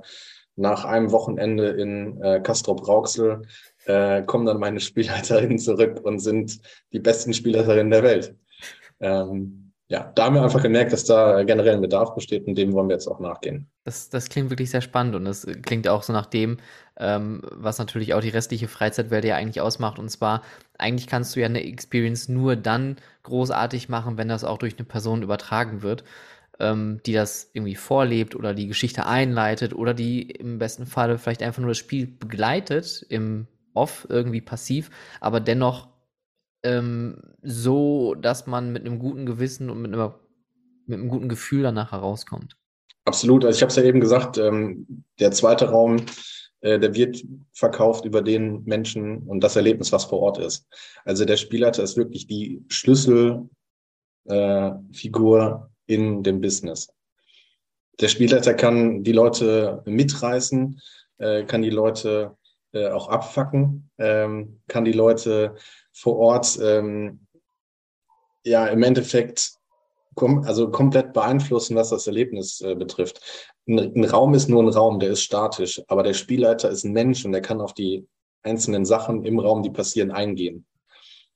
nach 0.56 0.86
einem 0.86 1.12
Wochenende 1.12 1.68
in 1.68 2.22
äh, 2.22 2.40
Castrop-Rauxel 2.40 3.42
äh, 3.84 4.22
kommen 4.22 4.46
dann 4.46 4.58
meine 4.58 4.80
Spielleiterinnen 4.80 5.58
zurück 5.58 6.00
und 6.02 6.20
sind 6.20 6.58
die 6.94 7.00
besten 7.00 7.34
Spielleiterinnen 7.34 7.90
der 7.90 8.02
Welt. 8.02 8.34
Ähm, 9.00 9.72
ja, 9.90 10.10
da 10.14 10.24
haben 10.24 10.36
wir 10.36 10.42
einfach 10.42 10.62
gemerkt, 10.62 10.94
dass 10.94 11.04
da 11.04 11.42
generell 11.44 11.74
ein 11.74 11.82
Bedarf 11.82 12.14
besteht 12.14 12.46
und 12.46 12.56
dem 12.56 12.72
wollen 12.72 12.88
wir 12.88 12.94
jetzt 12.94 13.06
auch 13.06 13.20
nachgehen. 13.20 13.70
Das, 13.84 14.08
das 14.08 14.30
klingt 14.30 14.48
wirklich 14.48 14.70
sehr 14.70 14.80
spannend 14.80 15.16
und 15.16 15.26
das 15.26 15.46
klingt 15.62 15.86
auch 15.86 16.02
so 16.02 16.14
nach 16.14 16.26
dem, 16.26 16.56
ähm, 16.98 17.42
was 17.52 17.78
natürlich 17.78 18.14
auch 18.14 18.20
die 18.20 18.28
restliche 18.28 18.68
Freizeitwelt 18.68 19.24
ja 19.24 19.36
eigentlich 19.36 19.60
ausmacht. 19.60 19.98
Und 19.98 20.08
zwar, 20.10 20.42
eigentlich 20.78 21.06
kannst 21.06 21.34
du 21.36 21.40
ja 21.40 21.46
eine 21.46 21.64
Experience 21.64 22.28
nur 22.28 22.56
dann 22.56 22.96
großartig 23.22 23.88
machen, 23.88 24.18
wenn 24.18 24.28
das 24.28 24.44
auch 24.44 24.58
durch 24.58 24.76
eine 24.76 24.86
Person 24.86 25.22
übertragen 25.22 25.82
wird, 25.82 26.04
ähm, 26.58 27.00
die 27.06 27.12
das 27.12 27.50
irgendwie 27.52 27.76
vorlebt 27.76 28.34
oder 28.34 28.52
die 28.52 28.66
Geschichte 28.66 29.06
einleitet 29.06 29.74
oder 29.74 29.94
die 29.94 30.22
im 30.22 30.58
besten 30.58 30.86
Falle 30.86 31.18
vielleicht 31.18 31.42
einfach 31.42 31.60
nur 31.60 31.70
das 31.70 31.78
Spiel 31.78 32.06
begleitet, 32.06 33.06
im 33.08 33.46
Off 33.74 34.06
irgendwie 34.10 34.40
passiv, 34.40 34.90
aber 35.20 35.38
dennoch 35.38 35.88
ähm, 36.64 37.22
so, 37.42 38.14
dass 38.14 38.46
man 38.48 38.72
mit 38.72 38.84
einem 38.84 38.98
guten 38.98 39.26
Gewissen 39.26 39.70
und 39.70 39.80
mit, 39.80 39.92
einer, 39.92 40.18
mit 40.86 40.98
einem 40.98 41.08
guten 41.08 41.28
Gefühl 41.28 41.62
danach 41.62 41.92
herauskommt. 41.92 42.56
Absolut. 43.04 43.44
Also 43.44 43.56
ich 43.56 43.62
habe 43.62 43.70
es 43.70 43.76
ja 43.76 43.84
eben 43.84 44.00
gesagt, 44.00 44.36
ähm, 44.38 45.04
der 45.20 45.30
zweite 45.30 45.70
Raum, 45.70 46.04
äh, 46.60 46.78
der 46.78 46.94
wird 46.94 47.24
verkauft 47.52 48.04
über 48.04 48.22
den 48.22 48.64
Menschen 48.64 49.18
und 49.28 49.40
das 49.40 49.56
Erlebnis, 49.56 49.92
was 49.92 50.04
vor 50.04 50.20
Ort 50.20 50.38
ist. 50.38 50.66
Also 51.04 51.24
der 51.24 51.36
Spielleiter 51.36 51.82
ist 51.82 51.96
wirklich 51.96 52.26
die 52.26 52.64
Schlüsselfigur 52.68 53.48
äh, 54.26 55.94
in 55.94 56.22
dem 56.22 56.40
Business. 56.40 56.92
Der 58.00 58.08
Spielleiter 58.08 58.54
kann 58.54 59.02
die 59.02 59.12
Leute 59.12 59.82
mitreißen, 59.86 60.80
äh, 61.18 61.44
kann 61.44 61.62
die 61.62 61.70
Leute 61.70 62.36
äh, 62.72 62.88
auch 62.88 63.08
abfacken, 63.08 63.90
ähm, 63.98 64.60
kann 64.68 64.84
die 64.84 64.92
Leute 64.92 65.56
vor 65.92 66.16
Ort 66.16 66.58
ähm, 66.62 67.26
ja 68.44 68.66
im 68.66 68.82
Endeffekt 68.82 69.57
kom 70.18 70.42
also 70.44 70.68
komplett 70.70 71.12
beeinflussen, 71.12 71.76
was 71.76 71.90
das 71.90 72.08
Erlebnis 72.08 72.60
äh, 72.60 72.74
betrifft. 72.74 73.20
Ein, 73.68 73.78
ein, 73.78 74.04
Raum 74.04 74.34
ist 74.34 74.48
nur 74.48 74.62
ein 74.62 74.68
Raum, 74.68 74.98
der 74.98 75.10
ist 75.10 75.22
statisch, 75.22 75.80
aber 75.86 76.02
der 76.02 76.14
Spielleiter 76.14 76.68
ist 76.70 76.84
ein 76.84 76.92
Mensch 76.92 77.24
und 77.24 77.30
der 77.32 77.40
kann 77.40 77.60
auf 77.60 77.72
die 77.72 78.06
einzelnen 78.42 78.84
Sachen 78.84 79.24
im 79.24 79.38
Raum, 79.38 79.62
die 79.62 79.70
passieren, 79.70 80.10
eingehen. 80.10 80.66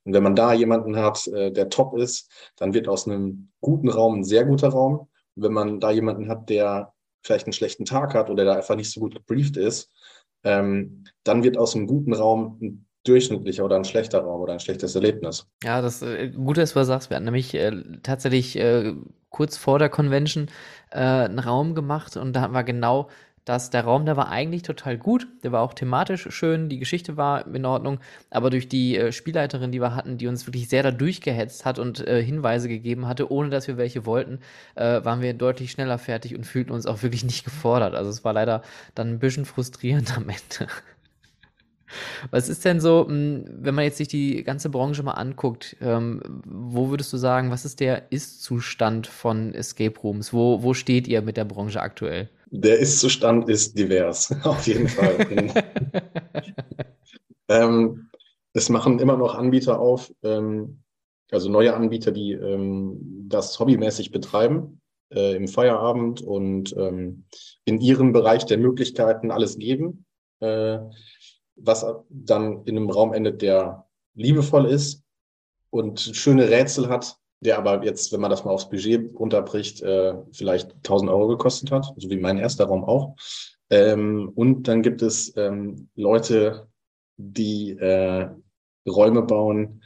Und 0.04 0.14
wenn 0.14 0.24
man 0.24 0.34
da 0.34 0.52
jemanden 0.52 0.96
hat, 0.96 1.28
äh, 1.28 1.52
der 1.52 1.68
top 1.68 1.96
ist, 1.96 2.28
dann 2.56 2.74
wird 2.74 2.88
aus 2.88 3.06
einem 3.06 3.52
guten 3.60 3.88
Raum 3.88 4.16
ein 4.16 4.24
sehr 4.24 4.44
guter 4.44 4.70
Raum. 4.70 5.08
Und 5.36 5.42
wenn 5.44 5.52
man 5.52 5.78
da 5.78 5.92
jemanden 5.92 6.28
hat, 6.28 6.50
der 6.50 6.92
vielleicht 7.22 7.46
einen 7.46 7.52
schlechten 7.52 7.84
Tag 7.84 8.14
hat 8.14 8.30
oder 8.30 8.44
der 8.44 8.56
einfach 8.56 8.74
nicht 8.74 8.90
so 8.90 8.98
gut 8.98 9.14
gebrieft 9.14 9.56
ist, 9.56 9.92
ähm, 10.42 11.04
dann 11.22 11.44
wird 11.44 11.56
aus 11.56 11.76
einem 11.76 11.86
guten 11.86 12.14
Raum 12.14 12.58
ein 12.60 12.86
durchschnittlicher 13.04 13.64
oder 13.64 13.76
ein 13.76 13.84
schlechter 13.84 14.20
Raum 14.20 14.40
oder 14.40 14.54
ein 14.54 14.60
schlechtes 14.60 14.94
Erlebnis. 14.94 15.46
Ja, 15.64 15.80
das 15.82 16.02
äh, 16.02 16.30
Gute 16.30 16.62
ist, 16.62 16.76
was 16.76 16.86
du 16.86 16.92
sagst. 16.92 17.10
Wir 17.10 17.16
hatten 17.16 17.24
nämlich 17.24 17.54
äh, 17.54 17.72
tatsächlich 18.02 18.56
äh, 18.56 18.94
kurz 19.30 19.56
vor 19.56 19.78
der 19.78 19.88
Convention 19.88 20.48
äh, 20.90 20.98
einen 20.98 21.38
Raum 21.38 21.74
gemacht 21.74 22.16
und 22.16 22.34
da 22.34 22.52
war 22.52 22.64
genau 22.64 23.08
das, 23.44 23.70
der 23.70 23.82
Raum, 23.82 24.06
der 24.06 24.16
war 24.16 24.28
eigentlich 24.28 24.62
total 24.62 24.96
gut, 24.96 25.26
der 25.42 25.50
war 25.50 25.62
auch 25.62 25.74
thematisch 25.74 26.28
schön, 26.30 26.68
die 26.68 26.78
Geschichte 26.78 27.16
war 27.16 27.46
in 27.52 27.64
Ordnung, 27.64 27.98
aber 28.30 28.50
durch 28.50 28.68
die 28.68 28.96
äh, 28.96 29.10
Spielleiterin, 29.10 29.72
die 29.72 29.80
wir 29.80 29.96
hatten, 29.96 30.16
die 30.16 30.28
uns 30.28 30.46
wirklich 30.46 30.68
sehr 30.68 30.84
da 30.84 30.92
durchgehetzt 30.92 31.64
hat 31.64 31.80
und 31.80 32.06
äh, 32.06 32.22
Hinweise 32.22 32.68
gegeben 32.68 33.08
hatte, 33.08 33.32
ohne 33.32 33.50
dass 33.50 33.66
wir 33.66 33.76
welche 33.76 34.06
wollten, 34.06 34.38
äh, 34.76 35.04
waren 35.04 35.22
wir 35.22 35.34
deutlich 35.34 35.72
schneller 35.72 35.98
fertig 35.98 36.36
und 36.36 36.44
fühlten 36.44 36.70
uns 36.72 36.86
auch 36.86 37.02
wirklich 37.02 37.24
nicht 37.24 37.44
gefordert. 37.44 37.94
Also 37.94 38.10
es 38.10 38.22
war 38.24 38.32
leider 38.32 38.62
dann 38.94 39.08
ein 39.08 39.18
bisschen 39.18 39.44
frustrierend 39.44 40.16
am 40.16 40.28
Ende. 40.28 40.70
Was 42.30 42.48
ist 42.48 42.64
denn 42.64 42.80
so, 42.80 43.06
hm, 43.08 43.44
wenn 43.48 43.74
man 43.74 43.84
jetzt 43.84 43.98
sich 43.98 44.08
die 44.08 44.42
ganze 44.42 44.70
Branche 44.70 45.02
mal 45.02 45.12
anguckt, 45.12 45.76
ähm, 45.80 46.20
wo 46.44 46.90
würdest 46.90 47.12
du 47.12 47.16
sagen, 47.16 47.50
was 47.50 47.64
ist 47.64 47.80
der 47.80 48.10
Ist-Zustand 48.10 49.06
von 49.06 49.54
Escape 49.54 49.98
Rooms? 50.00 50.32
Wo, 50.32 50.62
wo 50.62 50.74
steht 50.74 51.08
ihr 51.08 51.22
mit 51.22 51.36
der 51.36 51.44
Branche 51.44 51.80
aktuell? 51.80 52.28
Der 52.50 52.78
Ist-Zustand 52.78 53.48
ist 53.48 53.78
divers, 53.78 54.34
auf 54.44 54.66
jeden 54.66 54.88
Fall. 54.88 55.16
ähm, 57.48 58.08
es 58.52 58.68
machen 58.68 58.98
immer 58.98 59.16
noch 59.16 59.34
Anbieter 59.34 59.80
auf, 59.80 60.12
ähm, 60.22 60.82
also 61.30 61.50
neue 61.50 61.74
Anbieter, 61.74 62.12
die 62.12 62.32
ähm, 62.32 63.26
das 63.28 63.58
hobbymäßig 63.58 64.10
betreiben 64.10 64.80
äh, 65.14 65.36
im 65.36 65.48
Feierabend 65.48 66.22
und 66.22 66.76
ähm, 66.76 67.24
in 67.64 67.80
ihrem 67.80 68.12
Bereich 68.12 68.44
der 68.44 68.58
Möglichkeiten 68.58 69.30
alles 69.30 69.58
geben. 69.58 70.04
Äh, 70.40 70.78
was 71.56 71.84
dann 72.08 72.64
in 72.64 72.76
einem 72.76 72.90
Raum 72.90 73.12
endet, 73.12 73.42
der 73.42 73.86
liebevoll 74.14 74.66
ist 74.66 75.02
und 75.70 76.00
schöne 76.00 76.48
Rätsel 76.48 76.88
hat, 76.88 77.16
der 77.40 77.58
aber 77.58 77.84
jetzt, 77.84 78.12
wenn 78.12 78.20
man 78.20 78.30
das 78.30 78.44
mal 78.44 78.52
aufs 78.52 78.68
Budget 78.68 79.18
runterbricht, 79.18 79.82
äh, 79.82 80.14
vielleicht 80.32 80.74
1000 80.76 81.10
Euro 81.10 81.28
gekostet 81.28 81.70
hat, 81.70 81.92
so 81.96 82.10
wie 82.10 82.16
mein 82.16 82.38
erster 82.38 82.66
Raum 82.66 82.84
auch. 82.84 83.16
Ähm, 83.70 84.30
und 84.34 84.68
dann 84.68 84.82
gibt 84.82 85.02
es 85.02 85.36
ähm, 85.36 85.88
Leute, 85.94 86.68
die 87.16 87.70
äh, 87.70 88.28
Räume 88.88 89.22
bauen, 89.22 89.82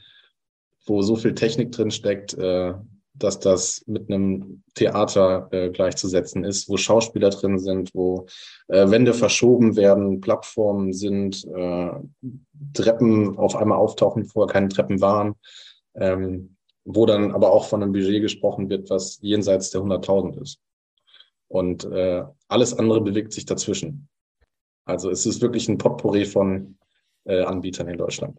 wo 0.86 1.02
so 1.02 1.16
viel 1.16 1.34
Technik 1.34 1.72
drin 1.72 1.90
steckt, 1.90 2.34
äh, 2.34 2.74
dass 3.18 3.38
das 3.38 3.82
mit 3.86 4.10
einem 4.10 4.62
Theater 4.74 5.48
äh, 5.50 5.70
gleichzusetzen 5.70 6.44
ist, 6.44 6.68
wo 6.68 6.76
Schauspieler 6.76 7.30
drin 7.30 7.58
sind, 7.58 7.90
wo 7.94 8.26
äh, 8.68 8.90
Wände 8.90 9.14
verschoben 9.14 9.76
werden, 9.76 10.20
Plattformen 10.20 10.92
sind, 10.92 11.44
äh, 11.54 11.90
Treppen 12.74 13.38
auf 13.38 13.56
einmal 13.56 13.78
auftauchen, 13.78 14.24
wo 14.24 14.28
vorher 14.28 14.52
keine 14.52 14.68
Treppen 14.68 15.00
waren, 15.00 15.34
ähm, 15.94 16.56
wo 16.84 17.06
dann 17.06 17.32
aber 17.32 17.52
auch 17.52 17.66
von 17.66 17.82
einem 17.82 17.92
Budget 17.92 18.22
gesprochen 18.22 18.68
wird, 18.68 18.90
was 18.90 19.18
jenseits 19.20 19.70
der 19.70 19.80
100.000 19.80 20.40
ist. 20.40 20.60
Und 21.48 21.84
äh, 21.84 22.24
alles 22.48 22.74
andere 22.74 23.00
bewegt 23.00 23.32
sich 23.32 23.46
dazwischen. 23.46 24.08
Also 24.84 25.10
es 25.10 25.26
ist 25.26 25.40
wirklich 25.40 25.68
ein 25.68 25.78
Potpourri 25.78 26.24
von 26.24 26.78
äh, 27.24 27.42
Anbietern 27.42 27.88
in 27.88 27.98
Deutschland. 27.98 28.38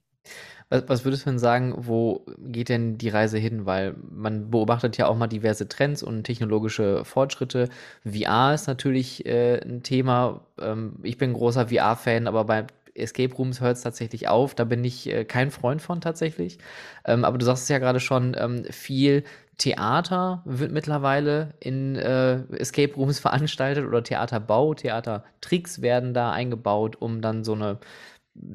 Was, 0.69 1.05
würdest 1.05 1.25
du 1.25 1.29
denn 1.29 1.39
sagen, 1.39 1.73
wo 1.77 2.25
geht 2.39 2.67
denn 2.67 2.97
die 2.97 3.07
Reise 3.07 3.37
hin? 3.37 3.65
Weil 3.65 3.95
man 4.11 4.51
beobachtet 4.51 4.97
ja 4.97 5.07
auch 5.07 5.15
mal 5.15 5.27
diverse 5.27 5.69
Trends 5.69 6.03
und 6.03 6.25
technologische 6.25 7.05
Fortschritte. 7.05 7.69
VR 8.03 8.53
ist 8.53 8.67
natürlich 8.67 9.25
äh, 9.25 9.61
ein 9.61 9.81
Thema. 9.83 10.41
Ähm, 10.59 10.97
ich 11.03 11.17
bin 11.17 11.31
großer 11.31 11.69
VR-Fan, 11.69 12.27
aber 12.27 12.43
bei 12.43 12.67
Escape 12.95 13.33
Rooms 13.35 13.61
hört 13.61 13.77
es 13.77 13.83
tatsächlich 13.83 14.27
auf. 14.27 14.55
Da 14.55 14.65
bin 14.65 14.83
ich 14.83 15.09
äh, 15.09 15.23
kein 15.23 15.51
Freund 15.51 15.81
von 15.81 16.01
tatsächlich. 16.01 16.57
Ähm, 17.05 17.23
aber 17.23 17.37
du 17.37 17.45
sagst 17.45 17.63
es 17.63 17.69
ja 17.69 17.79
gerade 17.79 18.01
schon, 18.01 18.35
ähm, 18.37 18.65
viel 18.69 19.23
Theater 19.57 20.43
wird 20.45 20.71
mittlerweile 20.71 21.53
in 21.59 21.95
äh, 21.95 22.41
Escape 22.57 22.93
Rooms 22.95 23.19
veranstaltet 23.21 23.85
oder 23.85 24.03
Theaterbau, 24.03 24.73
Theatertricks 24.73 25.81
werden 25.81 26.13
da 26.13 26.31
eingebaut, 26.31 26.97
um 26.99 27.21
dann 27.21 27.43
so 27.43 27.53
eine 27.53 27.77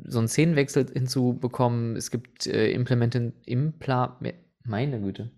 so 0.04 0.18
einen 0.18 0.28
Szenenwechsel 0.28 0.86
hinzubekommen. 0.92 1.96
Es 1.96 2.10
gibt 2.10 2.46
äh, 2.46 2.70
Implementen, 2.70 3.34
Impla, 3.44 4.18
meine 4.64 5.00
Güte. 5.00 5.30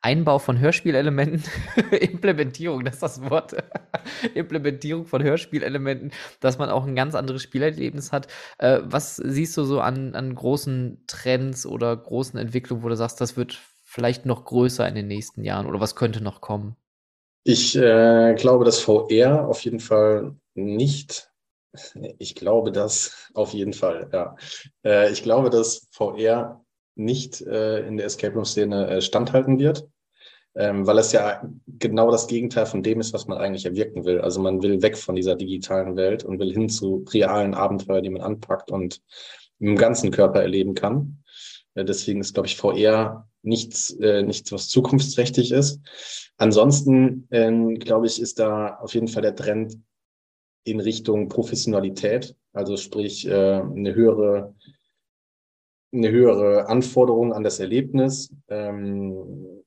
Einbau 0.00 0.38
von 0.38 0.60
Hörspielelementen, 0.60 1.42
Implementierung, 1.90 2.84
das 2.84 2.94
ist 2.94 3.02
das 3.02 3.30
Wort. 3.30 3.56
Implementierung 4.34 5.06
von 5.06 5.22
Hörspielelementen, 5.22 6.12
dass 6.40 6.58
man 6.58 6.70
auch 6.70 6.86
ein 6.86 6.94
ganz 6.94 7.16
anderes 7.16 7.42
Spielerlebnis 7.42 8.12
hat. 8.12 8.28
Äh, 8.58 8.80
was 8.84 9.16
siehst 9.16 9.56
du 9.56 9.64
so 9.64 9.80
an, 9.80 10.14
an 10.14 10.34
großen 10.34 11.02
Trends 11.08 11.66
oder 11.66 11.96
großen 11.96 12.38
Entwicklungen, 12.38 12.84
wo 12.84 12.88
du 12.88 12.96
sagst, 12.96 13.20
das 13.20 13.36
wird 13.36 13.60
vielleicht 13.82 14.24
noch 14.24 14.44
größer 14.44 14.86
in 14.86 14.94
den 14.94 15.08
nächsten 15.08 15.42
Jahren 15.42 15.66
oder 15.66 15.80
was 15.80 15.96
könnte 15.96 16.22
noch 16.22 16.40
kommen? 16.40 16.76
Ich 17.42 17.76
äh, 17.76 18.34
glaube, 18.34 18.64
dass 18.64 18.80
VR 18.80 19.48
auf 19.48 19.62
jeden 19.62 19.80
Fall 19.80 20.36
nicht. 20.54 21.27
Ich 22.18 22.34
glaube 22.34 22.72
das 22.72 23.30
auf 23.34 23.52
jeden 23.52 23.72
Fall, 23.72 24.08
ja. 24.12 24.36
Äh, 24.84 25.12
ich 25.12 25.22
glaube, 25.22 25.50
dass 25.50 25.88
VR 25.90 26.64
nicht 26.94 27.40
äh, 27.42 27.86
in 27.86 27.96
der 27.96 28.06
Escape 28.06 28.34
Room-Szene 28.34 28.88
äh, 28.88 29.00
standhalten 29.00 29.58
wird, 29.58 29.86
ähm, 30.56 30.86
weil 30.86 30.98
es 30.98 31.12
ja 31.12 31.42
genau 31.66 32.10
das 32.10 32.26
Gegenteil 32.26 32.66
von 32.66 32.82
dem 32.82 33.00
ist, 33.00 33.12
was 33.12 33.26
man 33.26 33.38
eigentlich 33.38 33.66
erwirken 33.66 34.04
will. 34.04 34.20
Also 34.20 34.40
man 34.40 34.62
will 34.62 34.82
weg 34.82 34.96
von 34.96 35.14
dieser 35.14 35.36
digitalen 35.36 35.96
Welt 35.96 36.24
und 36.24 36.38
will 36.38 36.52
hin 36.52 36.68
zu 36.68 37.04
realen 37.12 37.54
Abenteuern, 37.54 38.02
die 38.02 38.10
man 38.10 38.22
anpackt 38.22 38.70
und 38.70 39.00
im 39.60 39.76
ganzen 39.76 40.10
Körper 40.10 40.40
erleben 40.40 40.74
kann. 40.74 41.22
Deswegen 41.74 42.20
ist, 42.20 42.34
glaube 42.34 42.48
ich, 42.48 42.56
VR 42.56 43.28
nichts, 43.42 43.96
nichts, 43.98 44.50
was 44.50 44.68
zukunftsträchtig 44.68 45.52
ist. 45.52 45.80
Ansonsten, 46.36 47.28
äh, 47.30 47.74
glaube 47.74 48.06
ich, 48.06 48.20
ist 48.20 48.40
da 48.40 48.78
auf 48.78 48.94
jeden 48.94 49.06
Fall 49.06 49.22
der 49.22 49.36
Trend 49.36 49.78
in 50.70 50.80
Richtung 50.80 51.28
Professionalität, 51.28 52.34
also 52.52 52.76
sprich 52.76 53.26
äh, 53.26 53.60
eine 53.60 53.94
höhere 53.94 54.54
eine 55.90 56.10
höhere 56.10 56.68
Anforderung 56.68 57.32
an 57.32 57.42
das 57.42 57.60
Erlebnis. 57.60 58.30
Ähm, 58.48 59.62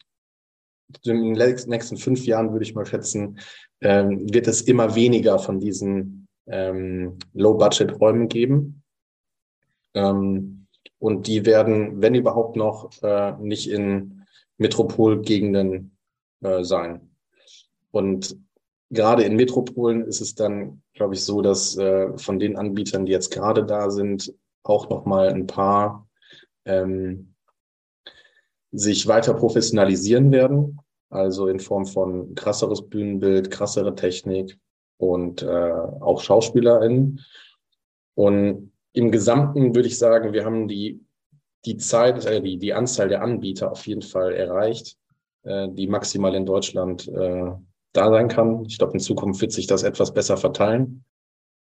in 1.04 1.34
den 1.34 1.54
nächsten 1.68 1.98
fünf 1.98 2.26
Jahren 2.26 2.52
würde 2.52 2.64
ich 2.64 2.76
mal 2.76 2.86
schätzen, 2.86 3.40
ähm, 3.82 4.32
wird 4.32 4.48
es 4.48 4.62
immer 4.62 4.94
weniger 4.94 5.40
von 5.40 5.60
diesen 5.60 6.28
ähm, 6.48 7.18
Low-Budget-Räumen 7.34 8.28
geben. 8.28 8.84
Und 9.94 11.28
die 11.28 11.46
werden, 11.46 12.02
wenn 12.02 12.16
überhaupt 12.16 12.56
noch, 12.56 12.92
äh, 13.02 13.34
nicht 13.40 13.70
in 13.70 14.26
Metropolgegenden 14.58 15.98
äh, 16.42 16.64
sein. 16.64 17.10
Und 17.92 18.38
gerade 18.92 19.24
in 19.24 19.36
Metropolen 19.36 20.06
ist 20.06 20.22
es 20.22 20.36
dann, 20.36 20.84
glaube 20.94 21.16
ich, 21.16 21.24
so, 21.24 21.42
dass 21.42 21.78
äh, 21.78 22.16
von 22.18 22.40
den 22.40 22.58
Anbietern, 22.58 23.06
die 23.06 23.12
jetzt 23.12 23.32
gerade 23.32 23.66
da 23.66 23.90
sind, 23.90 24.34
auch 24.64 24.90
noch 24.90 25.06
mal 25.06 25.30
ein 25.30 25.48
paar 25.48 26.08
ähm, 26.66 27.34
sich 28.72 29.08
weiter 29.08 29.34
professionalisieren 29.34 30.32
werden, 30.32 30.80
also 31.10 31.48
in 31.48 31.60
Form 31.60 31.86
von 31.86 32.36
krasseres 32.36 32.88
Bühnenbild, 32.88 33.50
krassere 33.50 33.96
Technik 33.96 34.58
und 34.98 35.42
äh, 35.42 35.72
auch 36.00 36.22
SchauspielerInnen. 36.22 37.22
Und 38.16 38.72
im 38.94 39.12
Gesamten 39.12 39.74
würde 39.74 39.88
ich 39.88 39.98
sagen, 39.98 40.34
wir 40.34 40.46
haben 40.46 40.68
die, 40.68 41.04
die 41.66 41.78
Zeit, 41.78 42.26
äh, 42.26 42.42
die, 42.42 42.58
die 42.58 42.74
Anzahl 42.74 43.10
der 43.10 43.22
Anbieter 43.24 43.72
auf 43.72 43.88
jeden 43.88 44.02
Fall 44.02 44.34
erreicht, 44.34 44.98
äh, 45.44 45.68
die 45.70 45.88
maximal 45.88 46.36
in 46.36 46.46
Deutschland 46.46 47.08
äh, 47.08 47.52
da 47.94 48.10
sein 48.10 48.28
kann. 48.28 48.66
Ich 48.66 48.78
glaube, 48.78 48.94
in 48.94 49.00
Zukunft 49.00 49.42
wird 49.42 49.52
sich 49.52 49.68
das 49.68 49.84
etwas 49.84 50.14
besser 50.14 50.38
verteilen. 50.38 51.04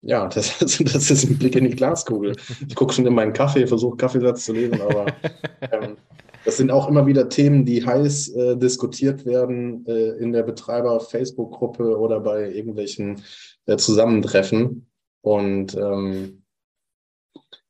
Ja, 0.02 0.28
das, 0.34 0.58
das 0.60 1.12
ist 1.12 1.24
ein 1.24 1.38
Blick 1.38 1.56
in 1.56 1.66
die 1.66 1.76
Glaskugel. 1.76 2.36
Ich 2.68 2.76
gucke 2.76 2.94
schon 2.94 3.06
in 3.06 3.16
meinen 3.16 3.34
Kaffee, 3.34 3.66
versuche 3.68 3.98
Kaffeesatz 3.98 4.46
zu 4.46 4.54
lesen, 4.54 4.82
aber 4.82 5.06
ähm, 5.72 5.98
das 6.46 6.58
sind 6.58 6.72
auch 6.72 6.90
immer 6.90 7.08
wieder 7.08 7.30
Themen, 7.30 7.66
die 7.66 7.86
heiß 7.86 8.30
äh, 8.30 8.58
diskutiert 8.58 9.26
werden 9.26 9.86
äh, 9.88 10.18
in 10.18 10.34
der 10.34 10.44
Betreiber-Facebook-Gruppe 10.44 11.98
oder 11.98 12.20
bei 12.20 12.52
irgendwelchen 12.52 13.24
äh, 13.66 13.78
Zusammentreffen. 13.78 14.90
Und 15.22 15.76
ähm, 15.76 16.44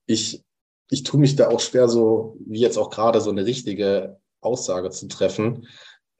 ich, 0.08 0.44
ich 0.90 1.04
tue 1.04 1.20
mich 1.20 1.36
da 1.36 1.50
auch 1.50 1.60
schwer, 1.60 1.88
so 1.88 2.36
wie 2.48 2.60
jetzt 2.60 2.78
auch 2.78 2.90
gerade 2.90 3.22
so 3.22 3.30
eine 3.30 3.46
richtige 3.46 4.18
Aussage 4.42 4.90
zu 4.90 5.08
treffen, 5.08 5.68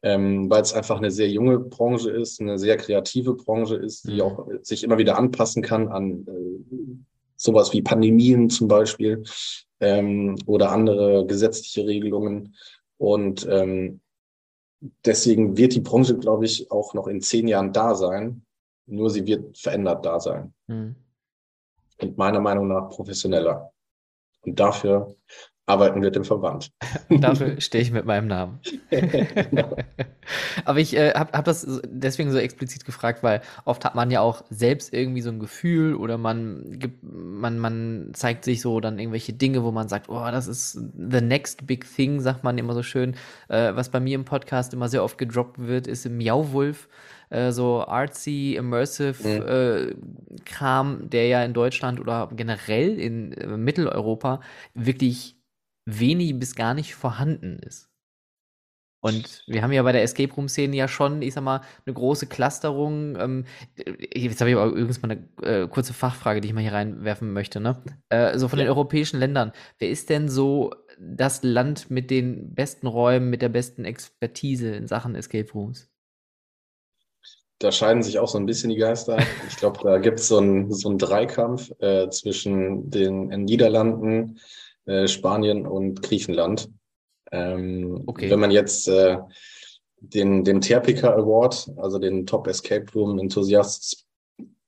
ähm, 0.04 0.50
weil 0.50 0.60
es 0.60 0.74
einfach 0.74 0.98
eine 0.98 1.10
sehr 1.10 1.30
junge 1.30 1.58
Branche 1.58 2.10
ist, 2.10 2.38
eine 2.38 2.58
sehr 2.58 2.76
kreative 2.76 3.32
Branche 3.32 3.76
ist, 3.76 4.06
die 4.06 4.16
mhm. 4.16 4.20
auch 4.20 4.48
sich 4.60 4.84
immer 4.84 4.98
wieder 4.98 5.16
anpassen 5.16 5.62
kann 5.62 5.88
an 5.88 6.26
äh, 6.28 6.96
sowas 7.36 7.72
wie 7.72 7.80
Pandemien 7.80 8.50
zum 8.50 8.68
Beispiel 8.68 9.24
ähm, 9.80 10.36
oder 10.44 10.72
andere 10.72 11.24
gesetzliche 11.26 11.86
Regelungen. 11.86 12.54
Und 12.98 13.48
ähm, 13.50 14.00
deswegen 15.06 15.56
wird 15.56 15.74
die 15.74 15.80
Branche, 15.80 16.18
glaube 16.18 16.44
ich, 16.44 16.70
auch 16.70 16.92
noch 16.92 17.06
in 17.06 17.22
zehn 17.22 17.48
Jahren 17.48 17.72
da 17.72 17.94
sein. 17.94 18.44
Nur 18.84 19.08
sie 19.08 19.26
wird 19.26 19.56
verändert 19.56 20.04
da 20.04 20.20
sein. 20.20 20.52
Mhm. 20.66 20.96
Und 22.02 22.18
meiner 22.18 22.40
Meinung 22.40 22.68
nach 22.68 22.90
professioneller. 22.90 23.72
Und 24.42 24.60
dafür 24.60 25.16
arbeiten 25.66 26.02
wir 26.02 26.10
dem 26.10 26.24
Verband. 26.24 26.70
Dafür 27.08 27.60
stehe 27.60 27.82
ich 27.82 27.90
mit 27.90 28.04
meinem 28.04 28.26
Namen. 28.26 28.60
genau. 28.90 29.76
Aber 30.64 30.78
ich 30.78 30.96
äh, 30.96 31.12
habe 31.14 31.32
hab 31.32 31.44
das 31.44 31.80
deswegen 31.86 32.30
so 32.30 32.38
explizit 32.38 32.84
gefragt, 32.84 33.22
weil 33.22 33.40
oft 33.64 33.84
hat 33.84 33.94
man 33.94 34.10
ja 34.10 34.20
auch 34.20 34.44
selbst 34.50 34.92
irgendwie 34.92 35.22
so 35.22 35.30
ein 35.30 35.38
Gefühl 35.38 35.94
oder 35.94 36.18
man 36.18 36.78
gibt, 36.78 37.02
man, 37.02 37.58
man 37.58 38.10
zeigt 38.12 38.44
sich 38.44 38.60
so 38.60 38.80
dann 38.80 38.98
irgendwelche 38.98 39.32
Dinge, 39.32 39.62
wo 39.64 39.70
man 39.70 39.88
sagt, 39.88 40.08
oh, 40.08 40.30
das 40.30 40.46
ist 40.46 40.72
the 40.72 41.20
next 41.20 41.66
big 41.66 41.86
thing, 41.90 42.20
sagt 42.20 42.44
man 42.44 42.58
immer 42.58 42.74
so 42.74 42.82
schön. 42.82 43.14
Äh, 43.48 43.74
was 43.74 43.90
bei 43.90 44.00
mir 44.00 44.14
im 44.14 44.24
Podcast 44.24 44.74
immer 44.74 44.88
sehr 44.88 45.02
oft 45.02 45.16
gedroppt 45.16 45.58
wird, 45.58 45.86
ist 45.86 46.04
im 46.04 46.18
Miauwolf 46.18 46.88
äh, 47.30 47.52
so 47.52 47.86
artsy, 47.86 48.54
immersive 48.56 49.16
mhm. 49.22 50.36
äh, 50.36 50.40
Kram, 50.44 51.08
der 51.08 51.26
ja 51.26 51.42
in 51.42 51.54
Deutschland 51.54 52.00
oder 52.00 52.28
generell 52.34 52.98
in 52.98 53.32
äh, 53.32 53.46
Mitteleuropa 53.56 54.40
wirklich 54.74 55.36
wenig 55.86 56.38
bis 56.38 56.54
gar 56.54 56.74
nicht 56.74 56.94
vorhanden 56.94 57.58
ist. 57.58 57.90
Und 59.04 59.42
wir 59.46 59.62
haben 59.62 59.72
ja 59.72 59.82
bei 59.82 59.92
der 59.92 60.02
Escape 60.02 60.32
Room-Szene 60.32 60.74
ja 60.74 60.88
schon, 60.88 61.20
ich 61.20 61.34
sag 61.34 61.44
mal, 61.44 61.60
eine 61.84 61.92
große 61.92 62.26
Clusterung. 62.26 63.16
Ähm, 63.20 63.44
jetzt 63.76 64.40
habe 64.40 64.48
ich 64.48 64.56
aber 64.56 64.70
übrigens 64.70 65.02
mal 65.02 65.10
eine 65.10 65.28
äh, 65.42 65.68
kurze 65.68 65.92
Fachfrage, 65.92 66.40
die 66.40 66.48
ich 66.48 66.54
mal 66.54 66.62
hier 66.62 66.72
reinwerfen 66.72 67.30
möchte. 67.30 67.60
Ne? 67.60 67.84
Äh, 68.08 68.38
so 68.38 68.48
von 68.48 68.58
ja. 68.58 68.64
den 68.64 68.70
europäischen 68.70 69.20
Ländern. 69.20 69.52
Wer 69.78 69.90
ist 69.90 70.08
denn 70.08 70.30
so 70.30 70.72
das 70.98 71.42
Land 71.42 71.90
mit 71.90 72.10
den 72.10 72.54
besten 72.54 72.86
Räumen, 72.86 73.28
mit 73.28 73.42
der 73.42 73.50
besten 73.50 73.84
Expertise 73.84 74.74
in 74.74 74.86
Sachen 74.86 75.14
Escape 75.16 75.52
Rooms? 75.52 75.90
Da 77.58 77.72
scheiden 77.72 78.02
sich 78.02 78.18
auch 78.18 78.28
so 78.28 78.38
ein 78.38 78.46
bisschen 78.46 78.70
die 78.70 78.76
Geister. 78.76 79.18
Ich 79.50 79.56
glaube, 79.56 79.80
da 79.82 79.98
gibt 79.98 80.18
es 80.18 80.28
so 80.28 80.38
einen 80.38 80.72
so 80.72 80.96
Dreikampf 80.96 81.70
äh, 81.78 82.08
zwischen 82.08 82.88
den 82.88 83.28
Niederlanden, 83.28 84.40
äh, 84.86 85.08
Spanien 85.08 85.66
und 85.66 86.02
Griechenland. 86.02 86.70
Ähm, 87.32 88.02
okay. 88.06 88.30
Wenn 88.30 88.40
man 88.40 88.50
jetzt 88.50 88.88
äh, 88.88 89.18
den, 90.00 90.44
den 90.44 90.60
Terpica 90.60 91.14
Award, 91.14 91.70
also 91.76 91.98
den 91.98 92.26
Top 92.26 92.46
Escape 92.46 92.86
Room 92.94 93.18
Enthusiasts 93.18 94.06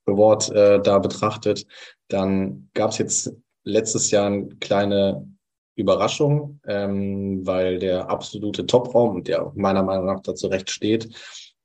Award 0.07 0.51
äh, 0.51 0.81
da 0.81 0.99
betrachtet, 0.99 1.67
dann 2.09 2.71
gab 2.75 2.91
es 2.91 2.99
jetzt 2.99 3.33
letztes 3.65 4.11
Jahr 4.11 4.27
eine 4.27 4.49
kleine 4.61 5.29
Überraschung, 5.75 6.61
ähm, 6.67 7.47
weil 7.47 7.79
der 7.79 8.09
absolute 8.09 8.67
Topraum, 8.67 9.23
der 9.25 9.53
meiner 9.55 9.83
Meinung 9.83 10.07
nach 10.07 10.21
dazu 10.21 10.47
recht 10.47 10.71
steht, 10.71 11.09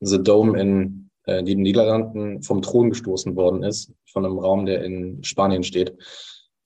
The 0.02 0.22
Dome 0.22 0.60
in 0.60 1.10
äh, 1.26 1.44
den 1.44 1.62
Niederlanden 1.62 2.42
vom 2.42 2.62
Thron 2.62 2.90
gestoßen 2.90 3.36
worden 3.36 3.64
ist, 3.64 3.94
von 4.12 4.26
einem 4.26 4.40
Raum, 4.40 4.66
der 4.66 4.84
in 4.84 5.24
Spanien 5.24 5.64
steht. 5.64 5.96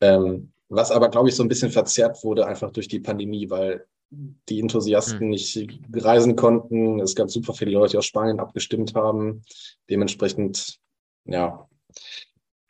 Ähm, 0.01 0.53
was 0.70 0.91
aber, 0.91 1.09
glaube 1.09 1.30
ich, 1.30 1.36
so 1.36 1.43
ein 1.43 1.49
bisschen 1.49 1.72
verzerrt 1.72 2.24
wurde, 2.24 2.47
einfach 2.47 2.72
durch 2.72 2.88
die 2.88 2.99
Pandemie, 2.99 3.49
weil 3.49 3.86
die 4.09 4.59
Enthusiasten 4.59 5.26
mhm. 5.26 5.30
nicht 5.30 5.68
reisen 5.93 6.36
konnten. 6.36 6.99
Es 6.99 7.16
gab 7.16 7.30
super 7.30 7.53
viele 7.53 7.72
Leute, 7.72 7.91
die 7.91 7.97
aus 7.97 8.05
Spanien 8.05 8.39
abgestimmt 8.39 8.95
haben. 8.95 9.41
Dementsprechend, 9.89 10.80
ja. 11.26 11.68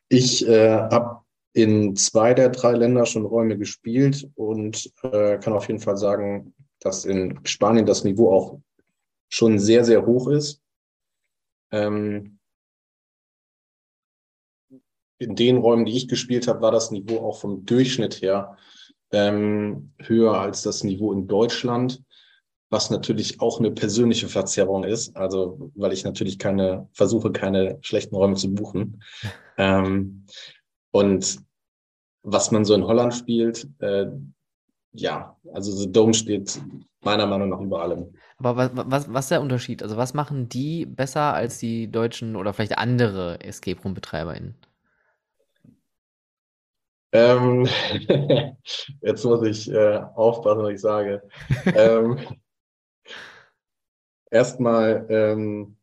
Ich 0.09 0.47
äh, 0.47 0.79
habe 0.79 1.21
in 1.53 1.95
zwei 1.95 2.33
der 2.33 2.49
drei 2.49 2.73
Länder 2.73 3.05
schon 3.05 3.25
Räume 3.25 3.57
gespielt 3.57 4.29
und 4.35 4.91
äh, 5.03 5.37
kann 5.39 5.53
auf 5.53 5.67
jeden 5.67 5.79
Fall 5.79 5.97
sagen, 5.97 6.53
dass 6.79 7.05
in 7.05 7.39
Spanien 7.45 7.85
das 7.85 8.03
Niveau 8.03 8.31
auch 8.31 8.59
schon 9.29 9.57
sehr, 9.59 9.83
sehr 9.83 10.05
hoch 10.05 10.27
ist. 10.27 10.61
Ähm, 11.71 12.34
in 15.17 15.35
den 15.35 15.57
Räumen, 15.57 15.85
die 15.85 15.95
ich 15.95 16.07
gespielt 16.07 16.47
habe, 16.47 16.61
war 16.61 16.71
das 16.71 16.91
Niveau 16.91 17.19
auch 17.19 17.39
vom 17.39 17.65
Durchschnitt 17.65 18.21
her 18.21 18.57
ähm, 19.11 19.91
höher 19.99 20.39
als 20.39 20.61
das 20.61 20.83
Niveau 20.83 21.13
in 21.13 21.27
Deutschland, 21.27 22.03
was 22.69 22.89
natürlich 22.89 23.39
auch 23.39 23.59
eine 23.59 23.71
persönliche 23.71 24.27
Verzerrung 24.27 24.83
ist. 24.83 25.15
Also, 25.15 25.71
weil 25.75 25.93
ich 25.93 26.03
natürlich 26.03 26.39
keine, 26.39 26.89
versuche, 26.93 27.31
keine 27.31 27.77
schlechten 27.81 28.15
Räume 28.15 28.35
zu 28.35 28.53
buchen. 28.53 29.01
Ähm, 29.57 30.25
und 30.91 31.37
was 32.23 32.51
man 32.51 32.65
so 32.65 32.73
in 32.73 32.83
Holland 32.83 33.13
spielt, 33.13 33.69
äh, 33.79 34.07
ja, 34.91 35.37
also 35.53 35.71
The 35.71 35.89
Dome 35.89 36.13
steht 36.13 36.59
meiner 37.05 37.25
Meinung 37.25 37.47
nach 37.47 37.61
über 37.61 37.81
allem. 37.81 38.13
Aber 38.37 38.57
was, 38.57 38.71
was, 38.73 39.13
was 39.13 39.25
ist 39.25 39.31
der 39.31 39.41
Unterschied? 39.41 39.81
Also 39.81 39.95
was 39.95 40.13
machen 40.13 40.49
die 40.49 40.85
besser 40.85 41.33
als 41.33 41.57
die 41.57 41.89
deutschen 41.89 42.35
oder 42.35 42.51
vielleicht 42.51 42.77
andere 42.77 43.39
Escape 43.41 43.81
Room 43.81 43.93
BetreiberInnen? 43.93 44.55
Ähm, 47.15 47.65
jetzt 49.01 49.23
muss 49.23 49.41
ich 49.47 49.71
äh, 49.71 50.01
aufpassen, 50.15 50.63
was 50.63 50.73
ich 50.73 50.81
sage. 50.81 51.21
ähm, 51.75 52.19
Erstmal, 54.29 55.05
ähm, 55.09 55.77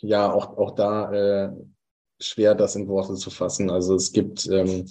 Ja, 0.00 0.32
auch, 0.32 0.56
auch 0.58 0.74
da 0.74 1.12
äh, 1.12 1.52
schwer, 2.18 2.54
das 2.54 2.76
in 2.76 2.88
Worte 2.88 3.14
zu 3.14 3.30
fassen. 3.30 3.70
Also 3.70 3.94
es 3.94 4.12
gibt 4.12 4.46
ähm, 4.48 4.86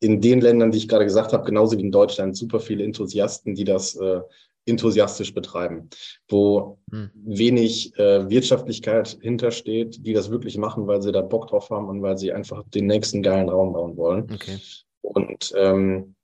in 0.00 0.20
den 0.20 0.40
Ländern, 0.40 0.70
die 0.70 0.78
ich 0.78 0.88
gerade 0.88 1.04
gesagt 1.04 1.32
habe, 1.32 1.44
genauso 1.44 1.76
wie 1.76 1.82
in 1.82 1.92
Deutschland, 1.92 2.36
super 2.36 2.60
viele 2.60 2.84
Enthusiasten, 2.84 3.54
die 3.54 3.64
das 3.64 3.96
äh, 3.96 4.20
enthusiastisch 4.68 5.34
betreiben, 5.34 5.88
wo 6.28 6.78
hm. 6.90 7.10
wenig 7.14 7.98
äh, 7.98 8.28
Wirtschaftlichkeit 8.28 9.18
hintersteht, 9.20 10.04
die 10.06 10.12
das 10.12 10.30
wirklich 10.30 10.58
machen, 10.58 10.86
weil 10.86 11.02
sie 11.02 11.12
da 11.12 11.22
Bock 11.22 11.48
drauf 11.48 11.70
haben 11.70 11.88
und 11.88 12.02
weil 12.02 12.18
sie 12.18 12.32
einfach 12.32 12.62
den 12.68 12.86
nächsten 12.86 13.22
geilen 13.22 13.48
Raum 13.48 13.72
bauen 13.72 13.96
wollen. 13.96 14.30
Okay. 14.32 14.58
Und 15.00 15.52
ähm, 15.56 16.14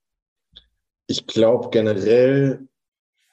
ich 1.07 1.27
glaube, 1.27 1.69
generell 1.71 2.67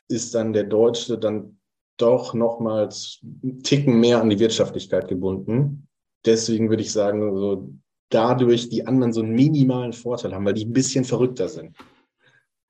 ist 0.09 0.35
dann 0.35 0.53
der 0.53 0.65
Deutsche 0.65 1.19
dann 1.19 1.59
doch 1.97 2.35
nochmals 2.35 3.21
einen 3.43 3.63
Ticken 3.63 4.01
mehr 4.01 4.21
an 4.21 4.31
die 4.31 4.39
Wirtschaftlichkeit 4.39 5.09
gebunden. 5.09 5.89
Deswegen 6.25 6.69
würde 6.69 6.83
ich 6.83 6.93
sagen, 6.93 7.37
so 7.37 7.73
dadurch 8.09 8.69
die 8.69 8.87
anderen 8.87 9.13
so 9.13 9.23
einen 9.23 9.35
minimalen 9.35 9.93
Vorteil 9.93 10.35
haben, 10.35 10.45
weil 10.45 10.55
die 10.55 10.65
ein 10.65 10.73
bisschen 10.73 11.05
verrückter 11.05 11.49
sind. 11.49 11.77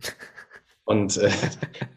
Und 0.85 1.17
äh, 1.17 1.31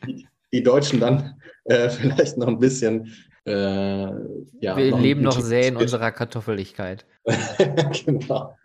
die, 0.06 0.28
die, 0.58 0.64
Deutschen 0.64 1.00
dann 1.00 1.40
äh, 1.66 1.90
vielleicht 1.92 2.38
noch 2.38 2.48
ein 2.48 2.60
bisschen. 2.60 3.14
Äh, 3.46 3.52
ja, 3.52 4.76
Wir 4.76 4.92
noch 4.92 5.00
leben 5.00 5.22
noch 5.22 5.40
sehr 5.40 5.68
in 5.68 5.76
unserer 5.76 6.12
Kartoffeligkeit. 6.12 7.06
genau. 8.06 8.56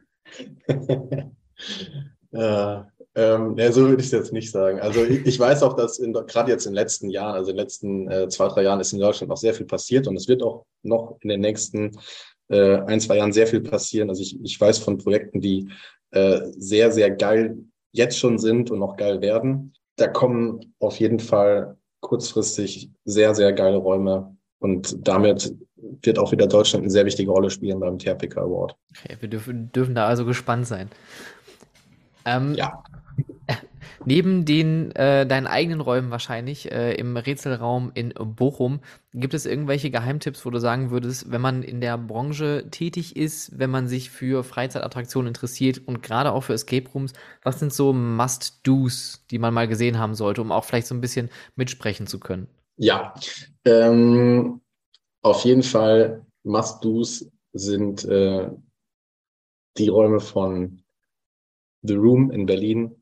äh, 2.33 2.81
ähm, 3.17 3.57
ja, 3.59 3.73
so 3.73 3.89
würde 3.89 4.01
ich 4.01 4.07
es 4.07 4.13
jetzt 4.13 4.33
nicht 4.33 4.51
sagen. 4.51 4.81
Also 4.81 5.05
ich, 5.05 5.27
ich 5.27 5.39
weiß 5.39 5.63
auch, 5.65 5.75
dass 5.75 6.01
gerade 6.27 6.51
jetzt 6.51 6.67
in 6.67 6.73
den 6.73 6.77
letzten 6.77 7.11
Jahren, 7.11 7.35
also 7.35 7.51
in 7.51 7.57
den 7.57 7.63
letzten 7.63 8.11
äh, 8.11 8.29
zwei, 8.29 8.49
drei 8.49 8.63
Jahren 8.63 8.81
ist 8.81 8.93
in 8.93 9.01
Deutschland 9.01 9.33
auch 9.33 9.37
sehr 9.37 9.53
viel 9.53 9.67
passiert 9.67 10.07
und 10.07 10.17
es 10.17 10.29
wird 10.29 10.43
auch 10.43 10.65
noch 10.83 11.19
in 11.21 11.29
den 11.29 11.41
nächsten 11.41 11.99
äh, 12.49 12.77
ein, 12.83 13.01
zwei 13.01 13.17
Jahren 13.17 13.33
sehr 13.33 13.49
viel 13.49 13.61
passieren. 13.61 14.11
Also 14.11 14.23
ich, 14.23 14.41
ich 14.43 14.61
weiß 14.61 14.79
von 14.79 14.99
Projekten, 14.99 15.41
die 15.41 15.69
äh, 16.13 16.41
sehr, 16.57 16.93
sehr 16.93 17.11
geil 17.11 17.59
jetzt 17.93 18.19
schon 18.19 18.39
sind 18.39 18.71
und 18.71 18.79
noch 18.79 18.97
geil 18.97 19.21
werden. 19.21 19.75
Da 19.97 20.07
kommen 20.07 20.75
auf 20.79 21.01
jeden 21.01 21.19
Fall 21.19 21.77
kurzfristig 22.01 22.91
sehr, 23.05 23.35
sehr 23.35 23.53
geile 23.53 23.77
Räume 23.77 24.37
und 24.59 25.07
damit 25.07 25.55
wird 26.03 26.19
auch 26.19 26.33
wieder 26.33 26.47
Deutschland 26.47 26.85
eine 26.85 26.91
sehr 26.91 27.07
wichtige 27.07 27.31
Rolle 27.31 27.51
spielen 27.51 27.81
beim 27.81 27.99
TRPK 27.99 28.43
Award. 28.43 28.77
Okay, 28.91 29.17
wir 29.21 29.29
dürfen, 29.29 29.73
dürfen 29.73 29.95
da 29.95 30.07
also 30.07 30.25
gespannt 30.25 30.67
sein. 30.67 30.91
Ähm, 32.25 32.55
ja. 32.55 32.83
Neben 34.07 34.45
den 34.47 34.93
äh, 34.93 35.27
deinen 35.27 35.47
eigenen 35.47 35.81
Räumen 35.81 36.11
wahrscheinlich 36.11 36.73
äh, 36.73 36.95
im 36.95 37.17
Rätselraum 37.17 37.91
in 37.95 38.15
Bochum, 38.15 38.81
gibt 39.13 39.35
es 39.35 39.45
irgendwelche 39.45 39.91
Geheimtipps, 39.91 40.47
wo 40.47 40.51
du 40.51 40.59
sagen 40.59 40.91
würdest, 40.91 41.31
wenn 41.31 41.41
man 41.41 41.63
in 41.63 41.81
der 41.81 41.99
Branche 41.99 42.67
tätig 42.71 43.17
ist, 43.17 43.59
wenn 43.59 43.71
man 43.71 43.89
sich 43.89 44.11
für 44.11 44.43
Freizeitattraktionen 44.43 45.29
interessiert 45.29 45.87
und 45.87 46.03
gerade 46.03 46.33
auch 46.33 46.43
für 46.43 46.55
Escape 46.55 46.89
Rooms, 46.91 47.13
was 47.43 47.59
sind 47.59 47.73
so 47.73 47.93
Must-Dos, 47.93 49.27
die 49.31 49.39
man 49.39 49.53
mal 49.53 49.69
gesehen 49.69 49.99
haben 49.99 50.15
sollte, 50.15 50.41
um 50.41 50.53
auch 50.53 50.65
vielleicht 50.65 50.87
so 50.87 50.95
ein 50.95 51.03
bisschen 51.03 51.29
mitsprechen 51.57 52.07
zu 52.07 52.19
können? 52.19 52.47
Ja, 52.77 53.13
ähm, 53.67 54.61
auf 55.23 55.45
jeden 55.45 55.63
Fall 55.63 56.25
Must-Dos 56.45 57.31
sind 57.53 58.05
äh, 58.07 58.49
die 59.77 59.89
Räume 59.89 60.21
von 60.21 60.83
The 61.83 61.95
Room 61.95 62.31
in 62.31 62.47
Berlin, 62.47 63.00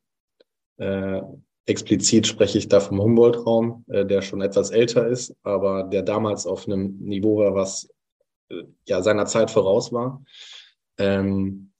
äh, 0.78 1.20
explizit 1.66 2.26
spreche 2.26 2.58
ich 2.58 2.68
da 2.68 2.80
vom 2.80 3.00
Humboldt-Raum, 3.00 3.84
äh, 3.88 4.04
der 4.06 4.22
schon 4.22 4.40
etwas 4.40 4.70
älter 4.70 5.06
ist, 5.06 5.36
aber 5.42 5.84
der 5.84 6.02
damals 6.02 6.46
auf 6.46 6.66
einem 6.66 6.96
Niveau 6.98 7.38
war, 7.38 7.54
was 7.54 7.88
äh, 8.50 8.62
ja 8.86 9.02
seiner 9.02 9.26
Zeit 9.26 9.50
voraus 9.50 9.92
war. 9.92 10.22
Ähm, 10.98 11.72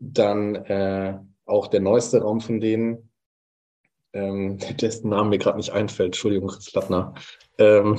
dann 0.00 0.54
äh, 0.54 1.18
auch 1.46 1.66
der 1.68 1.80
neueste 1.80 2.20
Raum 2.20 2.40
von 2.40 2.60
denen, 2.60 3.10
ähm, 4.12 4.58
dessen 4.80 5.10
Namen 5.10 5.30
mir 5.30 5.38
gerade 5.38 5.56
nicht 5.56 5.72
einfällt. 5.72 6.08
Entschuldigung, 6.08 6.48
Chris 6.48 6.72
Lattner. 6.74 7.14
Ähm, 7.58 7.98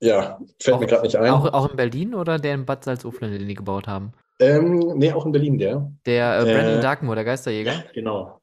ja, 0.00 0.38
fällt 0.60 0.76
auch, 0.76 0.80
mir 0.80 0.86
gerade 0.86 1.02
nicht 1.02 1.16
ein. 1.16 1.30
Auch, 1.30 1.52
auch 1.52 1.70
in 1.70 1.76
Berlin 1.76 2.14
oder 2.14 2.38
der 2.38 2.54
in 2.54 2.66
Bad 2.66 2.84
Salzuflen, 2.84 3.32
den 3.32 3.48
die 3.48 3.54
gebaut 3.54 3.86
haben? 3.86 4.12
Ähm, 4.38 4.92
nee, 4.96 5.12
auch 5.12 5.24
in 5.24 5.32
Berlin, 5.32 5.58
der. 5.58 5.90
Der 6.04 6.40
äh, 6.40 6.44
Brandon 6.44 6.78
äh, 6.78 6.80
Darkmoor, 6.80 7.14
der 7.14 7.24
Geisterjäger. 7.24 7.84
Genau. 7.94 8.40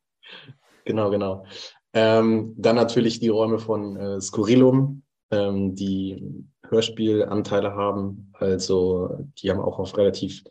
Genau, 0.86 1.09
genau. 1.09 1.45
Ähm, 1.93 2.55
dann 2.57 2.75
natürlich 2.75 3.19
die 3.19 3.29
Räume 3.29 3.59
von 3.59 3.95
äh, 3.97 4.21
Scurilum, 4.21 5.03
ähm, 5.31 5.75
die 5.75 6.45
Hörspielanteile 6.67 7.75
haben. 7.75 8.31
Also 8.34 9.09
die 9.38 9.51
haben 9.51 9.59
auch 9.59 9.79
auf 9.79 9.97
relativ 9.97 10.43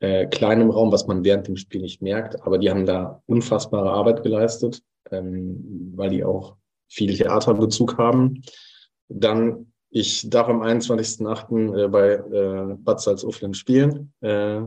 äh, 0.00 0.26
kleinem 0.26 0.70
Raum, 0.70 0.92
was 0.92 1.06
man 1.06 1.24
während 1.24 1.48
dem 1.48 1.56
Spiel 1.56 1.80
nicht 1.80 2.02
merkt, 2.02 2.42
aber 2.42 2.58
die 2.58 2.70
haben 2.70 2.84
da 2.84 3.22
unfassbare 3.26 3.90
Arbeit 3.90 4.22
geleistet, 4.22 4.82
ähm, 5.10 5.92
weil 5.96 6.10
die 6.10 6.24
auch 6.24 6.56
viel 6.88 7.16
Theaterbezug 7.16 7.96
haben. 7.96 8.42
Dann, 9.08 9.72
ich 9.90 10.28
darf 10.28 10.48
am 10.48 10.62
21.08. 10.62 11.84
Äh, 11.84 11.88
bei 11.88 12.10
äh, 12.12 12.76
Bad 12.78 13.00
Salzuflen 13.00 13.54
spielen. 13.54 14.12
Äh, 14.20 14.62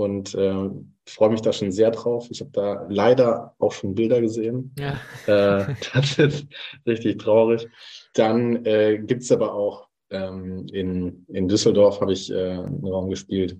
und 0.00 0.34
äh, 0.34 0.70
freue 1.06 1.30
mich 1.30 1.42
da 1.42 1.52
schon 1.52 1.72
sehr 1.72 1.90
drauf. 1.90 2.26
Ich 2.30 2.40
habe 2.40 2.50
da 2.52 2.86
leider 2.88 3.54
auch 3.58 3.72
schon 3.72 3.94
Bilder 3.94 4.20
gesehen. 4.20 4.74
Ja. 4.78 5.00
Äh, 5.26 5.74
das 5.94 6.18
ist 6.18 6.46
richtig 6.86 7.18
traurig. 7.18 7.68
Dann 8.14 8.64
äh, 8.64 8.98
gibt 8.98 9.22
es 9.22 9.32
aber 9.32 9.54
auch 9.54 9.88
ähm, 10.10 10.66
in, 10.72 11.24
in 11.28 11.48
Düsseldorf 11.48 12.00
habe 12.00 12.12
ich 12.12 12.30
äh, 12.30 12.52
einen 12.52 12.84
Raum 12.84 13.10
gespielt 13.10 13.56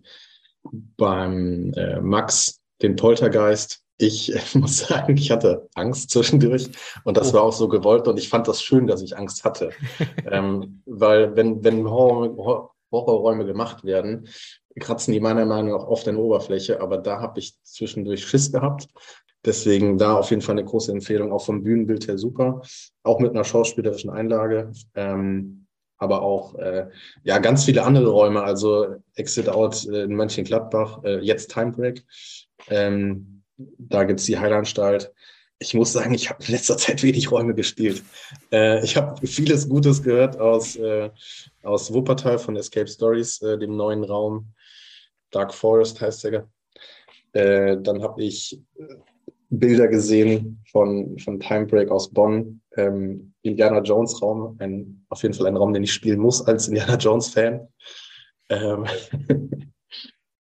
beim 0.96 1.72
äh, 1.74 2.00
Max, 2.00 2.60
den 2.82 2.96
Poltergeist. 2.96 3.82
Ich 3.98 4.32
muss 4.54 4.78
sagen, 4.78 5.16
ich 5.16 5.30
hatte 5.30 5.68
Angst 5.74 6.10
zwischendurch 6.10 6.68
und 7.04 7.16
das 7.16 7.30
oh. 7.30 7.34
war 7.34 7.42
auch 7.42 7.52
so 7.52 7.68
gewollt 7.68 8.08
und 8.08 8.18
ich 8.18 8.28
fand 8.28 8.48
das 8.48 8.62
schön, 8.62 8.86
dass 8.86 9.02
ich 9.02 9.16
Angst 9.16 9.44
hatte. 9.44 9.70
ähm, 10.30 10.82
weil 10.86 11.36
wenn, 11.36 11.62
wenn 11.62 11.88
Horror, 11.88 12.74
Horrorräume 12.90 13.46
gemacht 13.46 13.84
werden, 13.84 14.26
kratzen 14.78 15.12
die 15.12 15.20
meiner 15.20 15.46
Meinung 15.46 15.72
nach 15.72 15.86
oft 15.86 16.06
an 16.06 16.14
der 16.14 16.24
Oberfläche, 16.24 16.80
aber 16.80 16.98
da 16.98 17.20
habe 17.20 17.38
ich 17.40 17.60
zwischendurch 17.62 18.26
Schiss 18.26 18.52
gehabt. 18.52 18.88
Deswegen 19.44 19.96
da 19.96 20.14
auf 20.14 20.30
jeden 20.30 20.42
Fall 20.42 20.58
eine 20.58 20.64
große 20.64 20.92
Empfehlung, 20.92 21.32
auch 21.32 21.44
vom 21.44 21.62
Bühnenbild 21.62 22.06
her 22.06 22.18
super, 22.18 22.60
auch 23.02 23.20
mit 23.20 23.30
einer 23.30 23.44
schauspielerischen 23.44 24.10
Einlage, 24.10 24.72
ähm, 24.94 25.66
aber 25.96 26.22
auch 26.22 26.54
äh, 26.56 26.88
ja 27.22 27.38
ganz 27.38 27.64
viele 27.64 27.84
andere 27.84 28.10
Räume, 28.10 28.42
also 28.42 28.96
Exit 29.14 29.48
Out 29.48 29.84
in 29.84 30.14
Mönchengladbach, 30.14 31.04
äh, 31.04 31.20
jetzt 31.20 31.50
Time 31.52 31.72
Break, 31.72 32.04
ähm, 32.68 33.42
da 33.78 34.04
gibt's 34.04 34.24
die 34.24 34.38
Heilanstalt. 34.38 35.12
Ich 35.58 35.74
muss 35.74 35.92
sagen, 35.92 36.14
ich 36.14 36.30
habe 36.30 36.42
in 36.44 36.52
letzter 36.52 36.78
Zeit 36.78 37.02
wenig 37.02 37.30
Räume 37.30 37.54
gespielt. 37.54 38.02
Äh, 38.50 38.82
ich 38.84 38.96
habe 38.96 39.26
vieles 39.26 39.68
Gutes 39.68 40.02
gehört 40.02 40.38
aus, 40.38 40.76
äh, 40.76 41.10
aus 41.62 41.92
Wuppertal 41.92 42.38
von 42.38 42.56
Escape 42.56 42.88
Stories, 42.88 43.42
äh, 43.42 43.58
dem 43.58 43.76
neuen 43.76 44.04
Raum. 44.04 44.52
Dark 45.30 45.54
Forest 45.54 46.00
heißt 46.00 46.24
der. 46.24 46.48
Äh, 47.32 47.76
dann 47.80 48.02
habe 48.02 48.22
ich 48.22 48.60
äh, 48.76 48.96
Bilder 49.50 49.88
gesehen 49.88 50.62
von, 50.70 51.18
von 51.18 51.40
Time 51.40 51.66
Break 51.66 51.90
aus 51.90 52.12
Bonn, 52.12 52.60
ähm, 52.76 53.34
Indiana 53.42 53.80
Jones 53.80 54.20
Raum, 54.22 54.56
ein, 54.60 55.04
auf 55.08 55.22
jeden 55.22 55.34
Fall 55.34 55.46
ein 55.46 55.56
Raum, 55.56 55.72
den 55.72 55.82
ich 55.82 55.92
spielen 55.92 56.20
muss 56.20 56.46
als 56.46 56.68
Indiana 56.68 56.96
Jones 56.96 57.28
Fan. 57.28 57.68
Ähm, 58.48 58.86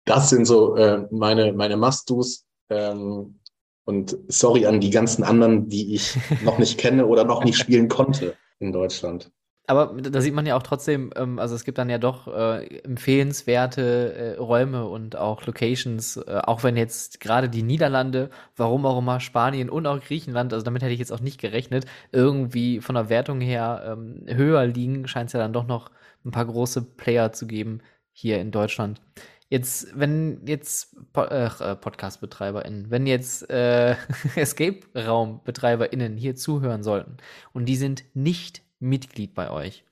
das 0.05 0.29
sind 0.29 0.45
so 0.45 0.75
äh, 0.75 1.05
meine, 1.11 1.53
meine 1.53 1.77
Must-Dos. 1.77 2.45
Ähm, 2.69 3.39
und 3.85 4.17
sorry 4.29 4.65
an 4.65 4.79
die 4.79 4.89
ganzen 4.89 5.23
anderen, 5.23 5.67
die 5.67 5.93
ich 5.93 6.17
noch 6.43 6.57
nicht 6.57 6.77
kenne 6.77 7.05
oder 7.05 7.25
noch 7.25 7.43
nicht 7.43 7.57
spielen 7.57 7.89
konnte 7.89 8.35
in 8.59 8.71
Deutschland. 8.71 9.31
Aber 9.65 9.95
da 10.01 10.19
sieht 10.19 10.33
man 10.33 10.45
ja 10.45 10.57
auch 10.57 10.63
trotzdem, 10.63 11.11
ähm, 11.15 11.39
also 11.39 11.55
es 11.55 11.63
gibt 11.63 11.77
dann 11.77 11.89
ja 11.89 11.97
doch 11.97 12.27
äh, 12.27 12.65
empfehlenswerte 12.79 14.13
äh, 14.13 14.37
Räume 14.37 14.85
und 14.87 15.15
auch 15.15 15.45
Locations, 15.45 16.17
äh, 16.17 16.41
auch 16.43 16.63
wenn 16.63 16.75
jetzt 16.75 17.21
gerade 17.21 17.47
die 17.47 17.63
Niederlande, 17.63 18.29
warum 18.57 18.85
auch 18.85 18.97
immer 18.97 19.21
Spanien 19.21 19.69
und 19.69 19.87
auch 19.87 20.01
Griechenland, 20.01 20.51
also 20.51 20.65
damit 20.65 20.81
hätte 20.83 20.91
ich 20.91 20.99
jetzt 20.99 21.13
auch 21.13 21.21
nicht 21.21 21.39
gerechnet, 21.39 21.85
irgendwie 22.11 22.81
von 22.81 22.95
der 22.95 23.07
Wertung 23.07 23.39
her 23.39 23.83
ähm, 23.87 24.25
höher 24.27 24.65
liegen, 24.65 25.07
scheint 25.07 25.27
es 25.27 25.33
ja 25.33 25.39
dann 25.39 25.53
doch 25.53 25.65
noch 25.65 25.91
ein 26.25 26.31
paar 26.31 26.45
große 26.45 26.81
Player 26.81 27.31
zu 27.31 27.47
geben 27.47 27.79
hier 28.11 28.41
in 28.41 28.51
Deutschland. 28.51 29.01
Jetzt, 29.49 29.97
wenn 29.97 30.41
jetzt 30.45 30.95
äh, 31.15 31.75
Podcast-BetreiberInnen, 31.75 32.89
wenn 32.89 33.07
jetzt 33.07 33.49
äh, 33.49 33.95
Escape-Raum-BetreiberInnen 34.35 36.17
hier 36.17 36.35
zuhören 36.35 36.83
sollten 36.83 37.17
und 37.53 37.65
die 37.65 37.77
sind 37.77 38.03
nicht 38.13 38.63
Mitglied 38.83 39.33
bei 39.33 39.49
euch. 39.49 39.85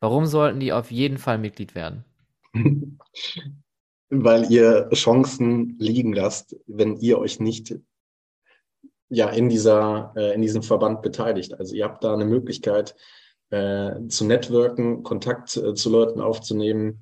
Warum 0.00 0.26
sollten 0.26 0.60
die 0.60 0.72
auf 0.72 0.90
jeden 0.90 1.18
Fall 1.18 1.38
Mitglied 1.38 1.74
werden? 1.74 2.04
Weil 4.10 4.50
ihr 4.50 4.90
Chancen 4.92 5.76
liegen 5.78 6.12
lasst, 6.12 6.56
wenn 6.66 6.96
ihr 6.96 7.18
euch 7.18 7.40
nicht 7.40 7.74
ja, 9.08 9.28
in, 9.30 9.48
dieser, 9.48 10.12
äh, 10.16 10.34
in 10.34 10.42
diesem 10.42 10.62
Verband 10.62 11.02
beteiligt. 11.02 11.54
Also 11.58 11.74
ihr 11.74 11.84
habt 11.84 12.04
da 12.04 12.12
eine 12.12 12.24
Möglichkeit, 12.24 12.96
äh, 13.50 14.06
zu 14.08 14.24
networken, 14.24 15.02
Kontakt 15.02 15.56
äh, 15.56 15.74
zu 15.74 15.90
Leuten 15.90 16.20
aufzunehmen, 16.20 17.00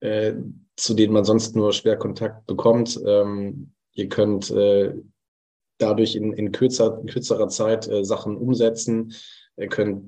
äh, 0.00 0.34
zu 0.76 0.94
denen 0.94 1.12
man 1.12 1.24
sonst 1.24 1.56
nur 1.56 1.72
schwer 1.72 1.96
Kontakt 1.96 2.46
bekommt. 2.46 3.00
Ähm, 3.04 3.72
ihr 3.92 4.08
könnt 4.08 4.50
äh, 4.50 4.94
dadurch 5.78 6.14
in, 6.14 6.32
in, 6.32 6.52
kürzer, 6.52 6.98
in 7.00 7.06
kürzerer 7.06 7.48
Zeit 7.48 7.88
äh, 7.88 8.04
Sachen 8.04 8.36
umsetzen. 8.36 9.12
Ihr 9.56 9.68
könnt 9.68 10.04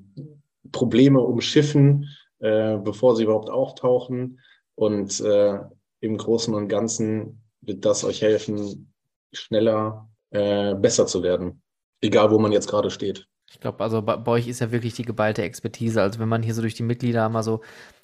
Probleme 0.71 1.21
umschiffen, 1.21 2.09
äh, 2.39 2.77
bevor 2.77 3.17
sie 3.17 3.25
überhaupt 3.25 3.51
auftauchen. 3.51 4.41
Und 4.75 5.21
äh, 5.21 5.59
im 6.01 6.17
Großen 6.17 6.55
und 6.55 6.69
Ganzen 6.69 7.43
wird 7.61 7.85
das 7.85 8.05
euch 8.05 8.23
helfen, 8.23 8.93
schneller, 9.33 10.09
äh, 10.31 10.75
besser 10.75 11.07
zu 11.07 11.23
werden. 11.23 11.63
Egal, 12.01 12.31
wo 12.31 12.39
man 12.39 12.53
jetzt 12.53 12.69
gerade 12.69 12.91
steht. 12.91 13.27
Ich 13.51 13.61
glaube, 13.61 13.83
also 13.85 14.03
bei, 14.03 14.17
bei, 14.17 14.33
euch 14.33 14.49
ist 14.49 14.61
ja 14.61 14.73
wirklich 14.73 14.95
die 14.95 15.05
geballte 15.05 15.43
Expertise. 15.43 16.01
Also 16.01 16.19
wenn 16.19 16.29
man 16.29 16.43
hier 16.43 16.55
so 16.55 16.63
durch 16.63 16.75
die 16.75 16.83
Mitglieder 16.83 17.29
mal 17.29 17.43
so 17.43 17.61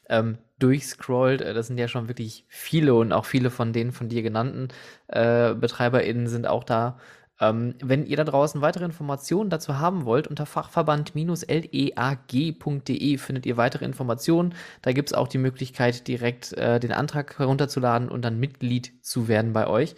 ähm, 0.08 0.38
durchscrollt, 0.58 1.40
äh, 1.40 1.54
das 1.54 1.66
sind 1.66 1.78
ja 1.78 1.88
schon 1.88 2.08
wirklich 2.08 2.44
viele 2.48 2.94
und 2.94 3.12
auch 3.12 3.24
viele 3.24 3.50
von 3.50 3.72
den 3.72 3.92
von 3.92 4.08
dir 4.08 4.22
genannten 4.22 4.68
äh, 5.08 5.54
BetreiberInnen 5.54 6.28
sind 6.28 6.46
auch 6.46 6.64
da. 6.64 6.98
Ähm, 7.40 7.74
wenn 7.82 8.04
ihr 8.04 8.16
da 8.16 8.24
draußen 8.24 8.60
weitere 8.60 8.84
Informationen 8.84 9.50
dazu 9.50 9.78
haben 9.78 10.04
wollt, 10.04 10.26
unter 10.26 10.44
fachverband-leag.de 10.46 13.18
findet 13.18 13.46
ihr 13.46 13.56
weitere 13.56 13.84
Informationen. 13.84 14.54
Da 14.82 14.90
gibt 14.92 15.10
es 15.10 15.14
auch 15.14 15.28
die 15.28 15.38
Möglichkeit, 15.38 16.08
direkt 16.08 16.54
äh, 16.54 16.80
den 16.80 16.90
Antrag 16.92 17.38
herunterzuladen 17.38 18.08
und 18.08 18.22
dann 18.22 18.40
Mitglied 18.40 19.04
zu 19.04 19.28
werden 19.28 19.52
bei 19.52 19.68
euch. 19.68 19.94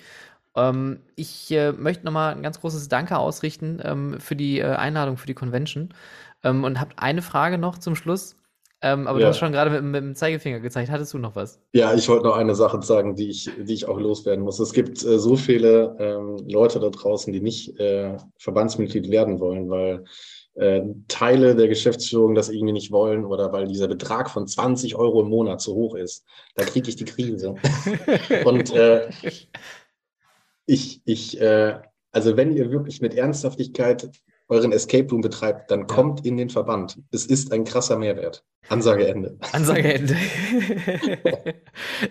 Ähm, 0.56 1.00
ich 1.16 1.50
äh, 1.52 1.72
möchte 1.72 2.04
nochmal 2.04 2.34
ein 2.34 2.42
ganz 2.42 2.60
großes 2.60 2.88
Danke 2.88 3.18
ausrichten 3.18 3.80
ähm, 3.82 4.20
für 4.20 4.36
die 4.36 4.58
äh, 4.58 4.74
Einladung 4.74 5.16
für 5.16 5.26
die 5.26 5.34
Convention 5.34 5.94
ähm, 6.42 6.64
und 6.64 6.80
habe 6.80 6.92
eine 6.96 7.22
Frage 7.22 7.58
noch 7.58 7.78
zum 7.78 7.94
Schluss. 7.94 8.36
Ähm, 8.82 9.06
aber 9.06 9.18
ja. 9.18 9.26
du 9.26 9.28
hast 9.30 9.38
schon 9.38 9.52
gerade 9.52 9.70
mit, 9.70 9.82
mit, 9.82 10.02
dem 10.02 10.14
Zeigefinger 10.14 10.60
gezeigt. 10.60 10.90
Hattest 10.90 11.12
du 11.12 11.18
noch 11.18 11.36
was? 11.36 11.60
Ja, 11.72 11.94
ich 11.94 12.08
wollte 12.08 12.24
noch 12.24 12.36
eine 12.36 12.54
Sache 12.54 12.80
sagen, 12.82 13.14
die 13.14 13.28
ich, 13.28 13.50
die 13.58 13.74
ich 13.74 13.86
auch 13.86 13.98
loswerden 13.98 14.42
muss. 14.42 14.58
Es 14.58 14.72
gibt 14.72 15.04
äh, 15.04 15.18
so 15.18 15.36
viele 15.36 15.96
ähm, 15.98 16.38
Leute 16.48 16.80
da 16.80 16.88
draußen, 16.88 17.32
die 17.32 17.40
nicht 17.40 17.78
äh, 17.78 18.16
Verbandsmitglied 18.38 19.10
werden 19.10 19.38
wollen, 19.38 19.68
weil 19.68 20.04
äh, 20.54 20.82
Teile 21.08 21.54
der 21.54 21.68
Geschäftsführung 21.68 22.34
das 22.34 22.48
irgendwie 22.48 22.72
nicht 22.72 22.90
wollen 22.90 23.24
oder 23.24 23.52
weil 23.52 23.66
dieser 23.66 23.88
Betrag 23.88 24.30
von 24.30 24.46
20 24.46 24.96
Euro 24.96 25.22
im 25.22 25.28
Monat 25.28 25.60
zu 25.60 25.74
hoch 25.74 25.94
ist. 25.94 26.24
Da 26.54 26.64
kriege 26.64 26.88
ich 26.88 26.96
die 26.96 27.04
Krise. 27.04 27.56
Und 28.44 28.74
äh, 28.74 29.10
ich, 30.66 31.02
ich 31.04 31.40
äh, 31.40 31.80
also 32.12 32.36
wenn 32.36 32.52
ihr 32.56 32.70
wirklich 32.70 33.00
mit 33.00 33.14
Ernsthaftigkeit 33.14 34.10
euren 34.50 34.72
Escape 34.72 35.08
Room 35.10 35.20
betreibt, 35.20 35.70
dann 35.70 35.86
kommt 35.86 36.26
in 36.26 36.36
den 36.36 36.50
Verband. 36.50 36.98
Es 37.10 37.24
ist 37.24 37.52
ein 37.52 37.64
krasser 37.64 37.96
Mehrwert. 37.98 38.44
Ansage 38.68 39.08
Ende. 39.08 39.36
Ansage 39.52 39.94
Ende. 39.94 40.16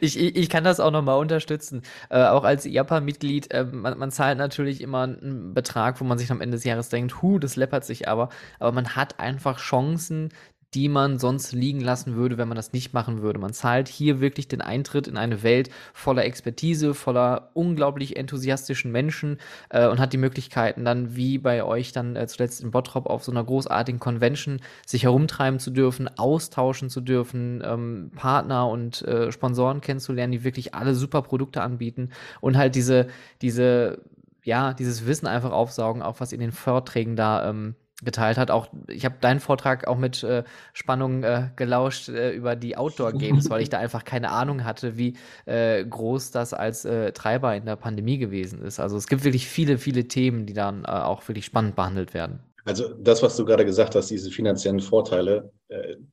ich, 0.02 0.20
ich, 0.20 0.36
ich, 0.36 0.50
kann 0.50 0.64
das 0.64 0.80
auch 0.80 0.92
nochmal 0.92 1.20
unterstützen. 1.20 1.84
Äh, 2.10 2.24
auch 2.24 2.44
als 2.44 2.66
Japan-Mitglied, 2.66 3.54
äh, 3.54 3.64
man, 3.64 3.98
man, 3.98 4.12
zahlt 4.12 4.38
natürlich 4.38 4.82
immer 4.82 5.04
einen 5.04 5.54
Betrag, 5.54 6.02
wo 6.02 6.06
man 6.06 6.18
sich 6.18 6.32
am 6.32 6.42
Ende 6.42 6.58
des 6.58 6.66
Jahres 6.66 6.90
denkt, 6.90 7.22
hu, 7.22 7.40
das 7.40 7.56
läppert 7.56 7.86
sich 7.86 8.08
aber. 8.08 8.30
Aber 8.60 8.72
man 8.72 8.96
hat 8.96 9.20
einfach 9.20 9.60
Chancen, 9.60 10.30
die 10.74 10.88
man 10.88 11.18
sonst 11.18 11.52
liegen 11.52 11.82
lassen 11.82 12.16
würde, 12.16 12.38
wenn 12.38 12.48
man 12.48 12.56
das 12.56 12.74
nicht 12.74 12.94
machen 12.94 13.22
würde. 13.22 13.40
Man 13.40 13.54
zahlt 13.54 13.88
hier 13.88 14.20
wirklich 14.22 14.48
den 14.48 14.62
Eintritt 14.62 15.08
in 15.08 15.18
eine 15.18 15.42
Welt 15.42 15.70
voller 15.94 16.26
Expertise, 16.26 16.94
voller 16.94 17.50
unglaublich 17.54 18.18
enthusiastischen 18.18 18.92
Menschen 18.92 19.40
äh, 19.70 19.88
und 19.88 20.00
hat 20.00 20.14
die 20.14 20.18
Möglichkeiten 20.18 20.86
dann, 20.86 21.16
wie 21.16 21.40
bei 21.40 21.64
euch 21.64 21.92
dann 21.92 22.16
äh, 22.16 22.28
zuletzt 22.28 22.62
in 22.62 22.72
Bottrop 22.72 23.08
auf 23.08 23.24
so 23.24 23.32
einer 23.32 23.44
großartigen 23.44 24.00
Convention, 24.00 24.62
sich 24.86 25.04
herumtreiben 25.04 25.60
zu 25.60 25.72
dürfen, 25.72 26.08
austauschen 26.18 26.90
zu 26.90 27.02
dürfen, 27.02 27.64
ähm, 27.66 28.12
Partner 28.16 28.68
und 28.68 29.02
äh, 29.04 29.32
Sponsoren 29.32 29.82
kennenzulernen, 29.82 30.32
die 30.32 30.44
wirklich 30.44 30.76
alle 30.76 30.94
super 30.94 31.24
Produkte 31.24 31.64
anbieten 31.64 32.10
und 32.42 32.58
halt 32.58 32.76
diese, 32.76 33.08
diese, 33.42 34.04
ja, 34.44 34.74
dieses 34.74 35.08
Wissen 35.08 35.26
einfach 35.26 35.52
aufsaugen, 35.52 36.04
auch 36.04 36.20
was 36.20 36.32
in 36.32 36.40
den 36.40 36.52
Vorträgen 36.52 37.16
da 37.16 37.50
ähm, 37.50 37.76
geteilt 38.04 38.38
hat. 38.38 38.52
Auch 38.52 38.68
ich 38.88 39.06
habe 39.06 39.16
deinen 39.20 39.39
Vortrag 39.39 39.88
auch 39.88 39.97
mit 39.97 40.24
äh, 40.24 40.43
Spannung 40.74 41.24
äh, 41.24 41.50
gelauscht 41.56 42.10
äh, 42.10 42.32
über 42.32 42.56
die 42.56 42.78
Outdoor 42.78 43.14
Games, 43.14 43.50
weil 43.50 43.62
ich 43.62 43.70
da 43.70 43.80
einfach 43.80 44.06
keine 44.06 44.32
Ahnung 44.32 44.64
hatte, 44.64 44.97
wie 44.97 45.16
äh, 45.45 45.84
groß 45.86 46.32
das 46.32 46.54
als 46.54 46.86
äh, 46.86 47.12
Treiber 47.12 47.56
in 47.56 47.66
der 47.66 47.76
Pandemie 47.76 48.18
gewesen 48.18 48.62
ist. 48.62 48.80
Also 48.80 48.97
es 48.97 49.08
gibt 49.08 49.24
wirklich 49.24 49.47
viele, 49.47 49.78
viele 49.78 50.08
Themen, 50.08 50.45
die 50.45 50.54
dann 50.54 50.86
äh, 50.86 50.88
auch 50.88 51.28
wirklich 51.28 51.45
spannend 51.45 51.76
behandelt 51.76 52.14
werden. 52.14 52.39
Also 52.66 52.89
das, 52.89 53.24
was 53.24 53.36
du 53.36 53.45
gerade 53.45 53.66
gesagt 53.66 53.95
hast, 53.95 54.10
diese 54.10 54.30
finanziellen 54.30 54.80
Vorteile, 54.80 55.52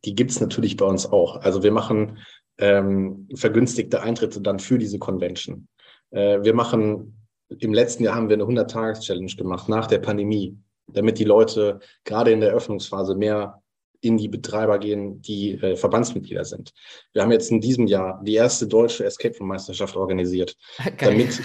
die 0.04 0.14
gibt 0.14 0.30
es 0.30 0.40
natürlich 0.40 0.76
bei 0.76 0.86
uns 0.86 1.04
auch. 1.04 1.36
Also 1.42 1.62
wir 1.62 1.72
machen 1.72 2.18
ähm, 2.58 3.28
vergünstigte 3.34 4.00
Eintritte 4.00 4.40
dann 4.40 4.58
für 4.58 4.78
diese 4.78 4.98
Convention. 4.98 5.66
wir 6.10 6.54
machen 6.54 7.16
im 7.48 7.74
letzten 7.74 8.04
Jahr 8.04 8.14
haben 8.14 8.28
wir 8.28 8.34
eine 8.34 8.44
100-Tages-Challenge 8.44 9.32
gemacht 9.36 9.68
nach 9.68 9.86
der 9.86 9.98
Pandemie 9.98 10.56
damit 10.86 11.18
die 11.18 11.24
Leute 11.24 11.80
gerade 12.04 12.30
in 12.30 12.40
der 12.40 12.52
Öffnungsphase 12.52 13.14
mehr 13.14 13.62
in 14.00 14.16
die 14.16 14.28
Betreiber 14.28 14.78
gehen, 14.78 15.20
die 15.22 15.52
äh, 15.54 15.76
Verbandsmitglieder 15.76 16.44
sind. 16.44 16.72
Wir 17.12 17.22
haben 17.22 17.32
jetzt 17.32 17.50
in 17.50 17.60
diesem 17.60 17.86
Jahr 17.86 18.20
die 18.22 18.34
erste 18.34 18.66
deutsche 18.66 19.04
Escape 19.04 19.36
Room 19.38 19.48
Meisterschaft 19.48 19.96
organisiert, 19.96 20.56
damit, 20.98 21.40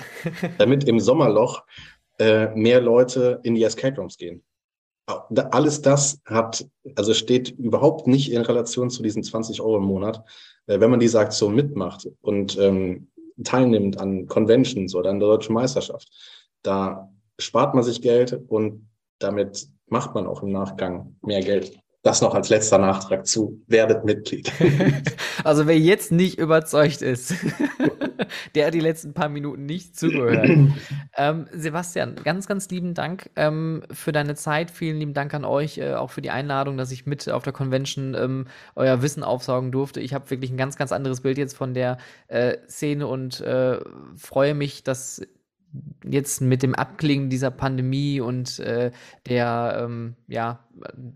damit 0.57 0.83
im 0.87 0.99
Sommerloch 0.99 1.63
äh, 2.19 2.53
mehr 2.55 2.81
Leute 2.81 3.39
in 3.43 3.55
die 3.55 3.63
Escape 3.63 3.95
Rooms 3.95 4.17
gehen. 4.17 4.43
Alles 5.51 5.81
das 5.81 6.21
hat, 6.25 6.65
also 6.95 7.13
steht 7.13 7.49
überhaupt 7.49 8.07
nicht 8.07 8.31
in 8.31 8.41
Relation 8.43 8.89
zu 8.89 9.01
diesen 9.03 9.23
20 9.23 9.59
Euro 9.59 9.77
im 9.77 9.85
Monat. 9.85 10.23
Äh, 10.67 10.79
wenn 10.79 10.91
man 10.91 10.99
diese 10.99 11.19
Aktion 11.19 11.55
mitmacht 11.55 12.07
und 12.21 12.57
ähm, 12.59 13.07
teilnimmt 13.43 13.99
an 13.99 14.27
Conventions 14.27 14.93
oder 14.93 15.09
an 15.09 15.19
der 15.19 15.29
deutschen 15.29 15.53
Meisterschaft, 15.53 16.09
da 16.61 17.09
spart 17.39 17.73
man 17.73 17.83
sich 17.83 18.01
Geld 18.01 18.39
und 18.47 18.87
damit 19.23 19.67
macht 19.87 20.15
man 20.15 20.27
auch 20.27 20.43
im 20.43 20.51
Nachgang 20.51 21.15
mehr 21.21 21.41
Geld. 21.41 21.77
Das 22.03 22.21
noch 22.21 22.33
als 22.33 22.49
letzter 22.49 22.79
Nachtrag 22.79 23.27
zu, 23.27 23.61
werdet 23.67 24.05
Mitglied. 24.05 24.51
Also 25.43 25.65
wer 25.65 25.79
jetzt 25.79 26.11
nicht 26.11 26.37
überzeugt 26.37 27.01
ist, 27.01 27.33
der 28.55 28.67
hat 28.67 28.75
die 28.75 28.79
letzten 28.79 29.15
paar 29.15 29.27
Minuten 29.27 29.65
nicht 29.65 29.97
zugehört. 29.97 30.47
ähm, 31.17 31.47
Sebastian, 31.51 32.15
ganz, 32.23 32.45
ganz 32.45 32.69
lieben 32.69 32.93
Dank 32.93 33.31
ähm, 33.35 33.81
für 33.91 34.11
deine 34.11 34.35
Zeit. 34.35 34.69
Vielen 34.69 34.97
lieben 34.97 35.15
Dank 35.15 35.33
an 35.33 35.43
euch, 35.43 35.79
äh, 35.79 35.95
auch 35.95 36.11
für 36.11 36.21
die 36.21 36.29
Einladung, 36.29 36.77
dass 36.77 36.91
ich 36.91 37.07
mit 37.07 37.27
auf 37.27 37.41
der 37.41 37.53
Convention 37.53 38.13
ähm, 38.13 38.45
euer 38.75 39.01
Wissen 39.01 39.23
aufsaugen 39.23 39.71
durfte. 39.71 39.99
Ich 39.99 40.13
habe 40.13 40.29
wirklich 40.29 40.51
ein 40.51 40.57
ganz, 40.57 40.77
ganz 40.77 40.91
anderes 40.91 41.21
Bild 41.21 41.39
jetzt 41.39 41.57
von 41.57 41.73
der 41.73 41.97
äh, 42.27 42.57
Szene 42.69 43.07
und 43.07 43.41
äh, 43.41 43.79
freue 44.15 44.53
mich, 44.53 44.83
dass 44.83 45.21
jetzt 46.03 46.41
mit 46.41 46.63
dem 46.63 46.75
Abklingen 46.75 47.29
dieser 47.29 47.51
Pandemie 47.51 48.19
und 48.19 48.59
äh, 48.59 48.91
der 49.27 49.81
ähm, 49.83 50.15
ja, 50.27 50.59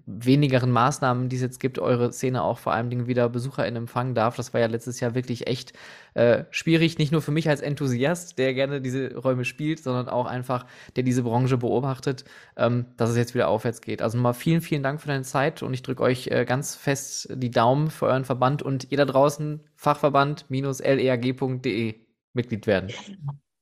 wenigeren 0.05 0.71
Maßnahmen, 0.71 1.27
die 1.27 1.35
es 1.35 1.41
jetzt 1.41 1.59
gibt, 1.59 1.79
eure 1.79 2.13
Szene 2.13 2.43
auch 2.43 2.59
vor 2.59 2.73
allen 2.73 2.89
Dingen 2.89 3.07
wieder 3.07 3.27
BesucherInnen 3.29 3.83
empfangen 3.83 4.15
darf. 4.15 4.35
Das 4.35 4.53
war 4.53 4.61
ja 4.61 4.67
letztes 4.67 4.99
Jahr 4.99 5.15
wirklich 5.15 5.47
echt 5.47 5.73
äh, 6.13 6.45
schwierig, 6.51 6.97
nicht 6.97 7.11
nur 7.11 7.21
für 7.21 7.31
mich 7.31 7.49
als 7.49 7.61
Enthusiast, 7.61 8.37
der 8.37 8.53
gerne 8.53 8.81
diese 8.81 9.15
Räume 9.15 9.43
spielt, 9.43 9.79
sondern 9.79 10.07
auch 10.07 10.25
einfach, 10.25 10.65
der 10.95 11.03
diese 11.03 11.23
Branche 11.23 11.57
beobachtet, 11.57 12.23
ähm, 12.55 12.85
dass 12.95 13.09
es 13.09 13.17
jetzt 13.17 13.33
wieder 13.33 13.49
aufwärts 13.49 13.81
geht. 13.81 14.01
Also 14.01 14.17
mal 14.17 14.33
vielen, 14.33 14.61
vielen 14.61 14.83
Dank 14.83 15.01
für 15.01 15.07
deine 15.07 15.23
Zeit 15.23 15.63
und 15.63 15.73
ich 15.73 15.81
drücke 15.81 16.03
euch 16.03 16.27
äh, 16.27 16.45
ganz 16.45 16.75
fest 16.75 17.27
die 17.33 17.51
Daumen 17.51 17.89
für 17.89 18.05
euren 18.05 18.25
Verband 18.25 18.61
und 18.61 18.91
ihr 18.91 18.97
da 18.97 19.05
draußen 19.05 19.61
Fachverband-lerg.de 19.75 21.95
Mitglied 22.33 22.67
werden. 22.67 22.91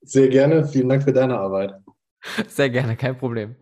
Sehr 0.03 0.29
gerne. 0.29 0.65
Vielen 0.67 0.89
Dank 0.89 1.03
für 1.03 1.13
deine 1.13 1.37
Arbeit. 1.37 1.73
Sehr 2.47 2.69
gerne, 2.69 2.95
kein 2.95 3.17
Problem. 3.17 3.55